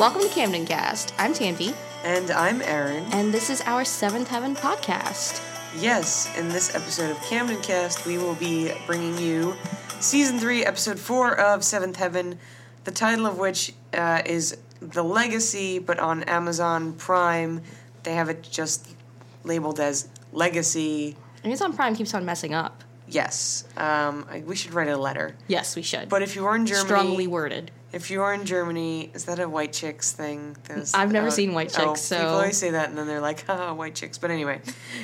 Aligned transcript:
Welcome 0.00 0.22
to 0.22 0.28
Camden 0.28 0.64
Cast. 0.64 1.12
I'm 1.18 1.34
Tanvi, 1.34 1.74
And 2.04 2.30
I'm 2.30 2.62
Aaron. 2.62 3.04
and 3.12 3.34
this 3.34 3.50
is 3.50 3.60
our 3.66 3.84
Seventh 3.84 4.28
Heaven 4.28 4.56
podcast. 4.56 5.42
Yes, 5.78 6.34
in 6.38 6.48
this 6.48 6.74
episode 6.74 7.10
of 7.10 7.20
Camden 7.24 7.60
Cast, 7.60 8.06
we 8.06 8.16
will 8.16 8.34
be 8.36 8.72
bringing 8.86 9.18
you 9.18 9.54
season 10.00 10.38
three, 10.38 10.64
episode 10.64 10.98
four 10.98 11.38
of 11.38 11.62
Seventh 11.62 11.96
Heaven, 11.96 12.38
the 12.84 12.90
title 12.90 13.26
of 13.26 13.36
which 13.36 13.74
uh, 13.92 14.22
is 14.24 14.56
The 14.80 15.04
Legacy, 15.04 15.78
but 15.78 15.98
on 15.98 16.22
Amazon 16.22 16.94
Prime, 16.94 17.60
they 18.04 18.14
have 18.14 18.30
it 18.30 18.42
just 18.42 18.88
labeled 19.44 19.80
as 19.80 20.08
Legacy. 20.32 21.14
Amazon 21.44 21.74
Prime 21.76 21.94
keeps 21.94 22.14
on 22.14 22.24
messing 22.24 22.54
up. 22.54 22.84
Yes, 23.06 23.64
um, 23.76 24.24
I, 24.30 24.42
we 24.46 24.56
should 24.56 24.72
write 24.72 24.88
a 24.88 24.96
letter. 24.96 25.36
Yes, 25.46 25.76
we 25.76 25.82
should. 25.82 26.08
But 26.08 26.22
if 26.22 26.36
you 26.36 26.46
are 26.46 26.56
in 26.56 26.64
Germany, 26.64 26.86
Strongly 26.86 27.26
worded. 27.26 27.70
If 27.92 28.10
you 28.10 28.22
are 28.22 28.32
in 28.32 28.44
Germany, 28.44 29.10
is 29.14 29.24
that 29.24 29.38
a 29.40 29.48
white 29.48 29.72
chicks 29.72 30.12
thing? 30.12 30.56
Those- 30.68 30.94
I've 30.94 31.10
never 31.10 31.26
oh, 31.26 31.30
seen 31.30 31.54
white 31.54 31.76
oh, 31.78 31.86
chicks, 31.86 32.02
so- 32.02 32.16
people 32.16 32.34
always 32.34 32.56
say 32.56 32.70
that, 32.70 32.88
and 32.88 32.96
then 32.96 33.06
they're 33.06 33.20
like, 33.20 33.44
"Haha, 33.46 33.74
white 33.82 33.94
chicks." 33.94 34.18
But 34.18 34.30
anyway, 34.30 34.60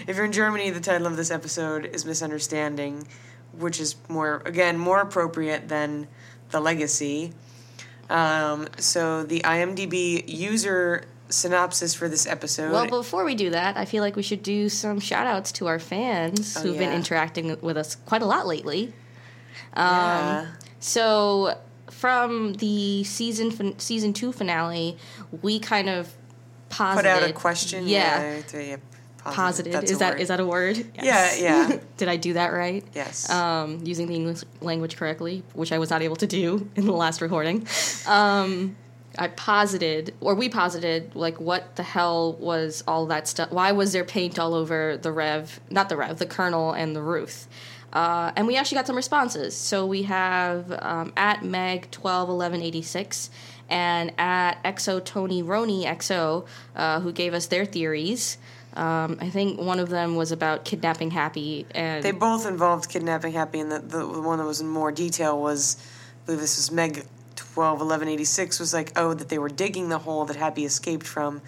if 0.07 0.17
you're 0.17 0.25
in 0.25 0.33
Germany, 0.33 0.71
the 0.71 0.81
title 0.81 1.07
of 1.07 1.17
this 1.17 1.30
episode 1.30 1.87
is 1.87 2.05
"Misunderstanding," 2.05 3.07
which 3.53 3.80
is 3.80 3.97
more 4.09 4.43
again 4.45 4.79
more 4.79 5.01
appropriate 5.01 5.69
than 5.69 6.07
the 6.51 6.61
legacy. 6.61 7.33
Um, 8.09 8.69
so 8.79 9.25
the 9.25 9.41
IMDb 9.41 10.23
user 10.29 11.05
synopsis 11.29 11.95
for 11.95 12.09
this 12.09 12.27
episode. 12.27 12.73
Well, 12.73 12.89
before 12.89 13.25
we 13.25 13.35
do 13.35 13.51
that, 13.51 13.77
I 13.77 13.85
feel 13.85 14.03
like 14.03 14.16
we 14.16 14.23
should 14.23 14.43
do 14.43 14.69
some 14.69 15.01
shout 15.01 15.27
outs 15.27 15.53
to 15.53 15.66
our 15.66 15.79
fans 15.79 16.57
Oh, 16.57 16.61
who've 16.61 16.79
been 16.79 16.93
interacting 16.93 17.59
with 17.61 17.77
us 17.77 17.97
quite 17.97 18.23
a 18.23 18.27
lot 18.27 18.47
lately. 18.47 18.93
Um, 19.75 19.87
yeah. 19.87 20.47
So, 20.79 21.59
from 21.97 22.53
the 22.55 23.05
season 23.05 23.51
fin- 23.51 23.79
season 23.79 24.13
two 24.13 24.33
finale, 24.33 24.99
we 25.43 25.59
kind 25.59 25.89
of 25.89 26.13
posited. 26.69 27.11
put 27.11 27.23
out 27.23 27.29
a 27.29 27.33
question. 27.33 27.88
Yeah. 27.88 28.43
yeah. 28.55 28.77
That's 29.73 29.91
Is 29.91 29.99
that 29.99 30.13
word. 30.15 30.21
is 30.21 30.29
that 30.29 30.41
a 30.41 30.47
word? 30.47 30.77
Yeah, 31.03 31.35
yeah. 31.35 31.79
Did 31.97 32.09
I 32.09 32.16
do 32.16 32.35
that 32.35 32.53
right? 32.53 32.85
Yes. 32.95 33.29
um, 33.30 33.80
using 33.85 34.07
the 34.07 34.15
English 34.15 34.43
language 34.61 34.97
correctly, 34.97 35.43
which 35.55 35.73
I 35.73 35.79
was 35.79 35.91
not 35.91 36.03
able 36.03 36.16
to 36.16 36.27
do 36.27 36.69
in 36.77 36.87
the 36.87 36.93
last 36.93 37.21
recording. 37.21 37.66
Um, 38.07 38.77
I 39.19 39.29
posited, 39.29 40.15
or 40.21 40.35
we 40.35 40.49
posited, 40.49 41.16
like 41.16 41.41
what 41.41 41.75
the 41.77 41.83
hell 41.83 42.35
was 42.35 42.85
all 42.87 43.07
that 43.07 43.27
stuff? 43.27 43.51
Why 43.51 43.73
was 43.73 43.93
there 43.93 44.05
paint 44.05 44.38
all 44.38 44.55
over 44.55 44.97
the 44.97 45.10
Rev? 45.10 45.59
Not 45.71 45.88
the 45.88 45.97
Rev, 45.97 46.19
the 46.19 46.27
Colonel 46.27 46.73
and 46.73 46.95
the 46.95 47.03
Ruth. 47.03 47.49
Uh, 47.97 48.30
and 48.37 48.47
we 48.47 48.57
actually 48.59 48.77
got 48.77 48.87
some 48.87 48.97
responses. 49.05 49.57
So 49.57 49.87
we 49.87 50.02
have 50.02 50.71
um, 50.91 51.15
at 51.16 51.43
Meg 51.43 51.91
twelve 51.91 52.29
eleven 52.29 52.61
eighty 52.61 52.83
six 52.83 53.30
and 53.71 54.13
at 54.19 54.63
Exo 54.65 55.03
Tony 55.03 55.43
Roni 55.43 55.85
Exo, 55.85 56.47
uh, 56.75 57.01
who 57.01 57.11
gave 57.11 57.33
us 57.33 57.47
their 57.47 57.65
theories. 57.65 58.37
Um, 58.75 59.16
I 59.27 59.30
think 59.30 59.59
one 59.59 59.80
of 59.80 59.88
them 59.88 60.16
was 60.16 60.30
about 60.30 60.66
kidnapping 60.66 61.11
Happy, 61.11 61.65
and 61.71 62.05
They 62.05 62.13
both 62.13 62.47
involved 62.47 62.91
kidnapping 62.91 63.33
Happy, 63.33 63.61
and 63.61 63.73
the, 63.73 63.79
the 63.79 64.21
one 64.21 64.38
that 64.41 64.44
was 64.44 64.60
in 64.60 64.69
more 64.69 64.93
detail 64.93 65.41
was, 65.41 65.78
I 65.78 66.27
believe 66.27 66.41
this 66.43 66.59
was 66.59 66.71
Meg 66.71 67.06
twelve 67.34 67.81
eleven 67.81 68.09
eighty 68.09 68.27
six 68.27 68.60
was 68.60 68.75
like, 68.75 68.93
oh, 68.97 69.15
that 69.15 69.31
they 69.31 69.38
were 69.38 69.49
digging 69.49 69.88
the 69.88 70.00
hole 70.06 70.27
that 70.27 70.37
Happy 70.37 70.66
escaped 70.66 71.06
from. 71.06 71.41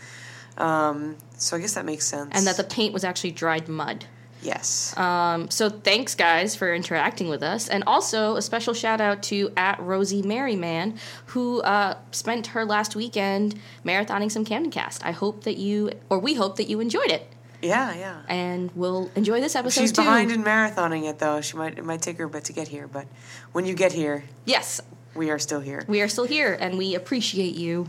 Um, 0.56 1.18
so 1.36 1.56
I 1.56 1.60
guess 1.60 1.74
that 1.74 1.84
makes 1.84 2.06
sense. 2.06 2.30
and 2.32 2.46
that 2.46 2.56
the 2.56 2.64
paint 2.64 2.94
was 2.94 3.04
actually 3.04 3.32
dried 3.32 3.68
mud. 3.68 4.06
Yes, 4.42 4.96
Um, 4.96 5.50
so 5.50 5.68
thanks, 5.68 6.14
guys, 6.14 6.54
for 6.56 6.74
interacting 6.74 7.28
with 7.28 7.42
us, 7.42 7.68
and 7.68 7.84
also 7.86 8.36
a 8.36 8.42
special 8.42 8.74
shout 8.74 9.00
out 9.00 9.22
to 9.24 9.50
at 9.56 9.80
Rosie 9.80 10.22
Merryman, 10.22 10.94
who 11.26 11.60
uh, 11.62 11.96
spent 12.12 12.48
her 12.48 12.64
last 12.64 12.96
weekend 12.96 13.58
marathoning 13.84 14.30
some 14.30 14.44
Camden 14.44 14.70
Cast. 14.70 15.04
I 15.04 15.10
hope 15.12 15.44
that 15.44 15.56
you, 15.56 15.90
or 16.08 16.18
we 16.18 16.34
hope 16.34 16.56
that 16.56 16.68
you 16.68 16.80
enjoyed 16.80 17.10
it, 17.10 17.26
yeah, 17.62 17.94
yeah. 17.94 18.22
and 18.28 18.70
we'll 18.74 19.10
enjoy 19.16 19.40
this 19.40 19.56
episode 19.56 19.80
She's 19.80 19.92
too. 19.92 20.02
behind 20.02 20.30
in 20.30 20.42
marathoning 20.44 21.08
it 21.08 21.18
though. 21.18 21.40
She 21.40 21.56
might 21.56 21.76
it 21.78 21.84
might 21.84 22.02
take 22.02 22.18
her 22.18 22.24
a 22.24 22.30
bit 22.30 22.44
to 22.44 22.52
get 22.52 22.68
here, 22.68 22.86
but 22.86 23.06
when 23.52 23.66
you 23.66 23.74
get 23.74 23.92
here, 23.92 24.24
yes, 24.44 24.80
we 25.14 25.30
are 25.30 25.38
still 25.38 25.60
here. 25.60 25.84
we 25.88 26.00
are 26.00 26.08
still 26.08 26.26
here, 26.26 26.56
and 26.60 26.78
we 26.78 26.94
appreciate 26.94 27.54
you. 27.56 27.88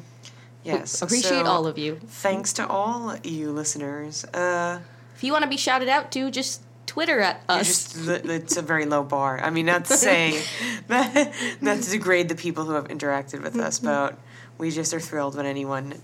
Yes, 0.63 1.01
appreciate 1.01 1.45
so 1.45 1.45
all 1.45 1.67
of 1.67 1.77
you. 1.77 1.99
Thanks 2.07 2.53
to 2.53 2.67
all 2.67 3.15
you 3.23 3.51
listeners. 3.51 4.25
Uh, 4.25 4.79
If 5.19 5.25
you 5.25 5.34
want 5.34 5.44
to 5.44 5.50
be 5.50 5.57
shouted 5.57 5.90
out 5.90 6.13
to, 6.13 6.31
just 6.31 6.62
Twitter 6.85 7.19
at 7.19 7.44
us. 7.50 7.94
just 7.94 8.07
it's 8.07 8.56
a 8.56 8.62
very 8.62 8.85
low 8.85 9.03
bar. 9.03 9.38
I 9.44 9.50
mean, 9.50 9.66
not 9.66 9.84
to 9.85 9.97
say 9.97 10.41
that, 10.88 11.34
not 11.59 11.81
to 11.81 11.91
degrade 11.91 12.30
the 12.30 12.35
people 12.35 12.63
who 12.63 12.72
have 12.72 12.88
interacted 12.88 13.44
with 13.44 13.57
us, 13.57 13.80
but 13.80 14.18
we 14.57 14.72
just 14.72 14.94
are 14.94 15.00
thrilled 15.02 15.35
when 15.35 15.46
anyone 15.46 15.96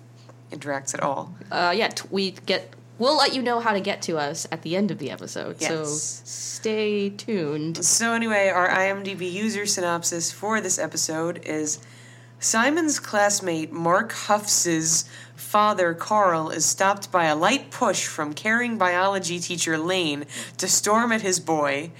interacts 0.51 0.93
at 0.93 0.99
all. 0.99 1.33
uh, 1.49 1.73
yeah, 1.73 1.87
t- 1.87 2.09
we 2.11 2.31
get. 2.31 2.75
We'll 2.99 3.17
let 3.17 3.33
you 3.33 3.41
know 3.41 3.61
how 3.61 3.71
to 3.71 3.79
get 3.79 4.01
to 4.01 4.17
us 4.17 4.47
at 4.51 4.63
the 4.63 4.75
end 4.75 4.91
of 4.91 4.99
the 4.99 5.11
episode. 5.11 5.61
So 5.61 5.85
stay 5.85 7.09
tuned. 7.09 7.85
So 7.85 8.11
anyway, 8.11 8.49
our 8.49 8.67
IMDb 8.67 9.31
user 9.31 9.65
synopsis 9.65 10.29
for 10.29 10.59
this 10.59 10.77
episode 10.77 11.41
is 11.45 11.79
Simon's 12.39 12.99
classmate 12.99 13.71
Mark 13.71 14.11
Huffs's 14.11 15.09
father 15.35 15.93
Carl 15.93 16.49
is 16.49 16.65
stopped 16.65 17.11
by 17.11 17.25
a 17.25 17.35
light 17.35 17.71
push 17.71 18.05
from 18.05 18.33
caring 18.33 18.77
biology 18.77 19.39
teacher 19.39 19.77
Lane 19.77 20.25
to 20.57 20.67
storm 20.67 21.11
at 21.11 21.21
his 21.21 21.39
boy. 21.39 21.91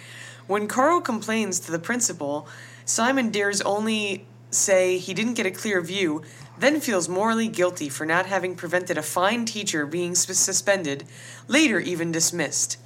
When 0.48 0.68
Carl 0.68 1.02
complains 1.02 1.60
to 1.62 1.72
the 1.72 1.80
principal, 1.80 2.48
Simon 2.86 3.32
dares 3.32 3.62
only 3.62 4.26
say 4.52 4.98
he 4.98 5.14
didn't 5.14 5.34
get 5.34 5.46
a 5.46 5.52
clear 5.52 5.82
view, 5.82 6.22
then 6.58 6.80
feels 6.80 7.10
morally 7.10 7.48
guilty 7.48 7.90
for 7.90 8.06
not 8.06 8.28
having 8.28 8.56
prevented 8.56 8.98
a 8.98 9.04
fine 9.04 9.46
teacher 9.46 9.86
being 9.86 10.16
suspended, 10.16 11.04
later 11.48 11.80
even 11.80 12.12
dismissed. 12.12 12.78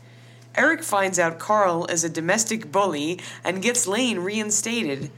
Eric 0.55 0.83
finds 0.83 1.19
out 1.19 1.39
Carl 1.39 1.85
is 1.85 2.03
a 2.03 2.09
domestic 2.09 2.71
bully 2.71 3.19
and 3.43 3.61
gets 3.61 3.87
Lane 3.87 4.19
reinstated. 4.19 5.11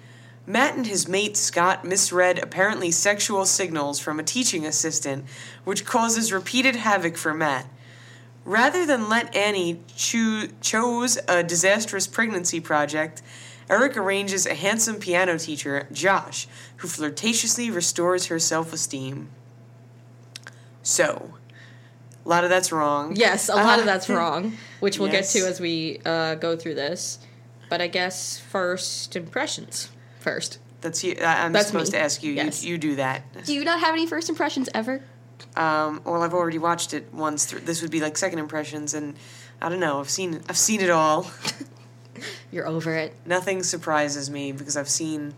Matt 0.52 0.76
and 0.76 0.86
his 0.86 1.08
mate 1.08 1.38
Scott 1.38 1.86
misread 1.86 2.38
apparently 2.38 2.92
sexual 2.92 3.46
signals 3.46 4.00
from 4.02 4.20
a 4.20 4.24
teaching 4.24 4.66
assistant, 4.66 5.24
which 5.64 5.86
causes 5.86 6.34
repeated 6.34 6.76
havoc 6.76 7.16
for 7.16 7.34
Matt. 7.34 7.68
Rather 8.44 8.86
than 8.86 9.08
let 9.08 9.34
Annie 9.34 9.80
choo- 9.96 10.50
chose 10.60 11.18
a 11.30 11.42
disastrous 11.42 12.06
pregnancy 12.06 12.60
project, 12.60 13.22
Eric 13.70 13.96
arranges 13.96 14.46
a 14.46 14.54
handsome 14.54 14.98
piano 15.00 15.38
teacher, 15.40 15.88
Josh, 15.90 16.50
who 16.78 16.90
flirtatiously 16.90 17.74
restores 17.74 18.26
her 18.26 18.38
self 18.38 18.74
esteem. 18.74 19.30
So, 20.84 21.36
a 22.26 22.28
lot 22.28 22.44
of 22.44 22.50
that's 22.50 22.74
wrong. 22.74 23.16
Yes, 23.16 23.48
a 23.48 23.56
lot 23.56 23.80
of 23.80 23.84
Uh, 23.84 23.86
that's 23.86 24.10
wrong, 24.20 24.58
which 24.82 25.00
we'll 25.00 25.14
Yes. 25.14 25.32
get 25.32 25.40
to 25.40 25.48
as 25.48 25.62
we 25.62 26.02
uh, 26.04 26.36
go 26.36 26.58
through 26.58 26.76
this. 26.76 27.20
But 27.70 27.80
I 27.80 27.88
guess 27.88 28.38
first 28.38 29.16
impressions 29.16 29.88
first. 30.22 30.60
That's 30.82 31.04
you. 31.04 31.16
I'm 31.22 31.52
That's 31.52 31.68
supposed 31.68 31.92
me. 31.94 32.00
to 32.00 32.04
ask 32.04 32.24
you. 32.24 32.34
Yes. 32.34 32.64
You, 32.64 32.72
you 32.72 32.78
do 32.78 32.96
that. 32.96 33.24
Do 33.46 33.54
you 33.54 33.64
not 33.64 33.80
have 33.82 33.94
any 33.94 34.08
first 34.08 34.30
impressions 34.30 34.68
ever? 34.74 35.04
Um, 35.56 36.02
well, 36.06 36.24
I've 36.24 36.34
already 36.34 36.58
watched 36.58 36.94
it 36.94 37.14
once. 37.14 37.46
Through, 37.46 37.62
this 37.62 37.82
would 37.82 37.92
be 37.92 38.00
like 38.00 38.18
second 38.18 38.40
impressions, 38.40 38.94
and 38.94 39.16
I 39.62 39.70
don't 39.70 39.80
know. 39.80 40.00
I've 40.00 40.10
seen. 40.10 40.42
I've 40.50 40.58
seen 40.58 40.82
it 40.82 40.90
all. 40.90 41.30
You're 42.52 42.68
over 42.68 42.96
it. 42.96 43.16
Nothing 43.26 43.64
surprises 43.64 44.30
me 44.30 44.52
because 44.52 44.76
I've 44.78 44.90
seen 44.90 45.34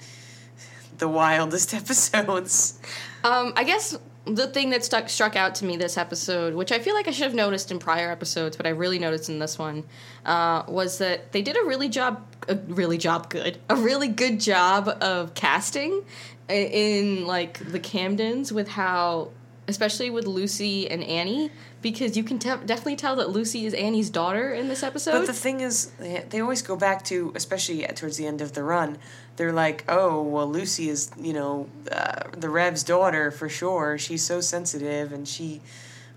the 0.97 1.07
wildest 1.07 1.73
episodes. 1.73 2.79
Um, 3.23 3.53
I 3.55 3.63
guess 3.63 3.97
the 4.25 4.47
thing 4.47 4.69
that 4.69 4.85
stuck 4.85 5.09
struck 5.09 5.35
out 5.35 5.55
to 5.55 5.65
me 5.65 5.75
this 5.75 5.97
episode, 5.97 6.53
which 6.53 6.71
I 6.71 6.79
feel 6.79 6.93
like 6.93 7.07
I 7.07 7.11
should 7.11 7.25
have 7.25 7.35
noticed 7.35 7.71
in 7.71 7.79
prior 7.79 8.09
episodes, 8.09 8.55
but 8.55 8.65
I 8.65 8.69
really 8.69 8.99
noticed 8.99 9.29
in 9.29 9.39
this 9.39 9.59
one, 9.59 9.83
uh, 10.25 10.63
was 10.67 10.97
that 10.99 11.33
they 11.33 11.41
did 11.41 11.57
a 11.57 11.65
really 11.65 11.89
job, 11.89 12.25
a 12.47 12.55
really 12.55 12.97
job 12.97 13.29
good, 13.29 13.59
a 13.69 13.75
really 13.75 14.07
good 14.07 14.39
job 14.39 14.87
of 15.01 15.33
casting 15.33 16.05
in 16.47 17.25
like 17.27 17.59
the 17.71 17.79
Camdens 17.79 18.51
with 18.51 18.69
how, 18.69 19.31
especially 19.67 20.09
with 20.09 20.25
Lucy 20.25 20.89
and 20.89 21.03
Annie, 21.03 21.51
because 21.81 22.15
you 22.15 22.23
can 22.23 22.39
te- 22.39 22.65
definitely 22.65 22.95
tell 22.95 23.17
that 23.17 23.29
Lucy 23.29 23.65
is 23.65 23.73
Annie's 23.73 24.09
daughter 24.09 24.53
in 24.53 24.69
this 24.69 24.83
episode. 24.83 25.19
But 25.19 25.27
the 25.27 25.33
thing 25.33 25.59
is, 25.59 25.87
they, 25.99 26.23
they 26.29 26.39
always 26.39 26.61
go 26.61 26.77
back 26.77 27.03
to, 27.05 27.33
especially 27.35 27.83
at- 27.85 27.97
towards 27.97 28.17
the 28.17 28.25
end 28.25 28.39
of 28.41 28.53
the 28.53 28.63
run. 28.63 28.97
They're 29.35 29.53
like, 29.53 29.83
oh, 29.87 30.21
well, 30.21 30.47
Lucy 30.49 30.89
is, 30.89 31.09
you 31.19 31.33
know, 31.33 31.67
uh, 31.91 32.29
the 32.37 32.49
Rev's 32.49 32.83
daughter 32.83 33.31
for 33.31 33.49
sure. 33.49 33.97
She's 33.97 34.23
so 34.23 34.41
sensitive 34.41 35.11
and 35.11 35.27
she 35.27 35.61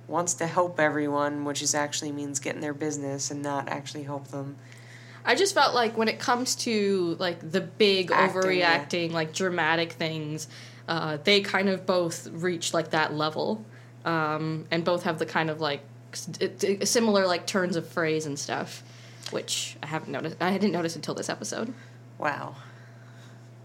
wants 0.06 0.34
to 0.34 0.46
help 0.46 0.78
everyone, 0.78 1.44
which 1.44 1.62
is 1.62 1.74
actually 1.74 2.12
means 2.12 2.38
getting 2.40 2.60
their 2.60 2.74
business 2.74 3.30
and 3.30 3.42
not 3.42 3.68
actually 3.68 4.02
help 4.02 4.28
them. 4.28 4.56
I 5.24 5.34
just 5.34 5.54
felt 5.54 5.74
like 5.74 5.96
when 5.96 6.08
it 6.08 6.18
comes 6.20 6.54
to 6.56 7.16
like 7.18 7.50
the 7.50 7.60
big 7.62 8.12
Acting, 8.12 8.42
overreacting, 8.42 9.12
like 9.12 9.32
dramatic 9.32 9.92
things, 9.92 10.46
uh, 10.86 11.16
they 11.24 11.40
kind 11.40 11.68
of 11.68 11.84
both 11.86 12.28
reach 12.28 12.72
like 12.72 12.90
that 12.90 13.12
level, 13.14 13.64
um, 14.04 14.66
and 14.70 14.84
both 14.84 15.02
have 15.02 15.18
the 15.18 15.26
kind 15.26 15.50
of 15.50 15.60
like 15.60 15.80
s- 16.12 16.28
it- 16.38 16.62
it- 16.62 16.86
similar 16.86 17.26
like 17.26 17.44
turns 17.46 17.74
of 17.74 17.88
phrase 17.88 18.26
and 18.26 18.38
stuff, 18.38 18.84
which 19.32 19.76
I 19.82 19.86
haven't 19.86 20.12
noticed. 20.12 20.36
I 20.40 20.52
didn't 20.52 20.72
notice 20.72 20.94
until 20.94 21.14
this 21.14 21.28
episode. 21.28 21.74
Wow. 22.18 22.54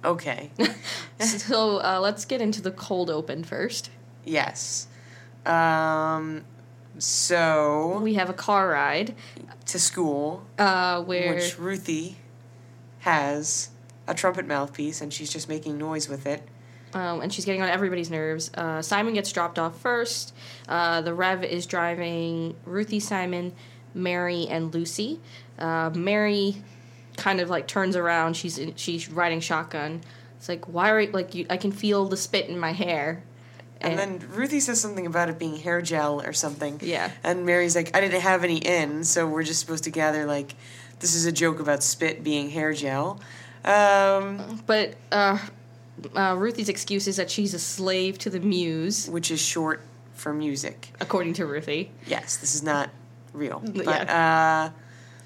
Okay. 0.04 0.52
so 1.20 1.78
uh, 1.82 2.00
let's 2.02 2.26
get 2.26 2.42
into 2.42 2.62
the 2.62 2.72
cold 2.72 3.10
open 3.10 3.44
first. 3.44 3.90
Yes. 4.26 4.88
Um, 5.46 6.44
so 6.98 8.00
We 8.02 8.16
have 8.16 8.30
a 8.30 8.34
car 8.34 8.70
ride 8.70 9.16
to 9.68 9.80
school, 9.80 10.46
uh, 10.58 11.02
where 11.04 11.36
which 11.36 11.58
Ruthie 11.60 12.18
has 13.00 13.70
a 14.08 14.14
trumpet 14.14 14.48
mouthpiece, 14.48 15.02
and 15.02 15.14
she's 15.14 15.32
just 15.32 15.48
making 15.50 15.78
noise 15.78 16.10
with 16.10 16.26
it. 16.28 16.44
um, 16.94 17.22
and 17.22 17.32
she's 17.34 17.46
getting 17.46 17.62
on 17.62 17.70
everybody's 17.70 18.10
nerves. 18.12 18.52
Uh, 18.54 18.82
Simon 18.82 19.14
gets 19.14 19.32
dropped 19.32 19.58
off 19.58 19.80
first. 19.80 20.34
Uh, 20.68 21.02
the 21.02 21.14
Rev 21.14 21.44
is 21.44 21.66
driving 21.66 22.56
Ruthie, 22.66 23.00
Simon, 23.00 23.54
Mary, 23.94 24.48
and 24.50 24.74
Lucy. 24.74 25.20
Uh, 25.58 25.90
Mary 25.94 26.62
kind 27.22 27.40
of 27.40 27.50
like 27.50 27.68
turns 27.68 27.96
around. 27.96 28.36
She's 28.36 28.58
in, 28.58 28.76
she's 28.76 29.10
riding 29.10 29.40
shotgun. 29.40 30.02
It's 30.38 30.50
like 30.50 30.66
why 30.66 30.90
are 30.92 31.00
you, 31.02 31.12
like 31.12 31.36
you, 31.36 31.46
I 31.50 31.58
can 31.58 31.72
feel 31.72 32.08
the 32.08 32.18
spit 32.18 32.50
in 32.50 32.58
my 32.60 32.72
hair. 32.74 33.24
And 33.80 33.98
then 33.98 34.20
Ruthie 34.34 34.60
says 34.60 34.80
something 34.80 35.08
about 35.08 35.30
it 35.30 35.40
being 35.40 35.56
hair 35.58 35.82
gel 35.82 36.22
or 36.22 36.34
something. 36.34 36.80
Yeah. 36.84 37.10
And 37.24 37.46
Mary's 37.48 37.76
like, 37.76 37.96
I 37.98 38.02
didn't 38.02 38.22
have 38.22 38.44
any 38.44 38.58
in, 38.58 39.04
so 39.04 39.28
we're 39.28 39.42
just 39.44 39.60
supposed 39.60 39.84
to 39.86 39.90
gather 39.92 40.26
like 40.26 40.54
this 41.00 41.16
is 41.16 41.26
a 41.26 41.32
joke 41.32 41.60
about 41.60 41.82
spit 41.84 42.24
being 42.24 42.50
hair 42.52 42.74
gel. 42.74 43.20
Um, 43.66 44.62
But 44.68 44.96
uh, 45.12 45.38
uh, 46.16 46.36
Ruthie's 46.38 46.70
excuse 46.70 47.08
is 47.08 47.16
that 47.18 47.30
she's 47.32 47.54
a 47.56 47.60
slave 47.60 48.18
to 48.20 48.30
the 48.30 48.40
muse, 48.40 49.08
which 49.10 49.32
is 49.32 49.40
short 49.42 49.82
for 50.14 50.34
music. 50.34 50.90
according 51.00 51.34
to 51.34 51.46
Ruthie. 51.48 51.90
Yes, 52.06 52.38
this 52.38 52.54
is 52.56 52.62
not 52.64 52.90
real. 53.34 53.60
But 53.66 53.86
Yeah. 53.86 54.70
uh 54.74 54.78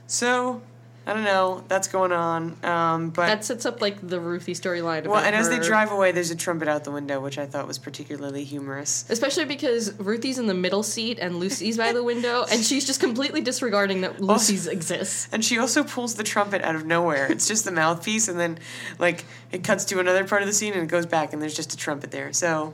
so 0.07 0.61
I 1.07 1.13
don't 1.13 1.23
know, 1.23 1.63
that's 1.67 1.87
going 1.87 2.11
on. 2.11 2.57
Um 2.63 3.09
but 3.11 3.27
That 3.27 3.45
sets 3.45 3.65
up 3.65 3.79
like 3.81 3.97
the 4.07 4.19
Ruthie 4.19 4.53
storyline. 4.53 5.05
well, 5.05 5.23
and 5.23 5.35
as 5.35 5.49
they 5.49 5.59
drive 5.59 5.91
away, 5.91 6.11
there's 6.11 6.31
a 6.31 6.35
trumpet 6.35 6.67
out 6.67 6.83
the 6.83 6.91
window, 6.91 7.19
which 7.19 7.37
I 7.37 7.45
thought 7.45 7.67
was 7.67 7.77
particularly 7.77 8.43
humorous. 8.43 9.05
Especially 9.09 9.45
because 9.45 9.93
Ruthie's 9.99 10.39
in 10.39 10.47
the 10.47 10.53
middle 10.53 10.81
seat 10.83 11.19
and 11.19 11.37
Lucy's 11.39 11.77
by 11.77 11.93
the 11.93 12.03
window, 12.03 12.45
and 12.51 12.63
she's 12.63 12.85
just 12.87 12.99
completely 12.99 13.41
disregarding 13.41 14.01
that 14.01 14.19
Lucy's 14.19 14.65
exists. 14.67 15.27
And 15.31 15.45
she 15.45 15.59
also 15.59 15.83
pulls 15.83 16.15
the 16.15 16.23
trumpet 16.23 16.61
out 16.63 16.75
of 16.75 16.85
nowhere. 16.85 17.27
It's 17.31 17.47
just 17.47 17.65
the 17.65 17.71
mouthpiece, 17.71 18.27
and 18.27 18.39
then 18.39 18.57
like 18.97 19.25
it 19.51 19.63
cuts 19.63 19.85
to 19.85 19.99
another 19.99 20.25
part 20.27 20.41
of 20.41 20.47
the 20.47 20.53
scene, 20.53 20.73
and 20.73 20.83
it 20.83 20.89
goes 20.89 21.05
back, 21.05 21.33
and 21.33 21.41
there's 21.41 21.55
just 21.55 21.73
a 21.73 21.77
trumpet 21.77 22.09
there. 22.11 22.33
So 22.33 22.73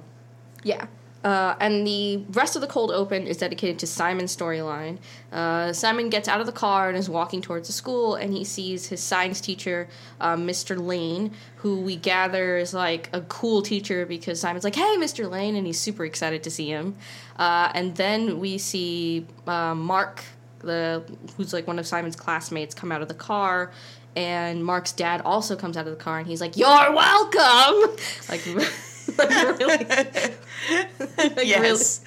Yeah. 0.63 0.85
Uh, 1.23 1.55
and 1.59 1.85
the 1.85 2.17
rest 2.31 2.55
of 2.55 2.61
the 2.61 2.67
cold 2.67 2.89
open 2.91 3.27
is 3.27 3.37
dedicated 3.37 3.77
to 3.79 3.85
Simon's 3.87 4.35
storyline. 4.35 4.97
Uh, 5.31 5.71
Simon 5.71 6.09
gets 6.09 6.27
out 6.27 6.39
of 6.39 6.47
the 6.47 6.51
car 6.51 6.89
and 6.89 6.97
is 6.97 7.09
walking 7.09 7.41
towards 7.41 7.67
the 7.67 7.73
school, 7.73 8.15
and 8.15 8.33
he 8.33 8.43
sees 8.43 8.87
his 8.87 9.01
science 9.01 9.39
teacher, 9.39 9.87
uh, 10.19 10.35
Mr. 10.35 10.79
Lane, 10.79 11.31
who 11.57 11.81
we 11.81 11.95
gather 11.95 12.57
is 12.57 12.73
like 12.73 13.09
a 13.13 13.21
cool 13.21 13.61
teacher 13.61 14.05
because 14.05 14.39
Simon's 14.39 14.63
like, 14.63 14.75
"Hey, 14.75 14.95
Mr. 14.97 15.29
Lane," 15.29 15.55
and 15.55 15.67
he's 15.67 15.79
super 15.79 16.05
excited 16.05 16.41
to 16.43 16.49
see 16.49 16.69
him. 16.69 16.95
Uh, 17.37 17.71
and 17.75 17.95
then 17.95 18.39
we 18.39 18.57
see 18.57 19.27
uh, 19.45 19.75
Mark, 19.75 20.23
the 20.59 21.03
who's 21.37 21.53
like 21.53 21.67
one 21.67 21.77
of 21.77 21.85
Simon's 21.85 22.15
classmates, 22.15 22.73
come 22.73 22.91
out 22.91 23.01
of 23.01 23.07
the 23.07 23.13
car. 23.13 23.71
And 24.13 24.65
Mark's 24.65 24.91
dad 24.91 25.21
also 25.21 25.55
comes 25.55 25.77
out 25.77 25.87
of 25.87 25.97
the 25.97 26.03
car, 26.03 26.19
and 26.19 26.27
he's 26.27 26.41
like, 26.41 26.57
"You're 26.57 26.67
welcome!" 26.67 27.95
Like, 28.29 28.41
like 29.17 29.59
really, 29.59 29.77
like 31.17 31.47
yes, 31.47 32.01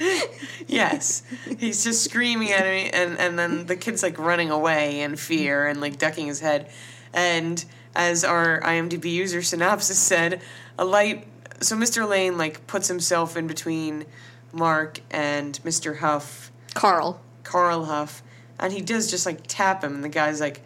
yes, 0.67 1.23
he's 1.59 1.85
just 1.85 2.05
screaming 2.05 2.53
at 2.53 2.65
me, 2.65 2.91
and 2.91 3.19
and 3.19 3.39
then 3.39 3.67
the 3.67 3.77
kid's 3.77 4.03
like 4.03 4.19
running 4.19 4.51
away 4.51 5.01
in 5.01 5.17
fear 5.17 5.67
and 5.67 5.81
like 5.81 5.99
ducking 5.99 6.27
his 6.27 6.41
head, 6.41 6.71
and 7.13 7.65
as 7.95 8.25
our 8.25 8.61
IMDb 8.61 9.13
user 9.13 9.43
synopsis 9.43 9.99
said, 9.99 10.41
a 10.79 10.85
light. 10.85 11.27
So 11.61 11.77
Mr. 11.77 12.09
Lane 12.09 12.37
like 12.37 12.67
puts 12.67 12.89
himself 12.89 13.37
in 13.37 13.47
between 13.47 14.07
Mark 14.53 15.01
and 15.11 15.59
Mr. 15.65 15.99
Huff, 15.99 16.51
Carl. 16.75 17.21
Carl 17.43 17.85
Huff, 17.85 18.23
and 18.59 18.73
he 18.73 18.81
does 18.81 19.11
just 19.11 19.27
like 19.27 19.41
tap 19.47 19.85
him, 19.85 19.95
and 19.95 20.05
the 20.05 20.09
guy's 20.09 20.41
like, 20.41 20.63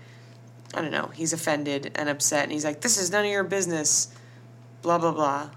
I 0.74 0.82
don't 0.82 0.90
know, 0.90 1.10
he's 1.14 1.32
offended 1.32 1.92
and 1.94 2.08
upset, 2.08 2.44
and 2.44 2.52
he's 2.52 2.64
like, 2.64 2.80
"This 2.80 2.98
is 2.98 3.10
none 3.10 3.24
of 3.24 3.30
your 3.30 3.44
business," 3.44 4.08
blah 4.82 4.98
blah 4.98 5.12
blah. 5.12 5.50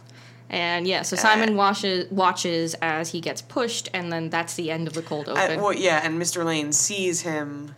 And 0.51 0.85
yeah, 0.85 1.03
so 1.03 1.15
Simon 1.15 1.55
watches 1.55 2.11
watches 2.11 2.75
as 2.81 3.09
he 3.09 3.21
gets 3.21 3.41
pushed, 3.41 3.87
and 3.93 4.11
then 4.11 4.29
that's 4.29 4.55
the 4.55 4.69
end 4.69 4.85
of 4.85 4.93
the 4.93 5.01
cold 5.01 5.29
Uh, 5.29 5.31
open. 5.31 5.61
well, 5.61 5.71
yeah, 5.73 6.01
and 6.03 6.21
Mr. 6.21 6.43
Lane 6.45 6.73
sees 6.73 7.21
him. 7.21 7.73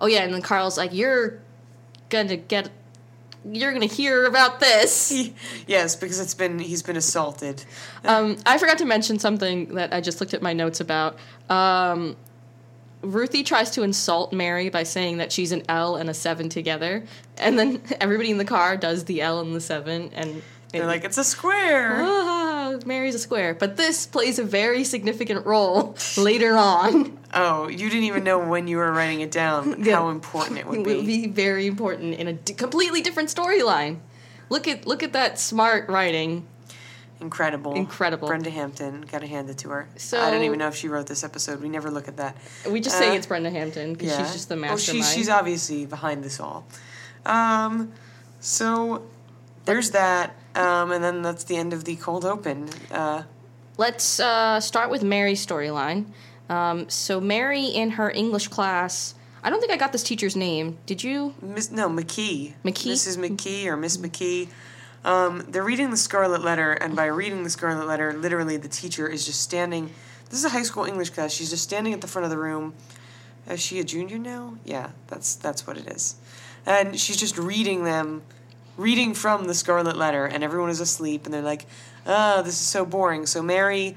oh 0.00 0.06
yeah, 0.08 0.24
and 0.24 0.34
then 0.34 0.42
Carl's 0.42 0.76
like, 0.76 0.92
"You're 0.92 1.38
gonna 2.08 2.36
get, 2.36 2.70
you're 3.48 3.72
gonna 3.72 3.86
hear 3.86 4.24
about 4.24 4.58
this." 4.58 5.30
yes, 5.68 5.94
because 5.94 6.18
it's 6.18 6.34
been 6.34 6.58
he's 6.58 6.82
been 6.82 6.96
assaulted. 6.96 7.64
Um, 8.04 8.36
I 8.44 8.58
forgot 8.58 8.78
to 8.78 8.84
mention 8.84 9.20
something 9.20 9.76
that 9.76 9.94
I 9.94 10.00
just 10.00 10.20
looked 10.20 10.34
at 10.34 10.42
my 10.42 10.52
notes 10.54 10.80
about. 10.80 11.16
Um, 11.48 12.16
Ruthie 13.02 13.44
tries 13.44 13.70
to 13.72 13.84
insult 13.84 14.32
Mary 14.32 14.70
by 14.70 14.82
saying 14.82 15.18
that 15.18 15.30
she's 15.30 15.52
an 15.52 15.62
L 15.68 15.94
and 15.94 16.10
a 16.10 16.14
seven 16.14 16.48
together, 16.48 17.04
and 17.38 17.56
then 17.56 17.80
everybody 18.00 18.32
in 18.32 18.38
the 18.38 18.44
car 18.44 18.76
does 18.76 19.04
the 19.04 19.22
L 19.22 19.38
and 19.38 19.54
the 19.54 19.60
seven, 19.60 20.10
and 20.14 20.42
They're 20.78 20.86
like, 20.86 21.04
it's 21.04 21.18
a 21.18 21.24
square. 21.24 21.96
ah, 22.00 22.78
Mary's 22.84 23.14
a 23.14 23.18
square. 23.18 23.54
But 23.54 23.76
this 23.76 24.06
plays 24.06 24.38
a 24.38 24.44
very 24.44 24.84
significant 24.84 25.46
role 25.46 25.96
later 26.16 26.56
on. 26.56 27.18
Oh, 27.34 27.68
you 27.68 27.88
didn't 27.90 28.04
even 28.04 28.24
know 28.24 28.38
when 28.38 28.66
you 28.68 28.76
were 28.78 28.90
writing 28.92 29.20
it 29.20 29.30
down 29.30 29.76
Yeah. 29.84 29.96
how 29.96 30.08
important 30.10 30.58
it 30.58 30.66
would 30.66 30.84
be. 30.84 30.90
It 30.92 30.96
will 30.96 31.04
be. 31.06 31.26
very 31.28 31.66
important 31.66 32.14
in 32.14 32.28
a 32.28 32.32
d- 32.32 32.54
completely 32.54 33.02
different 33.02 33.28
storyline. 33.28 33.98
Look 34.48 34.68
at 34.68 34.86
look 34.86 35.02
at 35.02 35.12
that 35.14 35.38
smart 35.38 35.88
writing. 35.88 36.46
Incredible. 37.20 37.72
Incredible. 37.74 38.28
Brenda 38.28 38.50
Hampton, 38.50 39.00
gotta 39.10 39.26
hand 39.26 39.48
it 39.48 39.56
to 39.58 39.70
her. 39.70 39.88
So- 39.96 40.20
I 40.20 40.30
don't 40.30 40.42
even 40.42 40.58
know 40.58 40.68
if 40.68 40.76
she 40.76 40.86
wrote 40.88 41.06
this 41.06 41.24
episode. 41.24 41.62
We 41.62 41.68
never 41.70 41.90
look 41.90 42.08
at 42.08 42.18
that. 42.18 42.36
We 42.70 42.80
just 42.80 42.98
say 42.98 43.08
Uh, 43.10 43.14
it's 43.14 43.26
Brenda 43.26 43.48
Hampton 43.50 43.94
because 43.94 44.14
she's 44.14 44.32
just 44.32 44.48
the 44.50 44.54
Oh, 44.54 44.58
mastermind. 44.58 45.04
she's, 45.06 45.14
she's 45.14 45.28
obviously 45.30 45.86
behind 45.86 46.22
this 46.22 46.38
all. 46.40 46.66
Um, 47.24 47.92
so 48.40 49.02
there's 49.64 49.90
that. 49.92 50.34
Um, 50.56 50.90
and 50.90 51.04
then 51.04 51.22
that's 51.22 51.44
the 51.44 51.56
end 51.56 51.72
of 51.72 51.84
the 51.84 51.96
cold 51.96 52.24
open. 52.24 52.68
Uh, 52.90 53.22
Let's 53.76 54.18
uh, 54.20 54.58
start 54.60 54.90
with 54.90 55.02
Mary's 55.02 55.44
storyline. 55.44 56.06
Um, 56.48 56.88
so 56.88 57.20
Mary 57.20 57.66
in 57.66 57.90
her 57.90 58.10
English 58.10 58.48
class, 58.48 59.14
I 59.42 59.50
don't 59.50 59.60
think 59.60 59.72
I 59.72 59.76
got 59.76 59.92
this 59.92 60.02
teacher's 60.02 60.34
name. 60.34 60.78
Did 60.86 61.04
you? 61.04 61.34
Miss 61.42 61.70
no 61.70 61.88
McKee. 61.88 62.54
McKee? 62.64 62.92
Mrs. 62.92 63.18
McKee 63.18 63.66
or 63.66 63.76
Miss 63.76 63.98
McKee. 63.98 64.48
Um, 65.04 65.44
they're 65.48 65.62
reading 65.62 65.90
the 65.90 65.96
Scarlet 65.96 66.42
Letter, 66.42 66.72
and 66.72 66.96
by 66.96 67.04
reading 67.06 67.44
the 67.44 67.50
Scarlet 67.50 67.86
Letter, 67.86 68.12
literally 68.14 68.56
the 68.56 68.68
teacher 68.68 69.06
is 69.06 69.24
just 69.24 69.40
standing. 69.40 69.90
This 70.30 70.38
is 70.40 70.44
a 70.44 70.48
high 70.48 70.64
school 70.64 70.84
English 70.84 71.10
class. 71.10 71.32
She's 71.32 71.50
just 71.50 71.62
standing 71.62 71.92
at 71.92 72.00
the 72.00 72.08
front 72.08 72.24
of 72.24 72.30
the 72.30 72.38
room. 72.38 72.74
Is 73.48 73.60
she 73.60 73.78
a 73.78 73.84
junior 73.84 74.18
now? 74.18 74.56
Yeah, 74.64 74.90
that's 75.06 75.36
that's 75.36 75.66
what 75.66 75.76
it 75.76 75.86
is. 75.86 76.16
And 76.64 76.98
she's 76.98 77.16
just 77.16 77.38
reading 77.38 77.84
them, 77.84 78.22
reading 78.76 79.14
from 79.14 79.46
the 79.46 79.54
Scarlet 79.54 79.96
Letter, 79.96 80.26
and 80.26 80.44
everyone 80.44 80.70
is 80.70 80.80
asleep, 80.80 81.24
and 81.24 81.34
they're 81.34 81.42
like, 81.42 81.66
"Oh, 82.06 82.42
this 82.42 82.54
is 82.54 82.66
so 82.66 82.84
boring." 82.84 83.26
So 83.26 83.42
Mary, 83.42 83.96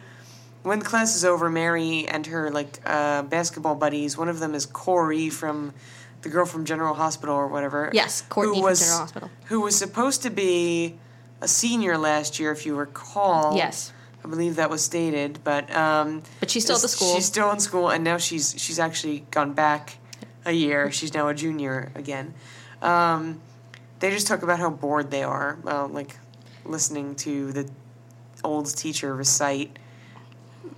when 0.63 0.79
the 0.79 0.85
class 0.85 1.15
is 1.15 1.25
over, 1.25 1.49
Mary 1.49 2.07
and 2.07 2.25
her 2.27 2.51
like 2.51 2.79
uh, 2.85 3.23
basketball 3.23 3.75
buddies. 3.75 4.17
One 4.17 4.29
of 4.29 4.39
them 4.39 4.53
is 4.53 4.65
Corey 4.65 5.29
from 5.29 5.73
the 6.21 6.29
girl 6.29 6.45
from 6.45 6.65
General 6.65 6.93
Hospital 6.93 7.35
or 7.35 7.47
whatever. 7.47 7.89
Yes, 7.93 8.21
Courtney 8.21 8.49
who 8.49 8.55
from 8.55 8.63
was, 8.63 8.79
General 8.79 8.99
Hospital. 8.99 9.29
Who 9.45 9.61
was 9.61 9.77
supposed 9.77 10.23
to 10.23 10.29
be 10.29 10.97
a 11.41 11.47
senior 11.47 11.97
last 11.97 12.39
year, 12.39 12.51
if 12.51 12.65
you 12.65 12.75
recall. 12.75 13.55
Yes. 13.55 13.93
I 14.23 14.27
believe 14.27 14.57
that 14.57 14.69
was 14.69 14.83
stated, 14.83 15.39
but 15.45 15.73
um, 15.73 16.23
But 16.41 16.49
she's 16.51 16.63
still 16.63 16.75
at 16.75 16.81
the 16.81 16.89
school. 16.89 17.15
She's 17.15 17.25
still 17.25 17.49
in 17.51 17.59
school, 17.61 17.89
and 17.89 18.03
now 18.03 18.17
she's 18.17 18.53
she's 18.57 18.77
actually 18.77 19.25
gone 19.31 19.53
back 19.53 19.97
a 20.45 20.51
year. 20.51 20.91
She's 20.99 21.13
now 21.13 21.29
a 21.29 21.33
junior 21.33 21.91
again. 21.95 22.33
Um, 22.81 23.39
they 23.99 24.11
just 24.11 24.27
talk 24.27 24.43
about 24.43 24.59
how 24.59 24.69
bored 24.69 25.11
they 25.11 25.23
are, 25.23 25.57
like 25.63 26.17
listening 26.65 27.15
to 27.15 27.51
the 27.51 27.69
old 28.43 28.75
teacher 28.75 29.15
recite 29.15 29.77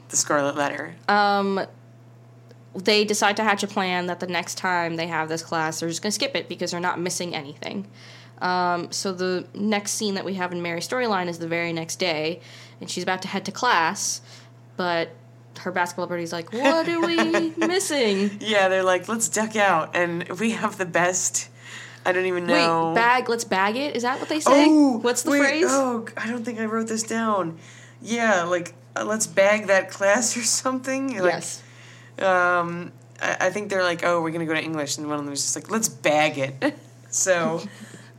the 0.09 0.17
Scarlet 0.17 0.55
Letter. 0.55 0.95
Um, 1.07 1.65
they 2.75 3.03
decide 3.03 3.37
to 3.37 3.43
hatch 3.43 3.63
a 3.63 3.67
plan 3.67 4.07
that 4.07 4.19
the 4.19 4.27
next 4.27 4.57
time 4.57 4.95
they 4.95 5.07
have 5.07 5.29
this 5.29 5.43
class, 5.43 5.79
they're 5.79 5.89
just 5.89 6.01
going 6.01 6.11
to 6.11 6.15
skip 6.15 6.35
it 6.35 6.47
because 6.47 6.71
they're 6.71 6.79
not 6.79 6.99
missing 6.99 7.35
anything. 7.35 7.87
Um, 8.41 8.91
so 8.91 9.11
the 9.11 9.45
next 9.53 9.91
scene 9.91 10.15
that 10.15 10.25
we 10.25 10.33
have 10.35 10.51
in 10.51 10.61
Mary's 10.61 10.87
storyline 10.87 11.27
is 11.27 11.39
the 11.39 11.47
very 11.47 11.73
next 11.73 11.97
day, 11.97 12.39
and 12.79 12.89
she's 12.89 13.03
about 13.03 13.21
to 13.21 13.27
head 13.27 13.45
to 13.45 13.51
class, 13.51 14.21
but 14.77 15.09
her 15.59 15.71
basketball 15.71 16.07
buddy's 16.07 16.33
like, 16.33 16.51
"What 16.51 16.89
are 16.89 17.01
we 17.05 17.49
missing?" 17.57 18.31
yeah, 18.39 18.67
they're 18.67 18.83
like, 18.83 19.07
let's 19.07 19.29
duck 19.29 19.55
out, 19.55 19.95
and 19.95 20.27
we 20.39 20.51
have 20.51 20.77
the 20.77 20.85
best. 20.85 21.49
I 22.05 22.11
don't 22.11 22.25
even 22.25 22.45
know. 22.47 22.89
Wait, 22.89 22.95
bag. 22.95 23.29
Let's 23.29 23.43
bag 23.43 23.75
it. 23.75 23.95
Is 23.95 24.03
that 24.03 24.19
what 24.19 24.29
they 24.29 24.39
say? 24.39 24.65
Oh, 24.67 24.97
What's 24.97 25.23
the 25.23 25.31
wait, 25.31 25.39
phrase? 25.39 25.65
Oh, 25.67 26.05
I 26.17 26.27
don't 26.27 26.43
think 26.43 26.59
I 26.59 26.65
wrote 26.65 26.87
this 26.87 27.03
down. 27.03 27.57
Yeah, 28.01 28.43
like 28.43 28.73
uh, 28.95 29.05
let's 29.05 29.27
bag 29.27 29.67
that 29.67 29.89
class 29.91 30.35
or 30.37 30.41
something. 30.41 31.19
Like, 31.19 31.33
yes. 31.33 31.61
Um, 32.19 32.91
I, 33.21 33.37
I 33.41 33.49
think 33.51 33.69
they're 33.69 33.83
like, 33.83 34.03
oh, 34.03 34.21
we're 34.21 34.31
gonna 34.31 34.45
go 34.45 34.53
to 34.53 34.63
English, 34.63 34.97
and 34.97 35.07
one 35.07 35.19
of 35.19 35.25
them 35.25 35.33
is 35.33 35.41
just 35.41 35.55
like, 35.55 35.69
let's 35.69 35.89
bag 35.89 36.37
it. 36.37 36.75
so 37.09 37.61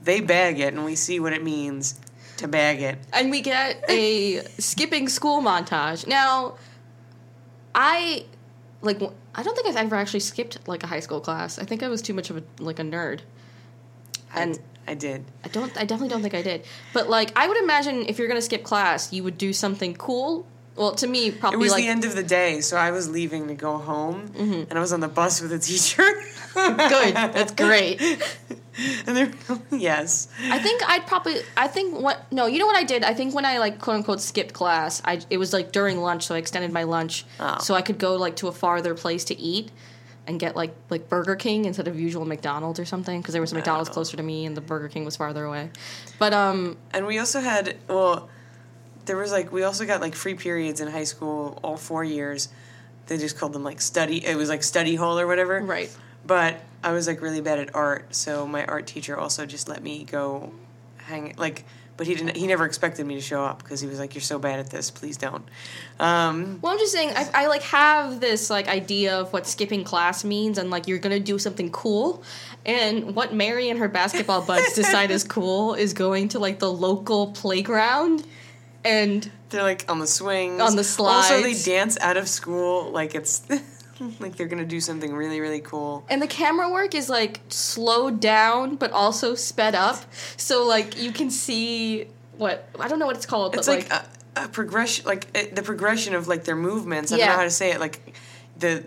they 0.02 0.20
bag 0.20 0.60
it, 0.60 0.74
and 0.74 0.84
we 0.84 0.94
see 0.94 1.18
what 1.20 1.32
it 1.32 1.42
means. 1.42 1.98
to 2.38 2.48
bag 2.48 2.80
it. 2.82 2.98
and 3.12 3.30
we 3.30 3.40
get 3.40 3.84
a 3.88 4.38
skipping 4.58 5.08
school 5.08 5.42
montage. 5.42 6.06
Now, 6.06 6.54
I 7.74 8.24
like 8.80 9.00
I 9.34 9.42
don't 9.42 9.54
think 9.54 9.66
I've 9.68 9.76
ever 9.76 9.96
actually 9.96 10.20
skipped 10.20 10.68
like 10.68 10.82
a 10.82 10.86
high 10.86 11.00
school 11.00 11.20
class. 11.20 11.58
I 11.58 11.64
think 11.64 11.82
I 11.82 11.88
was 11.88 12.02
too 12.02 12.14
much 12.14 12.30
of 12.30 12.36
a 12.36 12.42
like 12.58 12.78
a 12.78 12.82
nerd. 12.82 13.20
And 14.34 14.58
I 14.86 14.94
did. 14.94 15.24
I 15.44 15.48
don't 15.48 15.70
I 15.76 15.84
definitely 15.84 16.08
don't 16.08 16.22
think 16.22 16.34
I 16.34 16.42
did. 16.42 16.64
But 16.92 17.08
like 17.08 17.32
I 17.38 17.46
would 17.48 17.56
imagine 17.56 18.06
if 18.08 18.18
you're 18.18 18.28
going 18.28 18.38
to 18.40 18.44
skip 18.44 18.62
class, 18.64 19.12
you 19.12 19.22
would 19.24 19.38
do 19.38 19.52
something 19.52 19.94
cool. 19.94 20.46
Well, 20.74 20.94
to 20.94 21.06
me 21.06 21.30
probably 21.30 21.56
It 21.56 21.60
was 21.60 21.72
like 21.72 21.82
the 21.82 21.88
end 21.88 22.04
of 22.06 22.14
the 22.16 22.22
day, 22.22 22.62
so 22.62 22.78
I 22.78 22.92
was 22.92 23.10
leaving 23.10 23.46
to 23.48 23.54
go 23.54 23.76
home, 23.76 24.28
Mm-hmm. 24.30 24.70
and 24.70 24.72
I 24.72 24.80
was 24.80 24.92
on 24.94 25.00
the 25.00 25.08
bus 25.08 25.42
with 25.42 25.52
a 25.52 25.58
teacher. 25.58 26.02
good. 26.54 27.14
That's 27.14 27.52
great. 27.52 28.00
and 29.06 29.14
there, 29.16 29.30
yes, 29.70 30.28
I 30.50 30.58
think 30.58 30.82
I'd 30.88 31.06
probably. 31.06 31.36
I 31.58 31.68
think 31.68 32.00
what? 32.00 32.24
No, 32.32 32.46
you 32.46 32.58
know 32.58 32.66
what 32.66 32.76
I 32.76 32.84
did? 32.84 33.04
I 33.04 33.12
think 33.12 33.34
when 33.34 33.44
I 33.44 33.58
like 33.58 33.80
quote 33.80 33.96
unquote 33.96 34.20
skipped 34.22 34.54
class, 34.54 35.02
I 35.04 35.20
it 35.28 35.36
was 35.36 35.52
like 35.52 35.72
during 35.72 36.00
lunch, 36.00 36.24
so 36.24 36.34
I 36.34 36.38
extended 36.38 36.72
my 36.72 36.84
lunch 36.84 37.26
Oh. 37.38 37.58
so 37.60 37.74
I 37.74 37.82
could 37.82 37.98
go 37.98 38.16
like 38.16 38.36
to 38.36 38.48
a 38.48 38.52
farther 38.52 38.94
place 38.94 39.24
to 39.24 39.38
eat 39.38 39.70
and 40.26 40.38
get 40.38 40.54
like 40.56 40.74
like 40.90 41.08
Burger 41.08 41.34
King 41.36 41.64
instead 41.64 41.88
of 41.88 41.98
usual 41.98 42.24
McDonald's 42.24 42.78
or 42.78 42.84
something 42.84 43.20
because 43.20 43.32
there 43.32 43.40
was 43.40 43.52
a 43.52 43.54
McDonald's 43.56 43.90
Oh. 43.90 43.94
closer 43.94 44.16
to 44.16 44.22
me 44.22 44.46
and 44.46 44.56
the 44.56 44.60
Burger 44.60 44.88
King 44.88 45.04
was 45.04 45.16
farther 45.16 45.44
away. 45.44 45.70
But 46.18 46.32
um, 46.32 46.76
and 46.92 47.06
we 47.06 47.18
also 47.18 47.40
had 47.40 47.76
well, 47.88 48.28
there 49.06 49.16
was 49.16 49.32
like 49.32 49.50
we 49.52 49.62
also 49.64 49.84
got 49.86 50.00
like 50.00 50.14
free 50.14 50.34
periods 50.34 50.80
in 50.80 50.88
high 50.88 51.04
school 51.04 51.58
all 51.64 51.76
four 51.76 52.04
years. 52.04 52.48
They 53.06 53.18
just 53.18 53.36
called 53.36 53.52
them 53.52 53.64
like 53.64 53.80
study. 53.80 54.24
It 54.24 54.36
was 54.36 54.48
like 54.48 54.62
study 54.62 54.94
hall 54.94 55.18
or 55.18 55.26
whatever. 55.26 55.60
right. 55.60 55.94
But 56.24 56.60
I 56.84 56.92
was 56.92 57.08
like 57.08 57.20
really 57.20 57.40
bad 57.40 57.58
at 57.58 57.74
art, 57.74 58.14
so 58.14 58.46
my 58.46 58.64
art 58.64 58.86
teacher 58.86 59.18
also 59.18 59.44
just 59.44 59.68
let 59.68 59.82
me 59.82 60.04
go 60.04 60.52
hang 60.98 61.34
like 61.36 61.64
but 61.96 62.06
he 62.06 62.14
didn't 62.14 62.36
he 62.36 62.46
never 62.46 62.64
expected 62.64 63.06
me 63.06 63.14
to 63.14 63.20
show 63.20 63.44
up 63.44 63.62
because 63.62 63.80
he 63.80 63.86
was 63.86 63.98
like 63.98 64.14
you're 64.14 64.22
so 64.22 64.38
bad 64.38 64.58
at 64.58 64.70
this, 64.70 64.90
please 64.90 65.16
don't. 65.16 65.44
Um 66.00 66.58
Well, 66.62 66.72
I'm 66.72 66.78
just 66.78 66.92
saying, 66.92 67.12
I, 67.14 67.28
I 67.34 67.46
like 67.46 67.62
have 67.62 68.20
this 68.20 68.50
like 68.50 68.68
idea 68.68 69.18
of 69.18 69.32
what 69.32 69.46
skipping 69.46 69.84
class 69.84 70.24
means, 70.24 70.58
and 70.58 70.70
like 70.70 70.88
you're 70.88 70.98
gonna 70.98 71.20
do 71.20 71.38
something 71.38 71.70
cool, 71.70 72.22
and 72.64 73.14
what 73.14 73.34
Mary 73.34 73.68
and 73.70 73.78
her 73.78 73.88
basketball 73.88 74.42
buds 74.46 74.74
decide 74.74 75.10
is 75.10 75.24
cool 75.24 75.74
is 75.74 75.92
going 75.92 76.28
to 76.28 76.38
like 76.38 76.58
the 76.58 76.72
local 76.72 77.32
playground, 77.32 78.26
and 78.84 79.30
they're 79.50 79.62
like 79.62 79.84
on 79.88 79.98
the 79.98 80.06
swings. 80.06 80.60
On 80.60 80.76
the 80.76 80.84
slides. 80.84 81.30
Also 81.30 81.42
they 81.42 81.54
dance 81.54 81.98
out 82.00 82.16
of 82.16 82.28
school 82.28 82.90
like 82.90 83.14
it's 83.14 83.42
like 84.20 84.36
they're 84.36 84.46
gonna 84.48 84.64
do 84.64 84.80
something 84.80 85.14
really, 85.14 85.40
really 85.40 85.60
cool. 85.60 86.04
and 86.08 86.20
the 86.20 86.26
camera 86.26 86.70
work 86.70 86.94
is 86.94 87.08
like 87.08 87.40
slowed 87.48 88.20
down 88.20 88.76
but 88.76 88.90
also 88.92 89.34
sped 89.34 89.74
up, 89.74 90.04
so 90.36 90.66
like 90.66 91.00
you 91.00 91.12
can 91.12 91.30
see 91.30 92.06
what 92.36 92.68
I 92.78 92.88
don't 92.88 92.98
know 92.98 93.06
what 93.06 93.16
it's 93.16 93.26
called, 93.26 93.54
It's 93.54 93.66
but 93.68 93.78
like, 93.78 93.92
a, 93.92 94.44
a 94.44 94.48
progression 94.48 95.04
like 95.04 95.26
it, 95.36 95.54
the 95.54 95.62
progression 95.62 96.14
of 96.14 96.26
like 96.28 96.44
their 96.44 96.56
movements. 96.56 97.12
I 97.12 97.16
Yeah. 97.16 97.26
don't 97.26 97.34
know 97.34 97.38
how 97.38 97.44
to 97.44 97.50
say 97.50 97.72
it, 97.72 97.80
like 97.80 98.14
the 98.58 98.84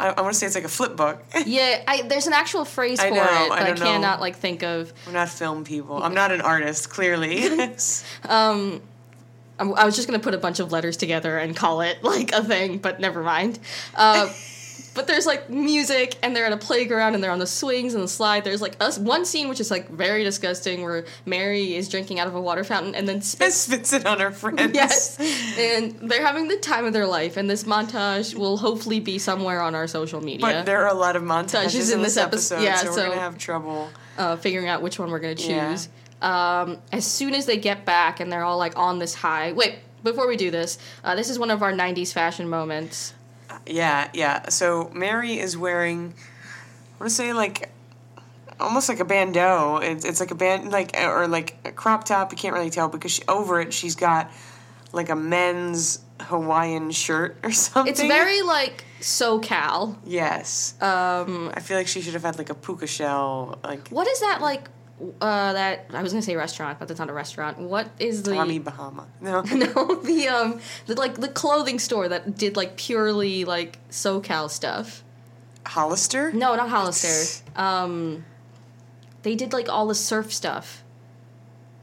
I, 0.00 0.08
I 0.08 0.20
want 0.22 0.32
to 0.34 0.38
say 0.38 0.46
it's 0.46 0.54
like 0.56 0.64
a 0.64 0.68
flip 0.68 0.96
book. 0.96 1.22
yeah, 1.46 1.82
I, 1.86 2.02
there's 2.02 2.26
an 2.26 2.32
actual 2.32 2.64
phrase 2.64 3.00
for 3.00 3.10
know, 3.10 3.22
it, 3.22 3.22
I 3.22 3.48
but 3.48 3.58
I, 3.62 3.68
know. 3.70 3.74
cannot 3.76 4.20
like 4.20 4.34
think 4.36 4.62
of. 4.64 4.92
We're 5.06 5.12
not 5.12 5.28
film 5.28 5.62
people. 5.64 6.02
I'm 6.02 6.14
not 6.14 6.32
an 6.32 6.40
artist, 6.40 6.90
clearly. 6.90 7.46
Um, 8.28 8.82
I 9.58 9.84
was 9.84 9.94
just 9.94 10.08
gonna 10.08 10.18
put 10.18 10.34
a 10.34 10.38
bunch 10.38 10.58
of 10.60 10.72
letters 10.72 10.96
together 10.96 11.38
and 11.38 11.54
call 11.56 11.80
it 11.82 12.02
like 12.02 12.32
a 12.32 12.42
thing, 12.42 12.78
but 12.78 12.98
never 13.00 13.22
mind. 13.22 13.58
Uh, 13.94 14.32
but 14.94 15.06
there's 15.06 15.24
like 15.24 15.48
music, 15.48 16.16
and 16.22 16.34
they're 16.34 16.44
at 16.46 16.52
a 16.52 16.56
playground, 16.56 17.14
and 17.14 17.22
they're 17.22 17.30
on 17.30 17.38
the 17.38 17.46
swings 17.46 17.94
and 17.94 18.02
the 18.02 18.08
slide. 18.08 18.44
There's 18.44 18.60
like 18.60 18.76
us 18.80 18.98
one 18.98 19.24
scene 19.24 19.48
which 19.48 19.60
is 19.60 19.70
like 19.70 19.88
very 19.88 20.24
disgusting, 20.24 20.82
where 20.82 21.04
Mary 21.26 21.74
is 21.76 21.88
drinking 21.88 22.18
out 22.18 22.26
of 22.26 22.34
a 22.34 22.40
water 22.40 22.64
fountain 22.64 22.94
and 22.94 23.08
then 23.08 23.22
spits. 23.32 23.56
Spits 23.56 23.92
it 23.92 24.04
on 24.04 24.20
her 24.20 24.30
friends. 24.32 24.72
Yes, 24.74 25.18
and 25.58 26.10
they're 26.10 26.26
having 26.26 26.48
the 26.48 26.56
time 26.56 26.84
of 26.84 26.92
their 26.92 27.06
life, 27.06 27.36
and 27.36 27.48
this 27.48 27.64
montage 27.64 28.34
will 28.34 28.56
hopefully 28.56 29.00
be 29.00 29.18
somewhere 29.18 29.60
on 29.62 29.74
our 29.74 29.86
social 29.86 30.20
media. 30.20 30.40
But 30.40 30.66
there 30.66 30.82
are 30.84 30.88
a 30.88 30.98
lot 30.98 31.14
of 31.16 31.22
montages 31.22 31.92
in, 31.92 31.98
in 31.98 32.02
this 32.02 32.14
this 32.14 32.16
epi- 32.16 32.26
episode, 32.28 32.62
yeah, 32.62 32.76
so 32.76 32.90
we're 32.90 33.08
gonna 33.08 33.20
have 33.20 33.38
trouble. 33.38 33.90
uh, 34.18 34.36
figuring 34.36 34.68
out 34.68 34.82
which 34.82 34.98
one 34.98 35.10
we're 35.10 35.20
gonna 35.20 35.34
Yeah. 35.34 35.76
Um, 36.22 36.78
as 36.92 37.04
soon 37.04 37.34
as 37.34 37.46
they 37.46 37.56
get 37.56 37.84
back 37.84 38.20
and 38.20 38.30
they're 38.32 38.44
all 38.44 38.58
like 38.58 38.78
on 38.78 38.98
this 38.98 39.14
high. 39.14 39.52
Wait, 39.52 39.78
before 40.02 40.26
we 40.26 40.36
do 40.36 40.50
this, 40.50 40.78
uh, 41.04 41.14
this 41.14 41.28
is 41.28 41.38
one 41.38 41.50
of 41.50 41.62
our 41.62 41.72
'90s 41.72 42.12
fashion 42.12 42.48
moments. 42.48 43.14
Yeah, 43.66 44.08
yeah. 44.14 44.48
So 44.48 44.90
Mary 44.94 45.38
is 45.38 45.56
wearing, 45.56 46.14
I 46.16 46.98
want 46.98 47.10
to 47.10 47.14
say 47.14 47.32
like, 47.32 47.70
almost 48.58 48.88
like 48.88 49.00
a 49.00 49.04
bandeau. 49.04 49.80
It's, 49.82 50.04
it's 50.04 50.20
like 50.20 50.30
a 50.30 50.34
band, 50.34 50.70
like 50.70 50.96
or 50.98 51.28
like 51.28 51.56
a 51.64 51.72
crop 51.72 52.04
top. 52.04 52.32
You 52.32 52.38
can't 52.38 52.54
really 52.54 52.70
tell 52.70 52.88
because 52.88 53.12
she, 53.12 53.22
over 53.28 53.60
it 53.60 53.72
she's 53.74 53.96
got 53.96 54.30
like 54.92 55.10
a 55.10 55.16
men's 55.16 56.00
Hawaiian 56.20 56.90
shirt 56.90 57.36
or 57.42 57.52
something. 57.52 57.90
It's 57.90 58.00
very 58.00 58.42
like 58.42 58.84
SoCal. 59.00 59.96
yes. 60.06 60.74
Um, 60.80 61.50
I 61.54 61.60
feel 61.60 61.76
like 61.76 61.88
she 61.88 62.00
should 62.00 62.14
have 62.14 62.22
had 62.22 62.38
like 62.38 62.50
a 62.50 62.54
puka 62.54 62.86
shell, 62.86 63.58
like 63.64 63.88
what 63.88 64.06
is 64.08 64.20
that 64.20 64.40
like? 64.40 64.68
Uh, 65.20 65.52
that 65.52 65.86
I 65.92 66.02
was 66.02 66.12
gonna 66.12 66.22
say 66.22 66.36
restaurant, 66.36 66.78
but 66.78 66.86
that's 66.86 67.00
not 67.00 67.10
a 67.10 67.12
restaurant. 67.12 67.58
What 67.58 67.88
is 67.98 68.22
the 68.22 68.34
Tommy 68.34 68.58
Bahama. 68.58 69.06
No, 69.20 69.40
no 69.42 69.94
the 70.02 70.28
um 70.28 70.60
the 70.86 70.94
like 70.94 71.14
the 71.16 71.28
clothing 71.28 71.78
store 71.78 72.08
that 72.08 72.36
did 72.36 72.56
like 72.56 72.76
purely 72.76 73.44
like 73.44 73.78
SoCal 73.90 74.48
stuff? 74.48 75.02
Hollister. 75.66 76.32
No, 76.32 76.54
not 76.54 76.68
Hollister. 76.68 77.42
Um, 77.56 78.24
they 79.22 79.34
did 79.34 79.52
like 79.52 79.68
all 79.68 79.86
the 79.86 79.94
surf 79.94 80.32
stuff. 80.32 80.82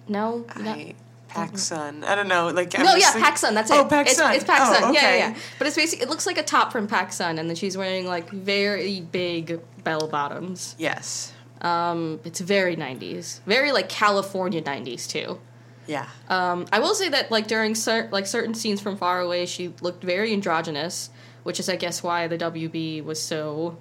No, 0.07 0.45
I, 0.49 0.95
PacSun. 1.29 2.03
I 2.03 2.15
don't 2.15 2.27
know. 2.27 2.49
Like 2.49 2.77
I'm 2.77 2.85
no, 2.85 2.95
yeah, 2.95 3.11
thinking- 3.11 3.31
PacSun. 3.31 3.53
That's 3.53 3.71
it. 3.71 3.77
Oh, 3.77 3.85
PacSun. 3.85 4.01
It's, 4.07 4.19
it's 4.19 4.43
PacSun. 4.43 4.79
Oh, 4.81 4.91
Yeah, 4.91 5.01
yeah, 5.01 5.17
yeah. 5.17 5.35
But 5.57 5.67
it's 5.67 5.75
basically 5.75 6.03
it 6.03 6.09
looks 6.09 6.25
like 6.25 6.37
a 6.37 6.43
top 6.43 6.71
from 6.71 6.87
PacSun, 6.87 7.39
and 7.39 7.49
then 7.49 7.55
she's 7.55 7.77
wearing 7.77 8.05
like 8.07 8.29
very 8.29 9.01
big 9.01 9.59
bell 9.83 10.07
bottoms. 10.07 10.75
Yes. 10.77 11.33
Um, 11.61 12.19
it's 12.23 12.39
very 12.39 12.75
'90s, 12.75 13.41
very 13.45 13.71
like 13.71 13.89
California 13.89 14.61
'90s 14.61 15.07
too. 15.07 15.39
Yeah. 15.87 16.07
Um, 16.29 16.67
I 16.71 16.79
will 16.79 16.93
say 16.95 17.09
that 17.09 17.31
like 17.31 17.47
during 17.47 17.75
cer- 17.75 18.09
like 18.11 18.27
certain 18.27 18.53
scenes 18.53 18.79
from 18.79 18.95
far 18.95 19.19
away, 19.21 19.45
she 19.45 19.73
looked 19.81 20.03
very 20.03 20.31
androgynous, 20.33 21.09
which 21.43 21.59
is 21.59 21.67
I 21.67 21.75
guess 21.75 22.03
why 22.03 22.27
the 22.27 22.37
WB 22.37 23.03
was 23.03 23.21
so. 23.21 23.77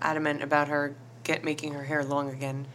Adamant 0.00 0.42
about 0.42 0.68
her 0.68 0.96
get 1.24 1.44
making 1.44 1.74
her 1.74 1.84
hair 1.84 2.04
long 2.04 2.30
again. 2.30 2.66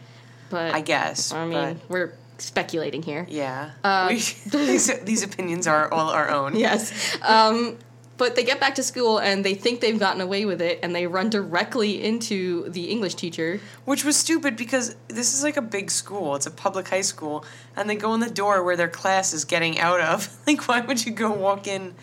But 0.48 0.72
I 0.74 0.80
guess. 0.80 1.32
I 1.32 1.44
mean, 1.44 1.74
but- 1.74 1.90
we're 1.90 2.12
speculating 2.38 3.02
here. 3.02 3.26
Yeah. 3.28 3.72
Uh, 3.84 4.08
these, 4.46 5.00
these 5.02 5.22
opinions 5.24 5.66
are 5.66 5.92
all 5.92 6.08
our 6.10 6.30
own. 6.30 6.54
Yes. 6.56 7.18
Um, 7.22 7.76
but 8.18 8.36
they 8.36 8.44
get 8.44 8.60
back 8.60 8.74
to 8.74 8.82
school 8.82 9.18
and 9.18 9.44
they 9.44 9.54
think 9.54 9.80
they've 9.80 9.98
gotten 9.98 10.20
away 10.20 10.44
with 10.44 10.60
it, 10.60 10.80
and 10.82 10.94
they 10.94 11.06
run 11.06 11.30
directly 11.30 12.02
into 12.04 12.68
the 12.68 12.90
English 12.90 13.14
teacher. 13.14 13.60
Which 13.84 14.04
was 14.04 14.16
stupid 14.16 14.56
because 14.56 14.96
this 15.08 15.32
is 15.34 15.42
like 15.42 15.56
a 15.56 15.62
big 15.62 15.90
school. 15.90 16.34
It's 16.34 16.46
a 16.46 16.50
public 16.50 16.88
high 16.88 17.00
school. 17.00 17.44
And 17.76 17.88
they 17.88 17.96
go 17.96 18.12
in 18.14 18.20
the 18.20 18.28
door 18.30 18.62
where 18.64 18.76
their 18.76 18.88
class 18.88 19.32
is 19.32 19.44
getting 19.44 19.78
out 19.78 20.00
of. 20.00 20.28
Like, 20.48 20.66
why 20.66 20.80
would 20.80 21.04
you 21.04 21.12
go 21.12 21.30
walk 21.30 21.66
in? 21.66 21.94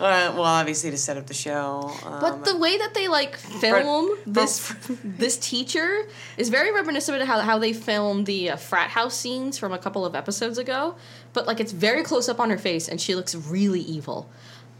Uh, 0.00 0.32
well, 0.34 0.44
obviously 0.44 0.90
to 0.90 0.96
set 0.96 1.16
up 1.18 1.26
the 1.26 1.34
show. 1.34 1.92
Um, 2.04 2.20
But 2.20 2.44
the 2.46 2.56
way 2.56 2.78
that 2.78 2.94
they 2.94 3.06
like 3.06 3.36
film 3.36 4.16
but- 4.24 4.34
this 4.34 4.74
this 5.04 5.36
teacher 5.36 6.08
is 6.38 6.48
very 6.48 6.72
reminiscent 6.72 7.20
of 7.20 7.28
how, 7.28 7.40
how 7.40 7.58
they 7.58 7.72
filmed 7.74 8.24
the 8.26 8.50
uh, 8.50 8.56
frat 8.56 8.88
house 8.90 9.14
scenes 9.14 9.58
from 9.58 9.72
a 9.72 9.78
couple 9.78 10.04
of 10.06 10.14
episodes 10.16 10.58
ago. 10.58 10.96
But 11.34 11.46
like 11.46 11.60
it's 11.60 11.72
very 11.72 12.02
close 12.02 12.28
up 12.28 12.40
on 12.40 12.50
her 12.50 12.58
face, 12.58 12.88
and 12.88 13.00
she 13.00 13.14
looks 13.14 13.34
really 13.34 13.80
evil. 13.80 14.28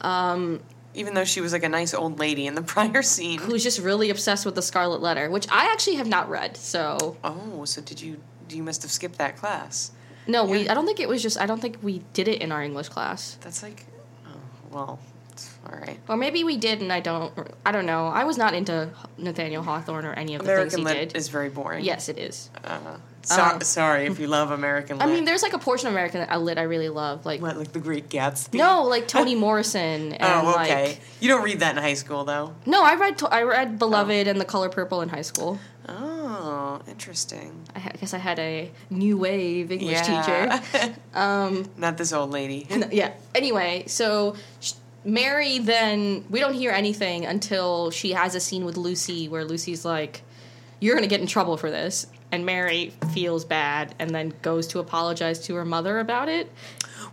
Um, 0.01 0.61
even 0.95 1.15
though 1.15 1.25
she 1.25 1.41
was 1.41 1.53
like 1.53 1.63
a 1.63 1.69
nice 1.69 1.95
old 1.95 2.19
lady 2.19 2.47
in 2.47 2.55
the 2.55 2.63
prior 2.75 3.03
scene. 3.03 3.39
who's 3.39 3.63
just 3.63 3.79
really 3.81 4.11
obsessed 4.11 4.45
with 4.47 4.55
the 4.55 4.63
Scarlet 4.63 5.01
Letter, 5.01 5.31
which 5.31 5.47
I 5.51 5.71
actually 5.73 5.97
have 5.97 6.07
not 6.09 6.29
read. 6.29 6.57
So 6.57 7.17
Oh, 7.25 7.65
so 7.65 7.81
did 7.81 8.01
you? 8.01 8.19
You 8.51 8.63
must 8.63 8.83
have 8.83 8.91
skipped 8.91 9.19
that 9.19 9.37
class. 9.37 9.93
no, 10.27 10.45
we 10.45 10.69
I 10.69 10.75
don't 10.75 10.85
think 10.87 11.01
it 11.01 11.09
was 11.09 11.23
just 11.23 11.41
I 11.41 11.47
don't 11.47 11.61
think 11.61 11.79
we 11.83 12.03
did 12.13 12.29
it 12.29 12.43
in 12.43 12.53
our 12.53 12.63
English 12.63 12.89
class. 12.91 13.39
That's 13.41 13.63
like, 13.63 13.87
oh, 14.27 14.31
well, 14.71 14.99
all 15.67 15.79
right. 15.79 15.99
Or 16.09 16.17
maybe 16.17 16.45
we 16.45 16.57
did 16.59 16.83
and 16.83 16.93
I 16.93 17.01
don't 17.01 17.33
I 17.65 17.73
don't 17.73 17.87
know. 17.87 18.09
I 18.09 18.25
was 18.25 18.37
not 18.37 18.53
into 18.53 18.91
Nathaniel 19.17 19.63
Hawthorne 19.63 20.05
or 20.05 20.13
any 20.13 20.35
of 20.35 20.43
the 20.45 20.55
things 20.69 20.75
he 20.75 20.85
did. 20.85 21.17
is 21.17 21.29
very 21.29 21.49
boring. 21.49 21.85
yes, 21.85 22.09
it 22.09 22.19
is. 22.19 22.51
Uh, 22.65 22.99
so- 23.23 23.43
Um, 23.43 23.61
sorry 23.63 24.07
if 24.07 24.19
you 24.19 24.27
love 24.27 24.51
American 24.51 24.99
Lit. 24.99 25.07
I 25.09 25.11
mean, 25.13 25.25
there's 25.25 25.43
like 25.43 25.53
a 25.53 25.59
portion 25.59 25.87
of 25.89 25.95
American 25.95 26.27
Lit 26.45 26.59
I 26.59 26.63
really 26.63 26.89
love, 26.89 27.25
like 27.27 27.41
what, 27.41 27.57
like 27.57 27.73
the 27.73 27.81
Great 27.81 28.09
Gatsby? 28.09 28.55
no, 28.59 28.83
like 28.85 29.09
Toni 29.09 29.35
Morrison 29.47 30.13
and 30.13 30.47
Oh, 30.47 30.51
okay. 30.61 30.85
like 30.87 31.01
you 31.21 31.29
don't 31.29 31.43
read 31.45 31.61
that 31.61 31.77
in 31.77 31.83
high 31.83 31.95
school, 31.95 32.25
though. 32.25 32.55
no, 32.67 32.83
I 32.85 32.95
read 32.97 33.23
I 33.31 33.43
read 33.43 33.79
Beloved 33.79 34.27
and 34.29 34.41
The 34.41 34.45
Color 34.45 34.69
Purple 34.71 35.01
in 35.03 35.09
high 35.09 35.23
school. 35.23 35.59
Oh, 35.89 36.81
interesting. 36.89 37.65
I, 37.75 37.79
ha- 37.81 37.91
I 37.95 37.97
guess 37.97 38.15
I 38.15 38.19
had 38.19 38.39
a 38.39 38.71
new 38.91 39.17
wave 39.19 39.73
English 39.73 39.93
yeah. 40.09 40.61
teacher. 40.73 40.95
Um, 41.15 41.67
Not 41.77 41.99
this 41.99 42.13
old 42.13 42.31
lady. 42.31 42.67
No, 42.75 42.89
yeah. 42.91 43.13
Anyway, 43.35 43.85
so 43.87 44.35
sh- 44.61 44.73
Mary 45.05 45.59
then 45.59 46.25
we 46.31 46.39
don't 46.41 46.55
hear 46.55 46.71
anything 46.71 47.27
until 47.27 47.91
she 47.91 48.13
has 48.13 48.35
a 48.35 48.41
scene 48.41 48.65
with 48.65 48.77
Lucy 48.77 49.29
where 49.29 49.45
Lucy's 49.45 49.85
like, 49.85 50.23
"You're 50.81 50.95
gonna 50.95 51.07
get 51.09 51.21
in 51.21 51.27
trouble 51.27 51.57
for 51.57 51.71
this," 51.71 52.07
and 52.33 52.45
Mary 52.47 52.93
feels 53.13 53.45
bad 53.45 53.95
and 53.99 54.11
then 54.11 54.33
goes 54.43 54.67
to 54.69 54.81
apologize 54.81 55.39
to 55.47 55.55
her 55.55 55.65
mother 55.65 55.99
about 55.99 56.29
it. 56.29 56.51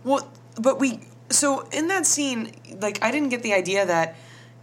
Well, 0.02 0.28
but 0.58 0.80
we 0.80 1.00
so 1.28 1.68
in 1.68 1.88
that 1.88 2.06
scene, 2.06 2.52
like 2.80 3.02
I 3.04 3.12
didn't 3.12 3.28
get 3.28 3.42
the 3.42 3.52
idea 3.52 3.86
that 3.86 4.16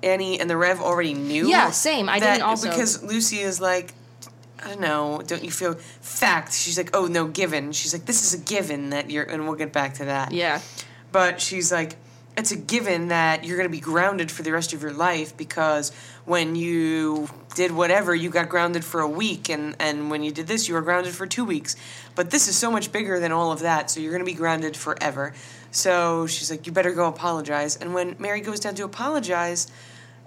Annie 0.03 0.39
and 0.39 0.49
the 0.49 0.57
Rev 0.57 0.81
already 0.81 1.13
knew. 1.13 1.47
Yeah, 1.47 1.71
same. 1.71 2.09
I 2.09 2.19
didn't 2.19 2.41
also- 2.41 2.69
because 2.69 3.03
Lucy 3.03 3.37
is 3.39 3.61
like, 3.61 3.93
I 4.63 4.69
don't 4.69 4.81
know. 4.81 5.21
Don't 5.25 5.43
you 5.43 5.51
feel 5.51 5.75
fact? 5.75 6.51
She's 6.53 6.77
like, 6.77 6.95
oh 6.95 7.05
no, 7.05 7.27
given. 7.27 7.71
She's 7.71 7.93
like, 7.93 8.05
this 8.05 8.23
is 8.23 8.39
a 8.39 8.43
given 8.43 8.89
that 8.89 9.09
you're, 9.09 9.23
and 9.23 9.45
we'll 9.45 9.55
get 9.55 9.71
back 9.71 9.93
to 9.95 10.05
that. 10.05 10.31
Yeah. 10.31 10.61
But 11.11 11.39
she's 11.39 11.71
like, 11.71 11.95
it's 12.35 12.51
a 12.51 12.57
given 12.57 13.07
that 13.07 13.43
you're 13.45 13.57
going 13.57 13.69
to 13.69 13.71
be 13.75 13.79
grounded 13.79 14.31
for 14.31 14.43
the 14.43 14.51
rest 14.51 14.73
of 14.73 14.81
your 14.81 14.93
life 14.93 15.35
because 15.37 15.91
when 16.25 16.55
you 16.55 17.29
did 17.57 17.71
whatever, 17.71 18.13
you 18.13 18.29
got 18.29 18.49
grounded 18.49 18.85
for 18.85 19.01
a 19.01 19.09
week, 19.09 19.49
and, 19.49 19.75
and 19.79 20.11
when 20.11 20.21
you 20.21 20.31
did 20.31 20.45
this, 20.45 20.67
you 20.67 20.75
were 20.75 20.81
grounded 20.83 21.15
for 21.15 21.25
two 21.25 21.43
weeks. 21.43 21.75
But 22.13 22.29
this 22.29 22.47
is 22.47 22.55
so 22.55 22.69
much 22.69 22.91
bigger 22.91 23.19
than 23.19 23.31
all 23.31 23.51
of 23.51 23.61
that, 23.61 23.89
so 23.89 23.99
you're 23.99 24.11
going 24.11 24.23
to 24.23 24.31
be 24.31 24.37
grounded 24.37 24.77
forever. 24.77 25.33
So 25.71 26.27
she's 26.27 26.51
like, 26.51 26.67
you 26.67 26.71
better 26.71 26.93
go 26.93 27.07
apologize. 27.07 27.75
And 27.75 27.95
when 27.95 28.15
Mary 28.19 28.41
goes 28.41 28.59
down 28.59 28.75
to 28.75 28.83
apologize, 28.83 29.71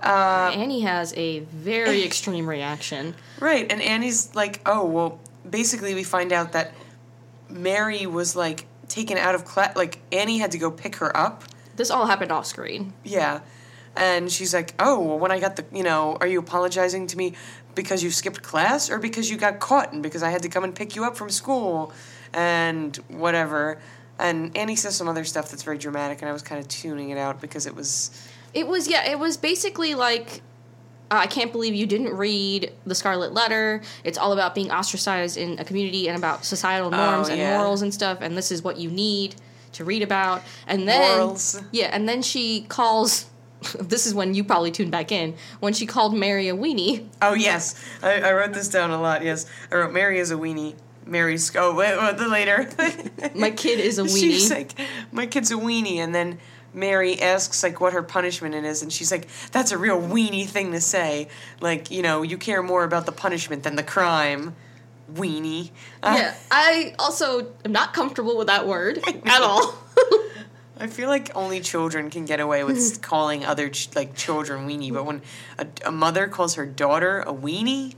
uh, 0.03 0.51
Annie 0.53 0.81
has 0.81 1.15
a 1.17 1.39
very 1.39 2.03
extreme 2.03 2.49
reaction. 2.49 3.15
Right, 3.39 3.71
and 3.71 3.81
Annie's 3.81 4.35
like, 4.35 4.61
oh, 4.67 4.85
well, 4.85 5.21
basically, 5.49 5.95
we 5.95 6.03
find 6.03 6.33
out 6.33 6.51
that 6.53 6.75
Mary 7.49 8.07
was 8.07 8.35
like 8.35 8.67
taken 8.89 9.17
out 9.17 9.37
of 9.37 9.45
class. 9.45 9.77
Like, 9.77 10.01
Annie 10.11 10.39
had 10.39 10.51
to 10.51 10.59
go 10.59 10.69
pick 10.69 10.97
her 10.97 11.17
up. 11.17 11.45
This 11.77 11.93
all 11.93 12.07
happened 12.07 12.33
off 12.33 12.47
screen. 12.47 12.93
Yeah. 13.05 13.41
And 13.97 14.31
she's 14.31 14.55
like, 14.55 14.75
oh, 14.79 15.01
well, 15.01 15.19
when 15.19 15.31
I 15.33 15.41
got 15.41 15.57
the, 15.57 15.65
you 15.73 15.83
know, 15.83 16.17
are 16.21 16.27
you 16.27 16.39
apologizing 16.39 17.07
to 17.09 17.17
me 17.17 17.35
because 17.75 18.03
you 18.03 18.11
skipped 18.11 18.43
class 18.43 18.91
or 18.91 18.99
because 18.99 19.31
you 19.31 19.37
got 19.37 19.59
caught 19.61 19.93
and 19.93 20.03
because 20.03 20.23
I 20.23 20.31
had 20.31 20.43
to 20.43 20.49
come 20.49 20.65
and 20.65 20.75
pick 20.75 20.95
you 20.97 21.05
up 21.05 21.17
from 21.17 21.29
school 21.31 21.93
and 22.33 22.97
whatever. 23.09 23.81
And 24.19 24.57
Annie 24.57 24.77
says 24.77 24.95
some 24.97 25.09
other 25.09 25.25
stuff 25.25 25.51
that's 25.51 25.63
very 25.63 25.79
dramatic, 25.79 26.21
and 26.21 26.29
I 26.29 26.33
was 26.33 26.43
kind 26.43 26.61
of 26.61 26.69
tuning 26.69 27.09
it 27.11 27.17
out 27.19 27.41
because 27.41 27.67
it 27.67 27.75
was. 27.75 28.11
It 28.53 28.67
was 28.67 28.87
yeah. 28.87 29.09
It 29.11 29.19
was 29.19 29.37
basically 29.37 29.95
like. 29.95 30.43
Uh, 31.11 31.17
I 31.17 31.27
can't 31.27 31.51
believe 31.51 31.75
you 31.75 31.87
didn't 31.87 32.15
read 32.15 32.71
the 32.87 32.95
Scarlet 32.95 33.33
Letter. 33.33 33.81
It's 34.05 34.19
all 34.19 34.33
about 34.33 34.55
being 34.55 34.71
ostracized 34.71 35.37
in 35.39 35.59
a 35.59 35.65
community 35.65 36.07
and 36.09 36.17
about 36.19 36.45
societal 36.45 36.91
norms 36.91 37.29
and 37.29 37.41
Oh, 37.41 37.43
yeah. 37.43 37.57
morals 37.57 37.83
and 37.83 37.93
stuff. 37.93 38.19
And 38.21 38.37
this 38.37 38.53
is 38.53 38.63
what 38.63 38.77
you 38.77 38.91
need 38.91 39.35
to 39.73 39.85
read 39.85 40.03
about. 40.03 40.43
And 40.69 40.87
then 40.87 41.17
Morals. 41.19 41.61
yeah, 41.73 41.87
and 41.93 42.09
then 42.09 42.21
she 42.23 42.67
calls. 42.69 43.25
This 43.81 44.07
is 44.07 44.15
when 44.15 44.35
you 44.35 44.45
probably 44.45 44.71
tuned 44.71 44.91
back 44.91 45.13
in 45.13 45.35
when 45.61 45.73
she 45.73 45.87
called 45.87 46.15
Mary 46.15 46.49
a 46.49 46.55
weenie. 46.57 47.07
Oh, 47.21 47.35
yes. 47.35 47.75
I, 48.03 48.21
I 48.21 48.33
wrote 48.33 48.53
this 48.53 48.69
down 48.69 48.91
a 48.91 49.01
lot, 49.01 49.23
yes. 49.23 49.47
I 49.71 49.77
wrote 49.77 49.93
Mary 49.93 50.19
is 50.19 50.31
a 50.31 50.37
weenie. 50.37 50.75
Mary's. 51.07 51.55
Oh, 51.57 51.75
wait, 51.75 51.97
what, 51.97 52.19
the 52.19 52.29
later. 52.29 52.69
My 53.35 53.51
kid 53.51 53.81
is 53.81 53.99
a 53.99 54.03
weenie. 54.05 54.21
She's 54.21 54.51
like, 54.51 54.73
my 55.13 55.27
kid's 55.27 55.51
a 55.51 55.55
weenie, 55.55 55.97
and 55.97 56.15
then 56.15 56.39
Mary 56.73 57.21
asks 57.21 57.63
like 57.63 57.81
what 57.81 57.93
her 57.93 58.03
punishment 58.03 58.55
is, 58.55 58.83
and 58.83 58.93
she's 58.93 59.11
like, 59.11 59.29
that's 59.51 59.73
a 59.73 59.79
real 59.79 60.01
weenie 60.01 60.47
thing 60.47 60.73
to 60.73 60.81
say. 60.81 61.29
Like, 61.61 61.91
you 61.91 62.03
know, 62.03 62.23
you 62.23 62.39
care 62.39 62.63
more 62.63 62.85
about 62.85 63.07
the 63.07 63.13
punishment 63.13 63.65
than 63.65 63.77
the 63.77 63.83
crime, 63.83 64.55
weenie. 65.13 65.71
Uh, 66.03 66.15
yeah, 66.17 66.35
I 66.51 66.95
also 66.99 67.53
am 67.65 67.73
not 67.73 67.93
comfortable 67.93 68.37
with 68.37 68.47
that 68.47 68.67
word 68.67 68.99
at 69.25 69.43
all. 69.43 69.75
I 70.81 70.87
feel 70.87 71.09
like 71.09 71.31
only 71.37 71.61
children 71.61 72.11
can 72.11 72.25
get 72.25 72.41
away 72.41 72.65
with 72.65 73.03
calling 73.11 73.45
other 73.45 73.69
ch- 73.69 73.95
like 73.95 74.15
children 74.17 74.67
weenie, 74.67 74.93
but 74.93 75.05
when 75.05 75.23
a, 75.59 75.67
a 75.87 75.93
mother 75.93 76.27
calls 76.29 76.55
her 76.55 76.67
daughter 76.67 77.21
a 77.21 77.33
weenie, 77.33 77.95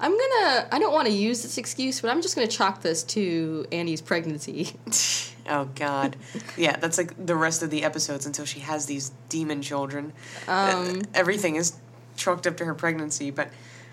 I'm 0.00 0.12
gonna. 0.12 0.68
I 0.72 0.78
don't 0.78 0.92
want 0.92 1.06
to 1.08 1.12
use 1.14 1.42
this 1.42 1.58
excuse, 1.58 2.00
but 2.00 2.10
I'm 2.10 2.22
just 2.22 2.34
gonna 2.34 2.48
chalk 2.48 2.82
this 2.82 3.02
to 3.04 3.66
Annie's 3.70 4.00
pregnancy. 4.00 4.72
oh 5.48 5.66
god, 5.74 6.16
yeah, 6.56 6.76
that's 6.76 6.98
like 6.98 7.14
the 7.24 7.36
rest 7.36 7.62
of 7.62 7.70
the 7.70 7.84
episodes 7.84 8.26
until 8.26 8.44
she 8.44 8.60
has 8.60 8.86
these 8.86 9.12
demon 9.28 9.62
children. 9.62 10.12
Um, 10.48 11.00
Uh, 11.00 11.02
everything 11.14 11.56
is 11.56 11.76
chalked 12.16 12.46
up 12.46 12.56
to 12.58 12.64
her 12.64 12.74
pregnancy. 12.74 13.30
But 13.30 13.50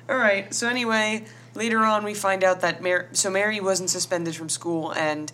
all 0.09 0.17
right. 0.17 0.51
So 0.53 0.67
anyway, 0.67 1.25
later 1.53 1.79
on 1.79 2.03
we 2.03 2.13
find 2.15 2.43
out 2.43 2.61
that 2.61 2.81
Mary. 2.81 3.05
So 3.11 3.29
Mary 3.29 3.59
wasn't 3.59 3.89
suspended 3.91 4.35
from 4.35 4.49
school, 4.49 4.91
and 4.93 5.31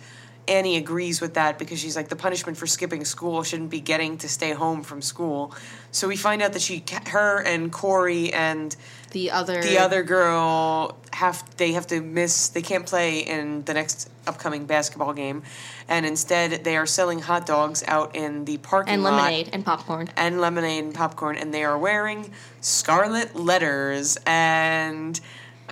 Annie 0.48 0.78
agrees 0.78 1.22
with 1.22 1.36
that 1.36 1.58
because 1.60 1.80
she's 1.80 1.96
like 1.96 2.10
the 2.10 2.16
punishment 2.16 2.58
for 2.58 2.68
skipping 2.68 3.06
school 3.06 3.44
shouldn't 3.44 3.70
be 3.70 3.80
getting 3.80 4.18
to 4.20 4.30
stay 4.30 4.54
home 4.54 4.84
from 4.84 5.02
school. 5.02 5.54
So 5.92 6.08
we 6.08 6.18
find 6.18 6.42
out 6.42 6.54
that 6.54 6.62
she, 6.62 6.84
her 7.08 7.42
and 7.42 7.72
Corey 7.72 8.34
and 8.34 8.76
the 9.12 9.32
other. 9.32 9.62
the 9.62 9.78
other 9.78 10.04
girl 10.04 10.98
have 11.14 11.44
they 11.56 11.72
have 11.72 11.88
to 11.88 12.02
miss 12.02 12.50
they 12.50 12.62
can't 12.62 12.86
play 12.86 13.20
in 13.20 13.64
the 13.64 13.74
next 13.74 14.10
upcoming 14.28 14.66
basketball 14.66 15.14
game 15.14 15.42
and 15.88 16.06
instead 16.06 16.66
they 16.66 16.76
are 16.76 16.86
selling 16.86 17.20
hot 17.20 17.46
dogs 17.46 17.82
out 17.88 18.14
in 18.14 18.44
the 18.44 18.58
parking 18.58 19.02
lot. 19.02 19.14
and 19.14 19.18
lemonade 19.18 19.50
and 19.54 19.64
popcorn. 19.64 20.10
and 20.18 20.42
lemonade 20.42 20.84
and 20.84 20.94
popcorn, 20.94 21.38
and 21.38 21.54
they 21.54 21.64
are 21.64 21.78
wearing 21.78 22.32
scarlet 22.60 23.36
letters. 23.36 24.18
And 24.26 25.20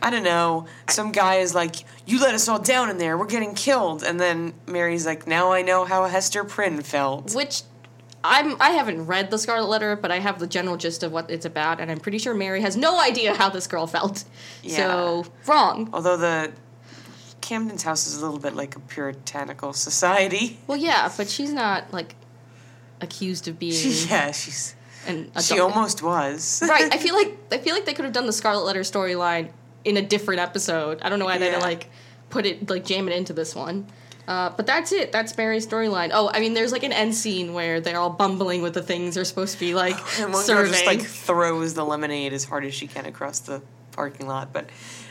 I 0.03 0.09
don't 0.09 0.23
know, 0.23 0.65
some 0.89 1.11
guy 1.11 1.35
is 1.35 1.55
like, 1.55 1.77
"You 2.05 2.19
let 2.19 2.35
us 2.35 2.47
all 2.47 2.59
down 2.59 2.89
in 2.89 2.97
there. 2.97 3.17
We're 3.17 3.25
getting 3.25 3.55
killed." 3.55 4.03
And 4.03 4.19
then 4.19 4.53
Mary's 4.67 5.05
like, 5.05 5.25
"Now 5.25 5.53
I 5.53 5.61
know 5.61 5.85
how 5.85 6.05
Hester 6.05 6.43
Prynne 6.43 6.81
felt." 6.81 7.33
Which 7.33 7.61
I'm. 8.23 8.61
I 8.61 8.71
haven't 8.71 9.05
read 9.05 9.31
the 9.31 9.37
Scarlet 9.37 9.67
Letter, 9.67 9.95
but 9.95 10.11
I 10.11 10.19
have 10.19 10.39
the 10.39 10.47
general 10.47 10.77
gist 10.77 11.03
of 11.03 11.11
what 11.11 11.31
it's 11.31 11.45
about, 11.45 11.79
and 11.79 11.89
I'm 11.89 11.99
pretty 11.99 12.17
sure 12.17 12.33
Mary 12.33 12.61
has 12.61 12.75
no 12.75 12.99
idea 12.99 13.33
how 13.33 13.49
this 13.49 13.65
girl 13.65 13.87
felt. 13.87 14.25
Yeah. 14.61 14.75
So 14.75 15.25
wrong. 15.47 15.89
Although 15.93 16.17
the 16.17 16.51
Camden's 17.41 17.83
house 17.83 18.07
is 18.07 18.21
a 18.21 18.25
little 18.25 18.39
bit 18.39 18.55
like 18.55 18.75
a 18.75 18.79
puritanical 18.79 19.73
society. 19.73 20.59
Well, 20.67 20.77
yeah, 20.77 21.11
but 21.15 21.29
she's 21.29 21.51
not 21.53 21.91
like 21.93 22.15
accused 23.01 23.47
of 23.47 23.59
being 23.59 23.73
yeah, 24.09 24.31
she's 24.31 24.75
And 25.05 25.29
she 25.41 25.59
almost 25.59 26.01
was. 26.01 26.63
right. 26.67 26.93
I 26.93 26.97
feel 27.03 27.15
like 27.15 27.37
I 27.51 27.57
feel 27.57 27.75
like 27.75 27.85
they 27.85 27.93
could 27.93 28.05
have 28.05 28.13
done 28.13 28.25
the 28.25 28.33
Scarlet 28.33 28.63
Letter 28.63 28.81
storyline 28.81 29.49
in 29.85 29.97
a 29.97 30.01
different 30.01 30.39
episode. 30.39 30.99
I 31.01 31.09
don't 31.09 31.19
know 31.19 31.25
why 31.25 31.37
they 31.37 31.45
Yeah. 31.45 31.51
didn't 31.53 31.63
like 31.63 31.89
put 32.29 32.45
it 32.45 32.69
like 32.69 32.85
jam 32.85 33.07
it 33.07 33.15
into 33.15 33.33
this 33.33 33.53
one. 33.55 33.87
Uh, 34.27 34.49
but 34.55 34.65
that's 34.65 34.93
it. 34.93 35.11
That's 35.11 35.35
Mary's 35.37 35.67
storyline. 35.67 36.11
Oh, 36.13 36.29
I 36.33 36.39
mean, 36.39 36.53
there's 36.53 36.71
like 36.71 36.83
an 36.83 36.93
end 36.93 37.13
scene 37.13 37.53
where 37.53 37.81
they're 37.81 37.97
all 37.99 38.09
bumbling 38.09 38.61
with 38.61 38.73
the 38.73 38.81
things 38.81 39.15
they're 39.15 39.25
supposed 39.25 39.53
to 39.55 39.59
be 39.59 39.73
like 39.75 39.95
And 40.19 40.31
one 40.31 40.45
girl 40.47 40.65
just 40.65 40.85
like 40.85 41.01
throws 41.01 41.73
the 41.73 41.83
lemonade 41.83 42.31
as 42.31 42.45
hard 42.45 42.63
as 42.63 42.73
she 42.73 42.87
can 42.87 43.05
across 43.05 43.39
the 43.39 43.61
parking 43.91 44.25
lot. 44.27 44.53
But 44.53 44.69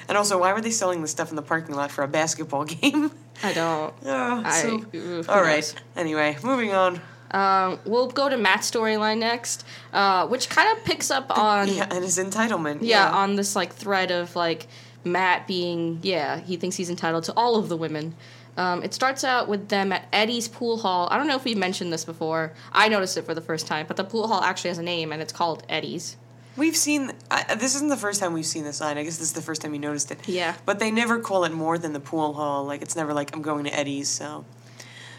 and 0.08 0.16
also, 0.16 0.38
why 0.38 0.52
were 0.54 0.60
they 0.62 0.70
selling 0.70 1.02
the 1.02 1.08
stuff 1.08 1.28
in 1.30 1.36
the 1.36 1.42
parking 1.42 1.74
lot 1.74 1.90
for 1.90 2.02
a 2.02 2.08
basketball 2.08 2.64
game? 2.80 3.10
I 3.42 3.52
don't. 3.52 3.92
Oh, 4.06 4.42
I- 4.44 4.62
so- 4.62 4.68
ooh, 4.94 5.22
who 5.22 5.24
all 5.28 5.42
right. 5.42 5.56
knows? 5.56 5.74
Anyway, 5.94 6.38
moving 6.42 6.72
on. 6.72 7.00
Um, 7.32 7.78
we'll 7.84 8.08
go 8.08 8.28
to 8.28 8.36
Matt's 8.36 8.70
storyline 8.70 9.18
next, 9.18 9.64
uh, 9.92 10.26
which 10.28 10.48
kind 10.48 10.76
of 10.76 10.84
picks 10.84 11.10
up 11.10 11.30
on 11.38 11.68
Yeah, 11.68 11.88
and 11.90 12.04
his 12.04 12.18
entitlement. 12.18 12.78
yeah, 12.82 13.10
on 13.10 13.36
this 13.36 13.56
like 13.56 13.72
thread 13.72 14.10
of 14.10 14.36
like 14.36 14.66
Matt 15.04 15.46
being 15.48 15.98
yeah 16.02 16.38
he 16.40 16.56
thinks 16.56 16.76
he's 16.76 16.88
entitled 16.90 17.24
to 17.24 17.32
all 17.34 17.56
of 17.56 17.68
the 17.68 17.76
women. 17.76 18.14
Um, 18.56 18.82
it 18.82 18.92
starts 18.92 19.24
out 19.24 19.48
with 19.48 19.68
them 19.70 19.92
at 19.92 20.06
Eddie's 20.12 20.46
pool 20.46 20.76
hall. 20.76 21.08
I 21.10 21.16
don't 21.16 21.26
know 21.26 21.36
if 21.36 21.44
we 21.44 21.54
mentioned 21.54 21.90
this 21.90 22.04
before. 22.04 22.52
I 22.70 22.88
noticed 22.88 23.16
it 23.16 23.22
for 23.22 23.32
the 23.34 23.40
first 23.40 23.66
time, 23.66 23.86
but 23.88 23.96
the 23.96 24.04
pool 24.04 24.28
hall 24.28 24.42
actually 24.42 24.68
has 24.68 24.78
a 24.78 24.82
name 24.82 25.10
and 25.10 25.22
it's 25.22 25.32
called 25.32 25.64
Eddie's. 25.70 26.16
We've 26.54 26.76
seen. 26.76 27.12
I, 27.30 27.54
this 27.54 27.74
isn't 27.76 27.88
the 27.88 27.96
first 27.96 28.20
time 28.20 28.34
we've 28.34 28.44
seen 28.44 28.64
this 28.64 28.76
sign. 28.76 28.98
I 28.98 29.04
guess 29.04 29.16
this 29.16 29.28
is 29.28 29.32
the 29.32 29.40
first 29.40 29.62
time 29.62 29.72
you 29.72 29.80
noticed 29.80 30.10
it. 30.10 30.28
Yeah. 30.28 30.54
But 30.66 30.80
they 30.80 30.90
never 30.90 31.18
call 31.18 31.44
it 31.44 31.52
more 31.52 31.78
than 31.78 31.94
the 31.94 32.00
pool 32.00 32.34
hall. 32.34 32.64
Like 32.66 32.82
it's 32.82 32.94
never 32.94 33.14
like 33.14 33.34
I'm 33.34 33.40
going 33.40 33.64
to 33.64 33.74
Eddie's. 33.74 34.10
So, 34.10 34.44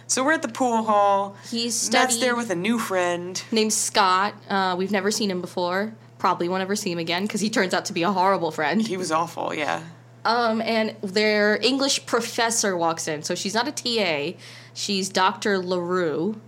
so 0.08 0.24
we're 0.24 0.34
at 0.34 0.42
the 0.42 0.48
pool 0.48 0.84
hall. 0.84 1.36
He's 1.50 1.92
Matt's 1.92 2.20
there 2.20 2.36
with 2.36 2.50
a 2.50 2.56
new 2.56 2.80
friend. 2.80 3.42
named 3.52 3.74
Scott. 3.74 4.34
Uh, 4.50 4.76
we've 4.78 4.92
never 4.92 5.12
seen 5.12 5.30
him 5.32 5.42
before. 5.42 5.94
Probably 6.20 6.48
won't 6.48 6.62
ever 6.62 6.76
see 6.76 6.92
him 6.92 7.00
again 7.00 7.24
because 7.24 7.42
he 7.42 7.50
turns 7.50 7.74
out 7.74 7.86
to 7.86 7.94
be 7.94 8.04
a 8.04 8.12
horrible 8.12 8.52
friend. 8.52 8.86
He 8.86 8.96
was 8.98 9.12
awful. 9.12 9.54
Yeah. 9.54 9.82
Um, 10.26 10.62
and 10.62 10.96
their 11.02 11.58
English 11.62 12.06
professor 12.06 12.78
walks 12.78 13.08
in. 13.08 13.24
So 13.24 13.36
she's 13.36 13.54
not 13.54 13.68
a 13.68 13.72
TA. 13.72 14.38
She's 14.74 15.10
Dr. 15.10 15.58
LaRue. 15.60 16.40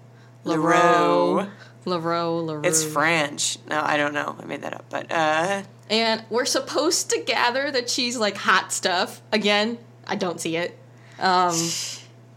LaRue. 0.45 1.49
LaRue, 1.85 2.39
LaRue. 2.41 2.61
It's 2.63 2.83
French. 2.83 3.57
No, 3.67 3.81
I 3.83 3.97
don't 3.97 4.13
know. 4.13 4.35
I 4.39 4.45
made 4.45 4.61
that 4.61 4.73
up. 4.73 4.85
But 4.89 5.11
uh, 5.11 5.63
And 5.89 6.23
we're 6.29 6.45
supposed 6.45 7.09
to 7.11 7.21
gather 7.25 7.69
that 7.71 7.89
she's 7.89 8.17
like 8.17 8.37
hot 8.37 8.71
stuff. 8.71 9.21
Again, 9.31 9.77
I 10.07 10.15
don't 10.15 10.39
see 10.39 10.55
it. 10.55 10.77
Um, 11.19 11.53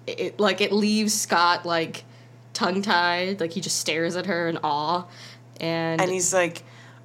it 0.09 0.40
like 0.40 0.61
it 0.61 0.73
leaves 0.73 1.18
Scott 1.18 1.66
like 1.66 2.05
tongue 2.53 2.83
tied. 2.83 3.40
Like 3.40 3.53
he 3.53 3.61
just 3.61 3.79
stares 3.79 4.16
at 4.16 4.27
her 4.27 4.49
in 4.49 4.59
awe. 4.62 5.07
And, 5.61 6.01
and 6.01 6.11
he's 6.11 6.33
like, 6.33 6.62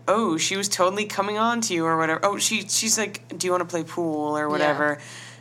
"Oh, 0.08 0.38
she 0.38 0.56
was 0.56 0.70
totally 0.70 1.06
coming 1.06 1.38
on 1.38 1.62
to 1.62 1.74
you 1.74 1.86
or 1.86 1.98
whatever." 1.98 2.20
Oh, 2.24 2.38
she 2.38 2.68
she's 2.68 2.98
like, 2.98 3.38
"Do 3.38 3.48
you 3.48 3.52
want 3.52 3.62
to 3.62 3.70
play 3.70 3.84
pool 3.84 4.38
or 4.38 4.50
whatever?" 4.50 5.00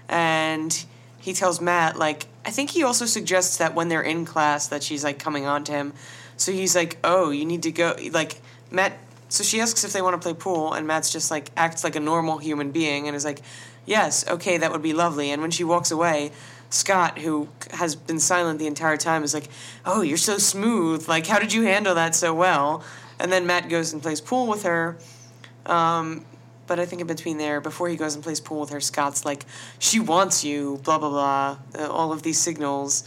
And 0.09 0.85
he 1.18 1.33
tells 1.33 1.61
Matt 1.61 1.98
like, 1.98 2.27
I 2.44 2.51
think 2.51 2.70
he 2.70 2.83
also 2.83 3.07
suggests 3.07 3.59
that 3.59 3.75
when 3.75 3.88
they're 3.88 4.03
in 4.03 4.25
class 4.25 4.66
that 4.68 4.83
she's 4.83 5.05
like 5.05 5.18
coming 5.18 5.46
on 5.46 5.64
to 5.64 5.72
him. 5.72 5.92
So 6.37 6.53
he's 6.53 6.75
like, 6.75 6.98
"Oh, 7.05 7.31
you 7.31 7.44
need 7.44 7.62
to 7.64 7.72
go." 7.72 7.96
Like 8.11 8.40
Matt. 8.70 8.98
So 9.29 9.42
she 9.44 9.61
asks 9.61 9.83
if 9.83 9.94
they 9.94 10.03
want 10.03 10.20
to 10.20 10.22
play 10.22 10.35
pool, 10.35 10.75
and 10.75 10.87
Matt's 10.87 11.11
just 11.11 11.31
like 11.31 11.51
acts 11.57 11.85
like 11.85 11.96
a 11.96 12.01
normal 12.01 12.37
human 12.37 12.70
being 12.70 13.07
and 13.07 13.16
is 13.16 13.25
like, 13.25 13.40
yes, 13.87 14.29
okay, 14.29 14.59
that 14.59 14.72
would 14.72 14.83
be 14.83 14.92
lovely. 14.92 15.31
And 15.31 15.42
when 15.42 15.51
she 15.51 15.64
walks 15.64 15.90
away, 15.90 16.33
Scott, 16.73 17.19
who 17.19 17.49
has 17.73 17.95
been 17.95 18.19
silent 18.19 18.59
the 18.59 18.67
entire 18.67 18.97
time, 18.97 19.23
is 19.25 19.35
like, 19.35 19.49
oh, 19.85 20.01
you're 20.03 20.17
so 20.17 20.39
smooth. 20.39 21.07
Like, 21.09 21.27
how 21.27 21.39
did 21.39 21.53
you 21.53 21.63
handle 21.63 21.95
that 21.95 22.15
so 22.15 22.33
well? 22.35 22.83
And 23.19 23.31
then 23.31 23.47
Matt 23.47 23.69
goes 23.69 23.93
and 23.93 24.03
plays 24.03 24.21
pool 24.21 24.47
with 24.47 24.63
her. 24.65 24.97
Um, 25.67 26.25
but 26.67 26.81
I 26.81 26.87
think 26.87 27.01
in 27.01 27.07
between 27.07 27.39
there, 27.39 27.61
before 27.61 27.89
he 27.89 27.97
goes 27.97 28.15
and 28.15 28.25
plays 28.25 28.41
pool 28.41 28.61
with 28.61 28.71
her, 28.71 28.81
Scott's 28.81 29.25
like, 29.25 29.45
she 29.79 30.01
wants 30.01 30.45
you, 30.45 30.81
blah, 30.85 30.99
blah, 30.99 31.11
blah, 31.11 31.59
uh, 31.79 31.89
all 31.91 32.13
of 32.13 32.23
these 32.23 32.41
signals. 32.41 33.05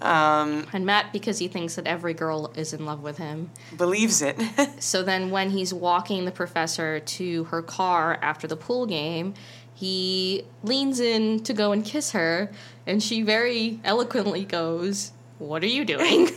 Um, 0.00 0.68
And 0.72 0.86
Matt, 0.86 1.12
because 1.12 1.38
he 1.38 1.48
thinks 1.48 1.74
that 1.74 1.86
every 1.88 2.14
girl 2.14 2.52
is 2.54 2.72
in 2.72 2.86
love 2.86 3.02
with 3.02 3.18
him. 3.18 3.50
believes 3.76 4.22
it. 4.22 4.40
So 4.80 5.02
then 5.02 5.30
when 5.30 5.50
he's 5.50 5.74
walking 5.74 6.24
the 6.24 6.30
professor 6.30 7.00
to 7.00 7.44
her 7.44 7.62
car 7.62 8.16
after 8.22 8.46
the 8.46 8.56
pool 8.56 8.86
game, 8.86 9.34
he 9.78 10.42
leans 10.64 10.98
in 10.98 11.40
to 11.44 11.52
go 11.52 11.70
and 11.70 11.84
kiss 11.84 12.10
her, 12.10 12.50
and 12.84 13.00
she 13.00 13.22
very 13.22 13.78
eloquently 13.84 14.44
goes, 14.44 15.12
What 15.38 15.62
are 15.62 15.68
you 15.68 15.84
doing? 15.84 16.30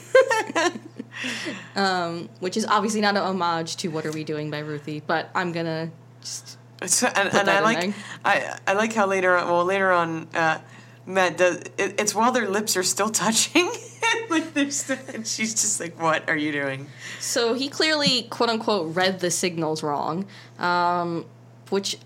um, 1.76 2.30
which 2.40 2.56
is 2.56 2.68
obviously 2.68 3.02
not 3.02 3.18
an 3.18 3.24
homage 3.24 3.78
to 3.78 3.88
What 3.88 4.06
Are 4.06 4.12
We 4.12 4.24
Doing 4.24 4.52
by 4.52 4.60
Ruthie, 4.60 5.00
but 5.00 5.32
I'm 5.34 5.54
gonna 5.54 5.90
just. 6.22 6.60
So, 6.86 7.08
and, 7.08 7.34
and 7.34 7.50
I 7.50 7.62
like 7.62 7.80
there. 7.80 7.94
I 8.24 8.60
I 8.68 8.74
like 8.74 8.94
how 8.94 9.08
later 9.08 9.36
on 9.36 9.50
well 9.50 9.66
later 9.66 9.92
on 9.92 10.28
uh, 10.36 10.60
Matt 11.08 11.38
does 11.38 11.58
it, 11.80 12.00
it's 12.00 12.14
while 12.14 12.32
their 12.32 12.48
lips 12.48 12.78
are 12.78 12.84
still 12.84 13.10
touching 13.24 13.72
like 14.30 14.54
they're 14.54 14.70
still, 14.70 15.00
and 15.16 15.26
she's 15.26 15.54
just 15.54 15.80
like 15.80 16.00
what 16.00 16.30
are 16.30 16.38
you 16.38 16.52
doing 16.52 16.86
So 17.20 17.56
he 17.56 17.70
clearly, 17.70 18.24
quote 18.24 18.50
unquote, 18.50 18.96
read 18.96 19.20
the 19.20 19.32
signals 19.32 19.82
wrong, 19.82 20.26
um, 20.60 21.26
which 21.70 21.98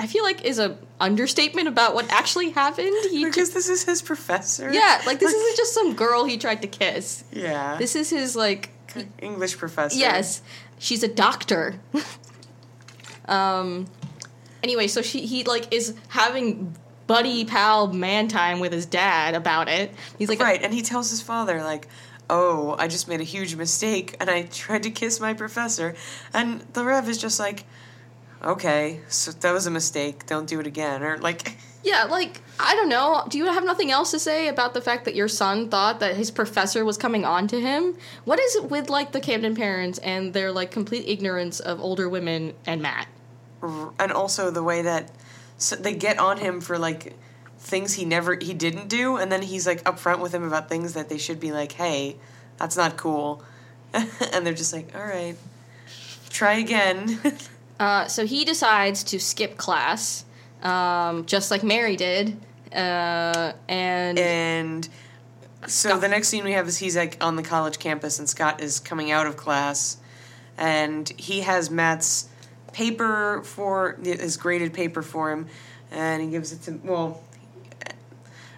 I 0.00 0.06
feel 0.06 0.24
like 0.24 0.46
is 0.46 0.58
a 0.58 0.78
understatement 0.98 1.68
about 1.68 1.94
what 1.94 2.10
actually 2.10 2.50
happened. 2.50 2.94
He 3.10 3.22
because 3.22 3.50
this 3.50 3.68
is 3.68 3.84
his 3.84 4.00
professor 4.00 4.72
Yeah, 4.72 5.02
like 5.04 5.20
this 5.20 5.30
isn't 5.30 5.56
just 5.58 5.74
some 5.74 5.94
girl 5.94 6.24
he 6.24 6.38
tried 6.38 6.62
to 6.62 6.68
kiss. 6.68 7.22
yeah 7.32 7.76
This 7.76 7.94
is 7.94 8.08
his 8.08 8.34
like 8.34 8.70
English 9.20 9.58
professor 9.58 9.98
yes, 9.98 10.40
she's 10.78 11.02
a 11.02 11.08
doctor. 11.08 11.78
um 13.26 13.86
anyway, 14.62 14.86
so 14.86 15.02
she 15.02 15.26
he 15.26 15.44
like 15.44 15.72
is 15.72 15.94
having 16.08 16.74
buddy 17.06 17.44
pal 17.44 17.92
man 17.92 18.26
time 18.26 18.58
with 18.58 18.72
his 18.72 18.86
dad 18.86 19.34
about 19.34 19.68
it. 19.68 19.92
He's 20.18 20.30
like 20.30 20.40
right 20.40 20.62
and 20.62 20.72
he 20.72 20.80
tells 20.80 21.10
his 21.10 21.20
father 21.20 21.62
like 21.62 21.88
oh 22.30 22.74
I 22.78 22.88
just 22.88 23.06
made 23.06 23.20
a 23.20 23.24
huge 23.24 23.54
mistake 23.54 24.16
and 24.18 24.30
I 24.30 24.42
tried 24.44 24.84
to 24.84 24.90
kiss 24.90 25.20
my 25.20 25.34
professor 25.34 25.94
and 26.32 26.60
the 26.72 26.86
Rev 26.86 27.06
is 27.06 27.18
just 27.18 27.38
like 27.38 27.66
okay 28.42 29.00
so 29.08 29.30
that 29.30 29.52
was 29.52 29.66
a 29.66 29.70
mistake 29.70 30.26
don't 30.26 30.48
do 30.48 30.60
it 30.60 30.66
again 30.66 31.02
or 31.02 31.18
like 31.18 31.56
Yeah, 31.82 32.04
like 32.04 32.42
I 32.58 32.74
don't 32.74 32.90
know. 32.90 33.24
Do 33.28 33.38
you 33.38 33.46
have 33.46 33.64
nothing 33.64 33.90
else 33.90 34.10
to 34.10 34.18
say 34.18 34.48
about 34.48 34.74
the 34.74 34.82
fact 34.82 35.06
that 35.06 35.14
your 35.14 35.28
son 35.28 35.70
thought 35.70 36.00
that 36.00 36.14
his 36.14 36.30
professor 36.30 36.84
was 36.84 36.98
coming 36.98 37.24
on 37.24 37.48
to 37.48 37.58
him? 37.58 37.96
What 38.24 38.38
is 38.38 38.54
it 38.56 38.64
with 38.64 38.90
like 38.90 39.12
the 39.12 39.20
Camden 39.20 39.54
parents 39.54 39.98
and 39.98 40.34
their 40.34 40.52
like 40.52 40.70
complete 40.70 41.08
ignorance 41.08 41.58
of 41.58 41.80
older 41.80 42.06
women 42.06 42.52
and 42.66 42.82
Matt? 42.82 43.08
and 43.62 44.12
also 44.12 44.50
the 44.50 44.62
way 44.62 44.82
that 44.82 45.10
so 45.58 45.76
they 45.76 45.94
get 45.94 46.18
on 46.18 46.38
him 46.38 46.60
for 46.60 46.78
like 46.78 47.14
things 47.58 47.94
he 47.94 48.04
never 48.04 48.34
he 48.40 48.54
didn't 48.54 48.88
do 48.88 49.16
and 49.16 49.30
then 49.30 49.42
he's 49.42 49.66
like 49.66 49.84
upfront 49.84 50.20
with 50.20 50.34
him 50.34 50.42
about 50.42 50.68
things 50.68 50.94
that 50.94 51.10
they 51.10 51.18
should 51.18 51.38
be 51.38 51.52
like 51.52 51.72
hey 51.72 52.16
that's 52.56 52.76
not 52.76 52.96
cool 52.96 53.42
and 53.92 54.46
they're 54.46 54.54
just 54.54 54.72
like 54.72 54.94
all 54.94 55.04
right 55.04 55.36
try 56.30 56.54
again 56.54 57.20
Uh, 57.80 58.06
so 58.06 58.26
he 58.26 58.44
decides 58.44 59.02
to 59.02 59.18
skip 59.18 59.56
class, 59.56 60.24
um, 60.62 61.24
just 61.24 61.50
like 61.50 61.64
Mary 61.64 61.96
did, 61.96 62.36
uh, 62.72 63.52
and 63.68 64.18
and 64.18 64.88
so 65.66 65.98
the 65.98 66.08
next 66.08 66.28
scene 66.28 66.44
we 66.44 66.52
have 66.52 66.68
is 66.68 66.78
he's 66.78 66.96
like 66.96 67.16
on 67.20 67.36
the 67.36 67.42
college 67.42 67.78
campus 67.78 68.18
and 68.18 68.28
Scott 68.28 68.60
is 68.60 68.80
coming 68.80 69.10
out 69.10 69.26
of 69.26 69.36
class. 69.36 69.98
And 70.56 71.08
he 71.16 71.40
has 71.40 71.70
Matt's 71.70 72.28
paper 72.72 73.42
for 73.44 73.98
his 74.02 74.36
graded 74.36 74.72
paper 74.72 75.02
for 75.02 75.30
him. 75.30 75.46
And 75.90 76.22
he 76.22 76.28
gives 76.28 76.52
it 76.52 76.62
to 76.62 76.80
well 76.84 77.22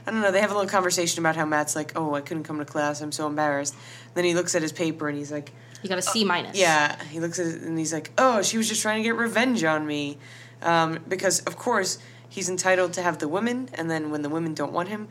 I 0.07 0.11
don't 0.11 0.21
know 0.21 0.33
they 0.33 0.41
have 0.41 0.51
a 0.51 0.55
little 0.55 0.69
conversation 0.69 1.21
about 1.21 1.37
how 1.37 1.45
Matt's 1.45 1.75
like 1.75 1.93
oh 1.97 2.15
I 2.15 2.21
couldn't 2.21 2.45
come 2.45 2.59
to 2.59 2.65
class. 2.65 3.01
I'm 3.01 3.13
so 3.13 3.27
embarrassed. 3.27 3.75
Then 4.15 4.25
he 4.25 4.35
looks 4.35 4.55
at 4.55 4.63
his 4.63 4.73
paper 4.73 5.09
and 5.09 5.17
he's 5.17 5.33
like 5.33 5.53
he 5.83 5.89
got 5.89 5.99
a 5.99 6.03
C 6.03 6.25
minus. 6.25 6.57
yeah, 6.57 7.03
he 7.05 7.21
looks 7.21 7.39
at 7.39 7.47
it 7.47 7.63
and 7.63 7.77
he's 7.79 7.93
like, 7.93 8.13
"Oh, 8.17 8.41
she 8.43 8.57
was 8.57 8.69
just 8.69 8.81
trying 8.83 9.03
to 9.03 9.09
get 9.09 9.17
revenge 9.17 9.63
on 9.65 9.87
me," 9.87 10.19
um, 10.63 10.99
because 11.09 11.41
of 11.41 11.57
course 11.57 11.99
he's 12.29 12.49
entitled 12.49 12.93
to 12.95 13.03
have 13.03 13.19
the 13.19 13.29
women, 13.29 13.69
and 13.75 13.91
then 13.91 14.11
when 14.11 14.23
the 14.23 14.29
women 14.29 14.55
don't 14.55 14.73
want 14.73 14.89
him, 14.89 15.09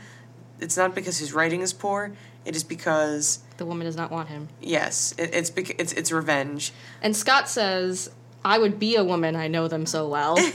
it's 0.60 0.78
not 0.78 0.96
because 0.96 1.18
his 1.20 1.34
writing 1.34 1.62
is 1.62 1.74
poor. 1.74 2.12
It 2.46 2.56
is 2.56 2.64
because 2.64 3.40
the 3.58 3.66
woman 3.66 3.86
does 3.86 3.96
not 3.96 4.10
want 4.12 4.30
him. 4.30 4.50
yes, 4.62 5.14
it, 5.18 5.30
it's 5.36 5.50
bec- 5.52 5.80
it's 5.80 5.94
it's 5.94 6.12
revenge. 6.12 6.72
And 7.02 7.16
Scott 7.16 7.48
says, 7.50 8.10
"I 8.44 8.58
would 8.58 8.80
be 8.80 8.96
a 8.96 9.04
woman. 9.04 9.36
I 9.36 9.48
know 9.48 9.68
them 9.68 9.86
so 9.86 10.08
well." 10.08 10.38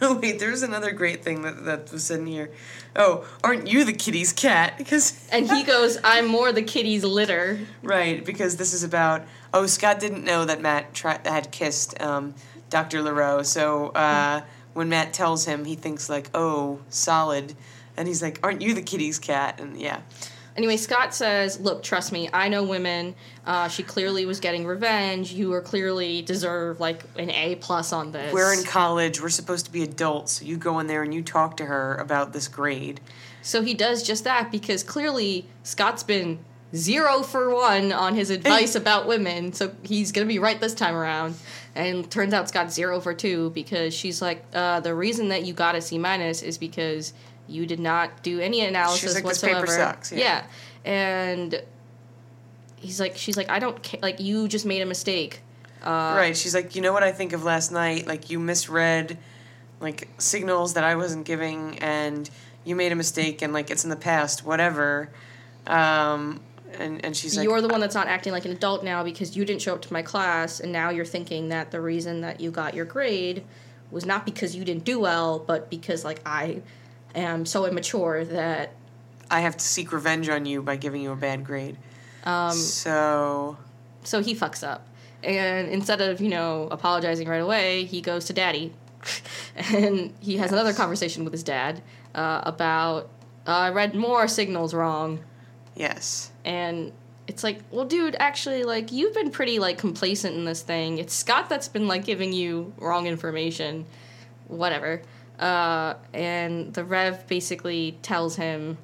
Oh 0.00 0.14
wait, 0.22 0.38
there's 0.38 0.62
another 0.62 0.92
great 0.92 1.22
thing 1.22 1.42
that 1.42 1.64
that 1.64 1.92
was 1.92 2.04
said 2.04 2.20
in 2.20 2.26
here. 2.26 2.50
Oh, 2.96 3.26
aren't 3.44 3.68
you 3.68 3.84
the 3.84 3.92
kitty's 3.92 4.32
cat? 4.32 4.74
Because 4.78 5.28
and 5.30 5.50
he 5.50 5.62
goes, 5.74 5.98
"I'm 6.02 6.26
more 6.26 6.52
the 6.52 6.62
kitty's 6.62 7.04
litter." 7.04 7.60
Right, 7.82 8.24
because 8.24 8.56
this 8.56 8.72
is 8.72 8.82
about. 8.82 9.22
Oh, 9.52 9.66
Scott 9.66 9.98
didn't 10.00 10.24
know 10.24 10.44
that 10.44 10.60
Matt 10.60 10.94
tri- 10.94 11.20
had 11.24 11.50
kissed 11.50 12.00
um, 12.00 12.34
Dr. 12.70 13.02
LaRoe, 13.02 13.44
so 13.44 13.88
uh, 13.88 14.42
when 14.74 14.88
Matt 14.88 15.12
tells 15.12 15.44
him, 15.44 15.64
he 15.64 15.74
thinks, 15.74 16.08
like, 16.08 16.30
oh, 16.34 16.78
solid. 16.88 17.54
And 17.96 18.06
he's 18.06 18.22
like, 18.22 18.38
aren't 18.44 18.62
you 18.62 18.74
the 18.74 18.82
kitty's 18.82 19.18
cat? 19.18 19.60
And 19.60 19.78
yeah. 19.78 20.02
Anyway, 20.60 20.76
Scott 20.76 21.14
says, 21.14 21.58
"Look, 21.58 21.82
trust 21.82 22.12
me. 22.12 22.28
I 22.34 22.50
know 22.50 22.62
women. 22.62 23.14
Uh, 23.46 23.66
she 23.68 23.82
clearly 23.82 24.26
was 24.26 24.40
getting 24.40 24.66
revenge. 24.66 25.32
You 25.32 25.54
are 25.54 25.62
clearly 25.62 26.20
deserve 26.20 26.80
like 26.80 27.02
an 27.16 27.30
A 27.30 27.54
plus 27.54 27.94
on 27.94 28.12
this." 28.12 28.30
We're 28.30 28.52
in 28.52 28.64
college, 28.64 29.22
we're 29.22 29.30
supposed 29.30 29.64
to 29.64 29.72
be 29.72 29.82
adults, 29.82 30.32
so 30.32 30.44
you 30.44 30.58
go 30.58 30.78
in 30.78 30.86
there 30.86 31.02
and 31.02 31.14
you 31.14 31.22
talk 31.22 31.56
to 31.56 31.64
her 31.64 31.94
about 31.94 32.34
this 32.34 32.46
grade. 32.46 33.00
So 33.40 33.62
he 33.62 33.72
does 33.72 34.02
just 34.02 34.24
that 34.24 34.52
because 34.52 34.82
clearly 34.82 35.46
Scott's 35.62 36.02
been 36.02 36.40
zero 36.76 37.22
for 37.22 37.54
one 37.54 37.90
on 37.90 38.14
his 38.14 38.28
advice 38.28 38.74
about 38.82 39.06
women. 39.06 39.54
So 39.54 39.72
he's 39.82 40.12
going 40.12 40.26
to 40.26 40.28
be 40.30 40.38
right 40.38 40.60
this 40.60 40.74
time 40.74 40.94
around. 40.94 41.36
And 41.74 42.10
turns 42.10 42.34
out 42.34 42.50
Scott's 42.50 42.74
zero 42.74 43.00
for 43.00 43.14
two 43.14 43.48
because 43.50 43.94
she's 43.94 44.20
like, 44.20 44.44
uh, 44.52 44.80
the 44.80 44.94
reason 44.94 45.28
that 45.28 45.44
you 45.44 45.54
got 45.54 45.74
a 45.74 45.80
C 45.80 45.96
minus 45.96 46.42
is 46.42 46.58
because 46.58 47.14
you 47.50 47.66
did 47.66 47.80
not 47.80 48.22
do 48.22 48.40
any 48.40 48.60
analysis 48.60 49.14
like, 49.14 49.24
"This 49.24 49.40
paper 49.40 49.60
whatsoever. 49.60 49.92
sucks," 49.92 50.12
yeah. 50.12 50.44
And 50.84 51.62
he's 52.76 52.98
like, 52.98 53.16
she's 53.16 53.36
like, 53.36 53.50
I 53.50 53.58
don't 53.58 53.82
care. 53.82 54.00
Like, 54.00 54.20
you 54.20 54.48
just 54.48 54.64
made 54.64 54.82
a 54.82 54.86
mistake. 54.86 55.40
Uh, 55.82 56.14
right, 56.16 56.36
she's 56.36 56.54
like, 56.54 56.74
you 56.74 56.82
know 56.82 56.92
what 56.92 57.02
I 57.02 57.12
think 57.12 57.32
of 57.32 57.44
last 57.44 57.70
night? 57.72 58.06
Like, 58.06 58.30
you 58.30 58.38
misread, 58.38 59.18
like, 59.80 60.08
signals 60.18 60.74
that 60.74 60.84
I 60.84 60.96
wasn't 60.96 61.24
giving, 61.24 61.78
and 61.78 62.28
you 62.64 62.76
made 62.76 62.92
a 62.92 62.96
mistake, 62.96 63.42
and, 63.42 63.52
like, 63.52 63.70
it's 63.70 63.84
in 63.84 63.90
the 63.90 63.96
past, 63.96 64.44
whatever. 64.44 65.10
Um, 65.66 66.40
and, 66.78 67.04
and 67.04 67.16
she's 67.16 67.36
like, 67.36 67.44
you're 67.44 67.60
the 67.60 67.68
one 67.68 67.80
that's 67.80 67.94
not 67.94 68.06
acting 68.06 68.32
like 68.32 68.44
an 68.44 68.52
adult 68.52 68.84
now 68.84 69.02
because 69.02 69.36
you 69.36 69.44
didn't 69.44 69.62
show 69.62 69.74
up 69.74 69.82
to 69.82 69.92
my 69.92 70.02
class, 70.02 70.60
and 70.60 70.72
now 70.72 70.90
you're 70.90 71.04
thinking 71.04 71.48
that 71.48 71.70
the 71.70 71.80
reason 71.80 72.20
that 72.22 72.40
you 72.40 72.50
got 72.50 72.74
your 72.74 72.84
grade 72.84 73.44
was 73.90 74.06
not 74.06 74.24
because 74.24 74.54
you 74.54 74.64
didn't 74.64 74.84
do 74.84 75.00
well, 75.00 75.38
but 75.38 75.68
because 75.68 76.04
like 76.04 76.20
I 76.24 76.62
am 77.14 77.46
so 77.46 77.66
immature 77.66 78.24
that 78.24 78.72
I 79.30 79.40
have 79.40 79.56
to 79.56 79.64
seek 79.64 79.92
revenge 79.92 80.28
on 80.28 80.46
you 80.46 80.62
by 80.62 80.76
giving 80.76 81.02
you 81.02 81.12
a 81.12 81.16
bad 81.16 81.44
grade. 81.44 81.76
um, 82.24 82.52
So 82.52 83.56
so 84.02 84.22
he 84.22 84.34
fucks 84.34 84.66
up, 84.66 84.86
and 85.22 85.68
instead 85.68 86.00
of 86.00 86.20
you 86.20 86.28
know 86.28 86.68
apologizing 86.70 87.28
right 87.28 87.42
away, 87.42 87.84
he 87.84 88.00
goes 88.00 88.24
to 88.26 88.32
daddy, 88.32 88.72
and 89.56 90.12
he 90.20 90.36
has 90.38 90.52
another 90.52 90.72
conversation 90.72 91.24
with 91.24 91.32
his 91.32 91.42
dad 91.42 91.82
uh, 92.14 92.40
about 92.44 93.08
uh, 93.46 93.50
I 93.52 93.70
read 93.70 93.94
more 93.94 94.26
signals 94.28 94.74
wrong. 94.74 95.20
yes, 95.76 96.30
and 96.44 96.92
it's 97.26 97.44
like 97.44 97.60
well 97.70 97.84
dude 97.84 98.16
actually 98.18 98.64
like 98.64 98.90
you've 98.90 99.14
been 99.14 99.30
pretty 99.30 99.58
like 99.60 99.78
complacent 99.78 100.34
in 100.34 100.44
this 100.44 100.62
thing. 100.62 100.98
It's 100.98 101.14
scott 101.14 101.48
that's 101.48 101.68
been 101.68 101.86
like 101.86 102.04
giving 102.04 102.32
you 102.32 102.72
wrong 102.78 103.06
information. 103.06 103.86
Whatever 104.48 105.02
uh, 105.40 105.94
and 106.12 106.72
the 106.74 106.84
rev 106.84 107.26
basically 107.26 107.98
tells 108.02 108.36
him 108.36 108.78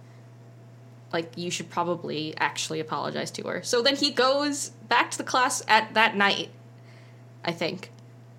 like 1.13 1.31
you 1.37 1.51
should 1.51 1.71
probably 1.71 2.35
actually 2.37 2.81
apologize 2.81 3.31
to 3.31 3.43
her. 3.45 3.63
So 3.63 3.81
then 3.83 3.97
he 3.97 4.11
goes 4.11 4.71
back 4.89 5.13
to 5.13 5.19
the 5.19 5.25
class 5.25 5.63
at 5.69 5.95
that 5.95 6.17
night 6.17 6.51
i 7.47 7.53
think. 7.53 7.91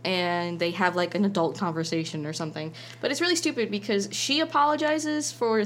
And 0.03 0.59
they 0.59 0.71
have 0.71 0.95
like 0.95 1.15
an 1.15 1.25
adult 1.25 1.57
conversation 1.57 2.25
or 2.25 2.33
something. 2.33 2.73
But 3.01 3.11
it's 3.11 3.19
really 3.19 3.35
stupid 3.35 3.71
because 3.71 4.09
she 4.11 4.39
apologizes 4.39 5.31
for 5.31 5.65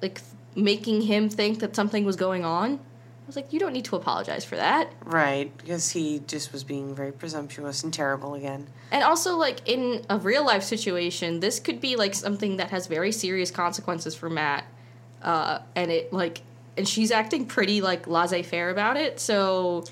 like 0.00 0.20
making 0.54 1.02
him 1.02 1.28
think 1.28 1.58
that 1.58 1.74
something 1.74 2.04
was 2.04 2.16
going 2.16 2.44
on 2.44 2.78
I 3.24 3.26
was 3.26 3.36
like, 3.36 3.54
you 3.54 3.58
don't 3.58 3.72
need 3.72 3.86
to 3.86 3.96
apologize 3.96 4.44
for 4.44 4.56
that. 4.56 4.92
Right, 5.02 5.50
because 5.56 5.90
he 5.90 6.20
just 6.26 6.52
was 6.52 6.62
being 6.62 6.94
very 6.94 7.10
presumptuous 7.10 7.82
and 7.82 7.92
terrible 7.92 8.34
again. 8.34 8.66
And 8.90 9.02
also, 9.02 9.38
like 9.38 9.66
in 9.66 10.04
a 10.10 10.18
real 10.18 10.44
life 10.44 10.62
situation, 10.62 11.40
this 11.40 11.58
could 11.58 11.80
be 11.80 11.96
like 11.96 12.14
something 12.14 12.58
that 12.58 12.68
has 12.68 12.86
very 12.86 13.12
serious 13.12 13.50
consequences 13.50 14.14
for 14.14 14.28
Matt. 14.28 14.66
Uh, 15.22 15.60
and 15.74 15.90
it 15.90 16.12
like, 16.12 16.42
and 16.76 16.86
she's 16.86 17.10
acting 17.10 17.46
pretty 17.46 17.80
like 17.80 18.06
laissez 18.06 18.42
faire 18.42 18.68
about 18.68 18.98
it. 18.98 19.18
So 19.18 19.84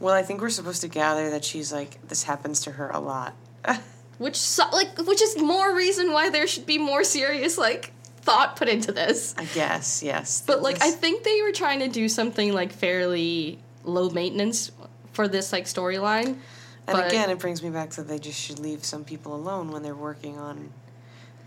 Well, 0.00 0.12
I 0.12 0.22
think 0.22 0.42
we're 0.42 0.50
supposed 0.50 0.82
to 0.82 0.88
gather 0.88 1.30
that 1.30 1.46
she's 1.46 1.72
like, 1.72 2.06
this 2.08 2.24
happens 2.24 2.60
to 2.60 2.72
her 2.72 2.90
a 2.90 3.00
lot. 3.00 3.34
which 4.18 4.36
so, 4.36 4.68
like 4.70 4.98
which 4.98 5.22
is 5.22 5.38
more 5.38 5.74
reason 5.74 6.12
why 6.12 6.28
there 6.28 6.46
should 6.46 6.66
be 6.66 6.76
more 6.76 7.04
serious 7.04 7.56
like 7.56 7.92
thought 8.28 8.56
put 8.56 8.68
into 8.68 8.92
this. 8.92 9.34
I 9.38 9.44
guess, 9.46 10.02
yes. 10.02 10.42
But 10.46 10.62
like 10.62 10.82
I 10.82 10.90
think 10.90 11.24
they 11.24 11.40
were 11.42 11.52
trying 11.52 11.80
to 11.80 11.88
do 11.88 12.08
something 12.08 12.52
like 12.52 12.72
fairly 12.72 13.58
low 13.84 14.10
maintenance 14.10 14.70
for 15.12 15.26
this 15.28 15.52
like 15.52 15.64
storyline. 15.64 16.26
And 16.86 16.96
but- 16.96 17.08
again, 17.08 17.30
it 17.30 17.38
brings 17.38 17.62
me 17.62 17.70
back 17.70 17.90
to 17.90 18.02
they 18.02 18.18
just 18.18 18.40
should 18.40 18.58
leave 18.58 18.84
some 18.84 19.04
people 19.04 19.34
alone 19.34 19.70
when 19.70 19.82
they're 19.82 19.94
working 19.94 20.38
on. 20.38 20.70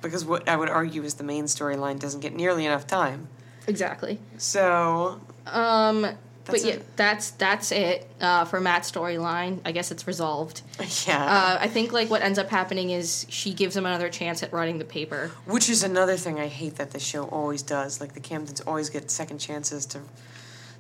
Because 0.02 0.26
what 0.26 0.50
I 0.50 0.56
would 0.56 0.70
argue 0.70 1.04
is 1.04 1.14
the 1.16 1.24
main 1.24 1.46
storyline 1.46 2.00
doesn't 2.00 2.22
get 2.22 2.34
nearly 2.34 2.66
enough 2.66 2.88
time. 2.88 3.28
Exactly. 3.68 4.20
So, 4.38 5.22
Um 5.46 6.08
That's 6.46 6.64
but 6.64 6.68
yeah, 6.68 6.76
it. 6.76 6.96
that's 6.98 7.32
that's 7.32 7.72
it 7.72 8.10
uh, 8.20 8.46
for 8.46 8.60
Matt's 8.60 8.92
storyline. 8.92 9.60
I 9.64 9.72
guess 9.72 9.92
it's 9.92 10.08
resolved. 10.08 10.62
yeah. 11.08 11.24
Uh, 11.24 11.58
I 11.62 11.68
think 11.68 11.92
like 11.94 12.10
what 12.10 12.22
ends 12.24 12.40
up 12.40 12.50
happening 12.50 12.90
is 12.90 13.26
she 13.30 13.54
gives 13.54 13.78
him 13.78 13.86
another 13.86 14.10
chance 14.10 14.42
at 14.42 14.52
writing 14.52 14.80
the 14.80 14.86
paper. 14.86 15.32
Which 15.46 15.70
is 15.70 15.84
another 15.84 16.18
thing 16.18 16.40
I 16.40 16.48
hate 16.48 16.76
that 16.78 16.92
the 16.92 17.00
show 17.00 17.26
always 17.26 17.62
does. 17.62 18.02
Like 18.02 18.14
the 18.14 18.20
Camdens 18.20 18.62
always 18.66 18.90
get 18.90 19.12
second 19.12 19.38
chances 19.38 19.86
to 19.88 20.02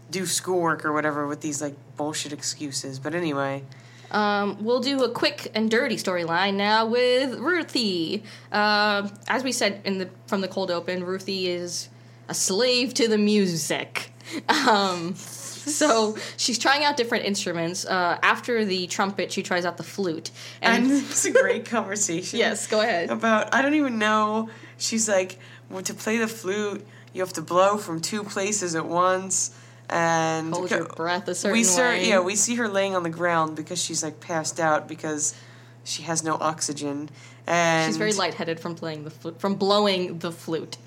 do 0.09 0.25
schoolwork 0.25 0.83
or 0.83 0.91
whatever 0.91 1.27
with 1.27 1.41
these 1.41 1.61
like 1.61 1.75
bullshit 1.95 2.33
excuses. 2.33 2.97
But 2.99 3.13
anyway, 3.15 3.63
Um, 4.09 4.57
we'll 4.61 4.81
do 4.81 5.03
a 5.03 5.09
quick 5.11 5.51
and 5.53 5.69
dirty 5.71 5.95
storyline 5.95 6.55
now 6.55 6.85
with 6.87 7.37
Ruthie. 7.39 8.23
Um 8.51 9.11
as 9.27 9.43
we 9.43 9.51
said 9.51 9.81
in 9.85 9.99
the 9.99 10.09
from 10.25 10.41
the 10.41 10.47
cold 10.47 10.71
open, 10.71 11.03
Ruthie 11.05 11.47
is 11.49 11.87
a 12.27 12.33
slave 12.33 12.93
to 12.95 13.07
the 13.07 13.17
music. 13.19 14.07
Um, 14.47 15.15
so 15.73 16.17
she's 16.37 16.57
trying 16.57 16.83
out 16.83 16.97
different 16.97 17.25
instruments. 17.25 17.85
Uh, 17.85 18.17
after 18.23 18.65
the 18.65 18.87
trumpet, 18.87 19.31
she 19.31 19.43
tries 19.43 19.65
out 19.65 19.77
the 19.77 19.83
flute. 19.83 20.31
and 20.61 20.85
And, 20.85 20.91
it's 20.91 21.25
a 21.25 21.31
great 21.31 21.65
conversation. 21.69 22.39
yes, 22.39 22.67
go 22.67 22.81
ahead. 22.81 23.09
About 23.09 23.53
I 23.53 23.61
don't 23.61 23.75
even 23.75 23.97
know. 23.99 24.49
She's 24.77 25.07
like, 25.07 25.37
well, 25.69 25.83
to 25.83 25.93
play 25.93 26.17
the 26.17 26.27
flute, 26.27 26.85
you 27.13 27.21
have 27.21 27.33
to 27.33 27.41
blow 27.41 27.77
from 27.77 28.01
two 28.01 28.23
places 28.23 28.75
at 28.75 28.85
once. 28.85 29.51
And 29.89 30.53
Hold 30.53 30.71
your 30.71 30.85
breath 30.85 31.27
a 31.27 31.35
certain 31.35 31.57
we 31.57 31.63
see 31.65 31.81
way. 31.81 32.07
yeah, 32.07 32.21
we 32.21 32.35
see 32.35 32.55
her 32.55 32.69
laying 32.69 32.95
on 32.95 33.03
the 33.03 33.09
ground 33.09 33.57
because 33.57 33.83
she's 33.83 34.01
like 34.03 34.21
passed 34.21 34.57
out 34.59 34.87
because 34.87 35.35
she 35.83 36.03
has 36.03 36.23
no 36.23 36.35
oxygen. 36.35 37.09
And 37.45 37.89
She's 37.89 37.97
very 37.97 38.13
lightheaded 38.13 38.59
from 38.59 38.75
playing 38.75 39.03
the 39.03 39.09
flute, 39.09 39.39
from 39.41 39.55
blowing 39.55 40.19
the 40.19 40.31
flute. 40.31 40.77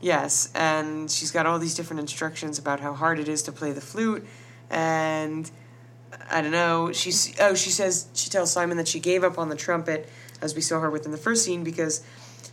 Yes, 0.00 0.50
and 0.54 1.10
she's 1.10 1.30
got 1.30 1.44
all 1.44 1.58
these 1.58 1.74
different 1.74 2.00
instructions 2.00 2.58
about 2.58 2.80
how 2.80 2.94
hard 2.94 3.18
it 3.18 3.28
is 3.28 3.42
to 3.42 3.52
play 3.52 3.72
the 3.72 3.82
flute, 3.82 4.26
and 4.70 5.50
I 6.30 6.40
don't 6.40 6.52
know. 6.52 6.90
She's 6.92 7.38
oh, 7.38 7.54
she 7.54 7.70
says 7.70 8.08
she 8.14 8.30
tells 8.30 8.50
Simon 8.50 8.78
that 8.78 8.88
she 8.88 8.98
gave 8.98 9.22
up 9.24 9.38
on 9.38 9.50
the 9.50 9.56
trumpet, 9.56 10.08
as 10.40 10.54
we 10.54 10.62
saw 10.62 10.80
her 10.80 10.90
within 10.90 11.12
the 11.12 11.18
first 11.18 11.44
scene, 11.44 11.64
because 11.64 12.02